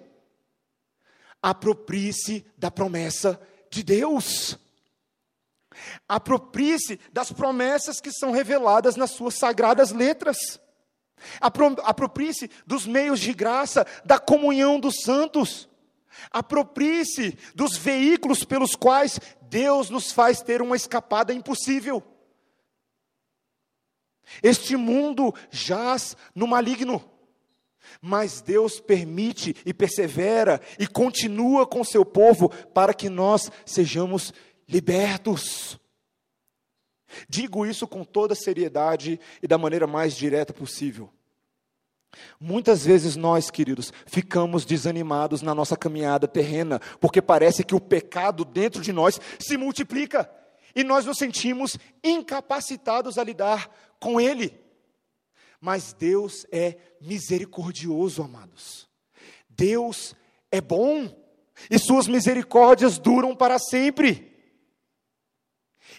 aproprie-se 1.43 2.45
da 2.57 2.71
promessa 2.71 3.41
de 3.71 3.83
Deus. 3.83 4.59
Aproprie-se 6.09 7.01
das 7.13 7.33
promessas 7.33 8.01
que 8.01 8.13
são 8.13 8.31
reveladas 8.31 8.97
nas 8.97 9.13
suas 9.13 9.35
sagradas 9.35 9.93
letras. 9.93 10.61
Aproprie-se 11.41 12.51
dos 12.67 12.87
meios 12.87 13.21
de 13.21 13.33
graça, 13.33 13.87
da 14.05 14.19
comunhão 14.19 14.81
dos 14.81 15.03
santos. 15.03 15.69
Aproprie-se 16.31 17.39
dos 17.55 17.77
veículos 17.77 18.45
pelos 18.45 18.75
quais 18.75 19.21
Deus 19.51 19.91
nos 19.91 20.13
faz 20.13 20.41
ter 20.41 20.63
uma 20.63 20.77
escapada 20.77 21.35
impossível. 21.35 22.01
Este 24.43 24.77
mundo 24.77 25.35
jaz 25.51 26.17
no 26.33 26.47
maligno. 26.47 27.05
Mas 28.01 28.41
Deus 28.41 28.79
permite 28.79 29.57
e 29.67 29.75
persevera 29.75 30.61
e 30.79 30.87
continua 30.87 31.67
com 31.67 31.83
seu 31.83 32.05
povo 32.05 32.49
para 32.73 32.95
que 32.95 33.09
nós 33.09 33.51
sejamos 33.67 34.33
libertos. 34.69 35.81
Digo 37.29 37.67
isso 37.67 37.89
com 37.89 38.05
toda 38.05 38.37
seriedade 38.37 39.19
e 39.43 39.49
da 39.49 39.59
maneira 39.59 39.87
mais 39.87 40.15
direta 40.15 40.53
possível. 40.53 41.11
Muitas 42.41 42.85
vezes 42.85 43.17
nós, 43.17 43.51
queridos, 43.51 43.93
ficamos 44.07 44.65
desanimados 44.65 45.43
na 45.43 45.55
nossa 45.55 45.77
caminhada 45.77 46.27
terrena, 46.27 46.81
porque 47.01 47.23
parece 47.23 47.63
que 47.63 47.75
o 47.75 47.81
pecado 47.81 48.45
dentro 48.45 48.83
de 48.83 48.93
nós 48.93 49.21
se 49.39 49.57
multiplica 49.57 50.31
e 50.75 50.83
nós 50.83 51.05
nos 51.05 51.19
sentimos 51.19 51.79
incapacitados 52.03 53.19
a 53.19 53.25
lidar 53.25 53.71
com 53.99 54.21
ele. 54.21 54.59
Mas 55.61 55.93
Deus 55.93 56.47
é 56.51 56.77
misericordioso, 57.01 58.23
amados. 58.23 58.89
Deus 59.49 60.15
é 60.51 60.61
bom 60.61 61.15
e 61.71 61.79
suas 61.79 62.09
misericórdias 62.09 62.99
duram 62.99 63.37
para 63.37 63.59
sempre. 63.59 64.31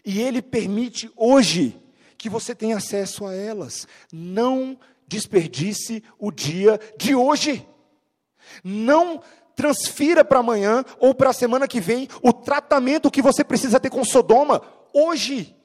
E 0.03 0.19
Ele 0.19 0.41
permite 0.41 1.11
hoje 1.15 1.79
que 2.17 2.29
você 2.29 2.55
tenha 2.55 2.77
acesso 2.77 3.25
a 3.25 3.35
elas. 3.35 3.87
Não 4.11 4.79
desperdice 5.11 6.03
o 6.17 6.31
dia 6.31 6.79
de 6.97 7.13
hoje. 7.13 7.67
Não 8.63 9.21
transfira 9.55 10.23
para 10.23 10.39
amanhã 10.39 10.85
ou 10.99 11.13
para 11.13 11.29
a 11.29 11.33
semana 11.33 11.67
que 11.67 11.81
vem 11.81 12.07
o 12.23 12.31
tratamento 12.31 13.11
que 13.11 13.21
você 13.21 13.43
precisa 13.43 13.79
ter 13.79 13.89
com 13.89 14.05
Sodoma 14.05 14.61
hoje. 14.93 15.55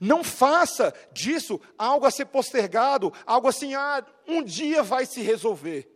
Não 0.00 0.22
faça 0.22 0.94
disso 1.12 1.60
algo 1.76 2.06
a 2.06 2.10
ser 2.10 2.26
postergado, 2.26 3.12
algo 3.24 3.48
assim, 3.48 3.74
ah, 3.74 4.04
um 4.26 4.42
dia 4.42 4.82
vai 4.82 5.04
se 5.04 5.20
resolver. 5.20 5.90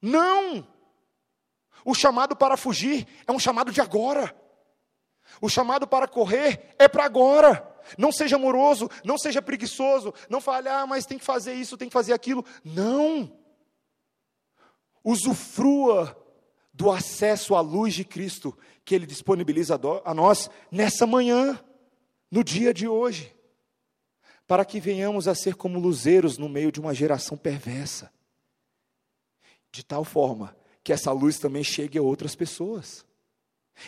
Não! 0.00 0.66
O 1.84 1.94
chamado 1.94 2.36
para 2.36 2.56
fugir 2.56 3.06
é 3.26 3.32
um 3.32 3.38
chamado 3.38 3.72
de 3.72 3.80
agora. 3.80 4.34
O 5.40 5.48
chamado 5.48 5.86
para 5.86 6.06
correr 6.08 6.74
é 6.78 6.88
para 6.88 7.04
agora. 7.04 7.71
Não 7.98 8.12
seja 8.12 8.36
amoroso, 8.36 8.90
não 9.04 9.18
seja 9.18 9.42
preguiçoso, 9.42 10.12
não 10.28 10.40
fale, 10.40 10.68
ah, 10.68 10.86
mas 10.86 11.06
tem 11.06 11.18
que 11.18 11.24
fazer 11.24 11.54
isso, 11.54 11.76
tem 11.76 11.88
que 11.88 11.92
fazer 11.92 12.12
aquilo. 12.12 12.44
Não! 12.64 13.36
Usufrua 15.04 16.16
do 16.72 16.90
acesso 16.90 17.54
à 17.54 17.60
luz 17.60 17.94
de 17.94 18.04
Cristo 18.04 18.56
que 18.84 18.94
Ele 18.94 19.06
disponibiliza 19.06 19.78
a 20.04 20.14
nós 20.14 20.50
nessa 20.70 21.06
manhã 21.06 21.62
no 22.30 22.42
dia 22.42 22.72
de 22.72 22.88
hoje, 22.88 23.34
para 24.46 24.64
que 24.64 24.80
venhamos 24.80 25.28
a 25.28 25.34
ser 25.34 25.54
como 25.54 25.78
luzeiros 25.78 26.38
no 26.38 26.48
meio 26.48 26.72
de 26.72 26.80
uma 26.80 26.94
geração 26.94 27.36
perversa, 27.36 28.10
de 29.70 29.84
tal 29.84 30.04
forma 30.04 30.56
que 30.82 30.92
essa 30.92 31.12
luz 31.12 31.38
também 31.38 31.62
chegue 31.62 31.98
a 31.98 32.02
outras 32.02 32.34
pessoas. 32.34 33.06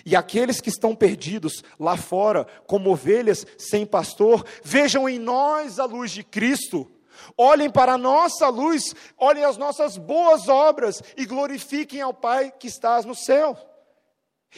E 0.04 0.16
aqueles 0.16 0.60
que 0.60 0.68
estão 0.68 0.94
perdidos 0.94 1.62
lá 1.78 1.96
fora, 1.96 2.46
como 2.66 2.90
ovelhas 2.90 3.46
sem 3.58 3.84
pastor, 3.86 4.44
vejam 4.62 5.08
em 5.08 5.18
nós 5.18 5.78
a 5.78 5.84
luz 5.84 6.10
de 6.10 6.24
Cristo, 6.24 6.90
Olhem 7.36 7.70
para 7.70 7.94
a 7.94 7.98
nossa 7.98 8.48
luz, 8.48 8.94
olhem 9.16 9.44
as 9.44 9.56
nossas 9.56 9.96
boas 9.96 10.48
obras 10.48 11.02
e 11.16 11.24
glorifiquem 11.24 12.00
ao 12.00 12.12
Pai 12.12 12.52
que 12.52 12.66
estás 12.66 13.04
no 13.04 13.14
céu. 13.14 13.56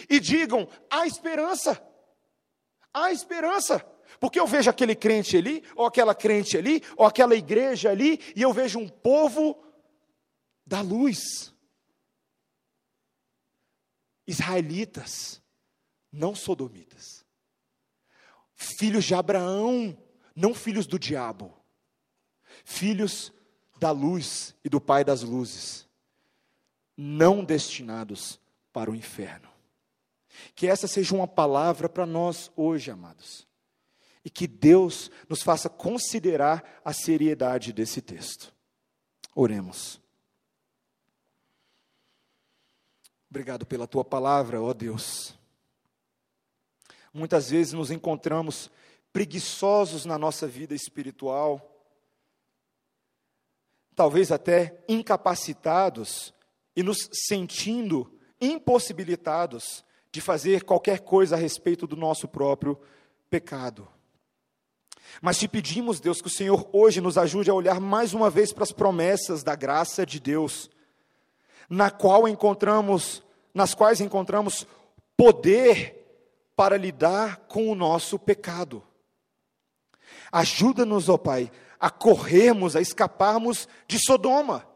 E 0.09 0.21
digam: 0.21 0.69
há 0.91 1.07
esperança, 1.07 1.81
há 2.93 3.13
esperança. 3.13 3.85
Porque 4.19 4.41
eu 4.41 4.47
vejo 4.47 4.71
aquele 4.71 4.95
crente 4.95 5.37
ali, 5.37 5.63
ou 5.75 5.85
aquela 5.85 6.15
crente 6.15 6.57
ali, 6.57 6.83
ou 6.97 7.05
aquela 7.05 7.35
igreja 7.35 7.91
ali, 7.91 8.21
e 8.35 8.41
eu 8.41 8.53
vejo 8.53 8.79
um 8.79 8.89
povo 8.89 9.63
da 10.65 10.81
luz. 10.81 11.55
Israelitas, 14.27 15.41
não 16.11 16.35
sodomitas. 16.35 17.25
Filhos 18.55 19.05
de 19.05 19.15
Abraão, 19.15 19.97
não 20.35 20.55
filhos 20.55 20.87
do 20.87 20.99
diabo. 20.99 21.55
Filhos 22.65 23.33
da 23.79 23.91
luz 23.91 24.55
e 24.65 24.69
do 24.69 24.81
Pai 24.81 25.05
das 25.05 25.23
luzes, 25.23 25.87
não 26.97 27.45
destinados 27.45 28.41
para 28.73 28.91
o 28.91 28.95
inferno. 28.95 29.49
Que 30.55 30.67
essa 30.67 30.89
seja 30.89 31.15
uma 31.15 31.29
palavra 31.29 31.89
para 31.89 32.07
nós 32.07 32.51
hoje, 32.57 32.91
amados. 32.91 33.47
E 34.25 34.31
que 34.31 34.47
Deus 34.47 35.11
nos 35.29 35.43
faça 35.43 35.69
considerar 35.69 36.81
a 36.85 36.93
seriedade 36.93 37.73
desse 37.73 38.01
texto. 38.01 38.53
Oremos. 39.35 40.01
Obrigado 43.31 43.67
pela 43.67 43.87
tua 43.87 44.05
palavra, 44.05 44.61
ó 44.61 44.73
Deus. 44.73 45.35
Muitas 47.13 47.51
vezes 47.51 47.73
nos 47.73 47.91
encontramos 47.91 48.71
preguiçosos 49.13 50.05
na 50.05 50.19
nossa 50.19 50.47
vida 50.47 50.75
espiritual, 50.75 51.75
talvez 53.95 54.31
até 54.31 54.85
incapacitados 54.87 56.35
e 56.77 56.83
nos 56.83 57.09
sentindo 57.13 58.13
impossibilitados 58.41 59.83
de 60.13 60.21
fazer 60.21 60.65
qualquer 60.65 61.01
coisa 61.01 61.35
a 61.35 61.39
respeito 61.39 61.87
do 61.87 61.97
nosso 61.97 62.29
próprio 62.29 62.79
pecado. 63.31 63.89
Mas 65.21 65.39
te 65.39 65.49
pedimos, 65.49 66.01
Deus, 66.01 66.21
que 66.21 66.29
o 66.29 66.31
Senhor 66.31 66.69
hoje 66.73 67.01
nos 67.01 67.17
ajude 67.17 67.51
a 67.51 67.55
olhar 67.55 67.81
mais 67.81 68.13
uma 68.13 68.29
vez 68.29 68.53
para 68.53 68.65
as 68.65 68.73
promessas 68.73 69.43
da 69.43 69.55
graça 69.55 70.05
de 70.05 70.21
Deus, 70.21 70.71
na 71.69 71.91
qual 71.91 72.29
encontramos, 72.29 73.23
nas 73.55 73.75
quais 73.75 74.01
encontramos 74.01 74.67
poder 75.17 75.95
para 76.55 76.77
lidar 76.77 77.39
com 77.49 77.71
o 77.71 77.75
nosso 77.75 78.19
pecado. 78.19 78.83
Ajuda-nos, 80.31 81.09
ó 81.09 81.17
Pai, 81.17 81.51
a 81.79 81.91
corrermos, 81.91 82.77
a 82.77 82.81
escaparmos 82.81 83.69
de 83.87 83.99
Sodoma, 83.99 84.67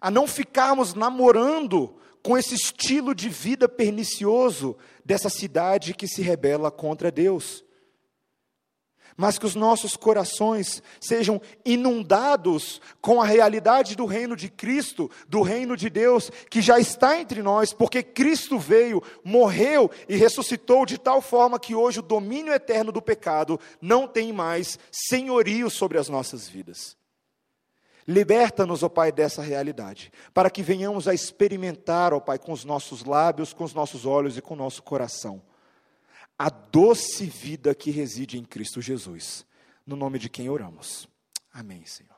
a 0.00 0.10
não 0.10 0.26
ficarmos 0.26 0.94
namorando 0.94 1.96
com 2.22 2.38
esse 2.38 2.54
estilo 2.54 3.14
de 3.14 3.28
vida 3.28 3.68
pernicioso 3.68 4.76
dessa 5.04 5.28
cidade 5.28 5.94
que 5.94 6.06
se 6.06 6.22
rebela 6.22 6.70
contra 6.70 7.10
Deus 7.10 7.64
mas 9.16 9.38
que 9.38 9.46
os 9.46 9.54
nossos 9.54 9.96
corações 9.96 10.82
sejam 11.00 11.40
inundados 11.64 12.80
com 13.00 13.20
a 13.20 13.26
realidade 13.26 13.96
do 13.96 14.06
reino 14.06 14.36
de 14.36 14.48
Cristo, 14.48 15.10
do 15.28 15.42
reino 15.42 15.76
de 15.76 15.90
Deus, 15.90 16.30
que 16.50 16.60
já 16.60 16.78
está 16.78 17.18
entre 17.18 17.42
nós, 17.42 17.72
porque 17.72 18.02
Cristo 18.02 18.58
veio, 18.58 19.02
morreu 19.24 19.90
e 20.08 20.16
ressuscitou 20.16 20.86
de 20.86 20.98
tal 20.98 21.20
forma 21.20 21.58
que 21.58 21.74
hoje 21.74 22.00
o 22.00 22.02
domínio 22.02 22.52
eterno 22.52 22.92
do 22.92 23.02
pecado 23.02 23.58
não 23.80 24.06
tem 24.06 24.32
mais 24.32 24.78
senhorio 24.90 25.70
sobre 25.70 25.98
as 25.98 26.08
nossas 26.08 26.48
vidas. 26.48 26.96
Liberta-nos, 28.06 28.82
ó 28.82 28.88
Pai, 28.88 29.12
dessa 29.12 29.42
realidade, 29.42 30.10
para 30.34 30.50
que 30.50 30.62
venhamos 30.62 31.06
a 31.06 31.14
experimentar, 31.14 32.12
ó 32.12 32.18
Pai, 32.18 32.38
com 32.38 32.52
os 32.52 32.64
nossos 32.64 33.04
lábios, 33.04 33.52
com 33.52 33.62
os 33.62 33.72
nossos 33.72 34.04
olhos 34.04 34.36
e 34.36 34.42
com 34.42 34.54
o 34.54 34.56
nosso 34.56 34.82
coração 34.82 35.40
a 36.42 36.50
doce 36.50 37.24
vida 37.26 37.72
que 37.72 37.92
reside 37.92 38.36
em 38.36 38.42
Cristo 38.42 38.82
Jesus. 38.82 39.46
No 39.86 39.94
nome 39.94 40.18
de 40.18 40.28
quem 40.28 40.50
oramos. 40.50 41.08
Amém, 41.52 41.84
Senhor. 41.86 42.11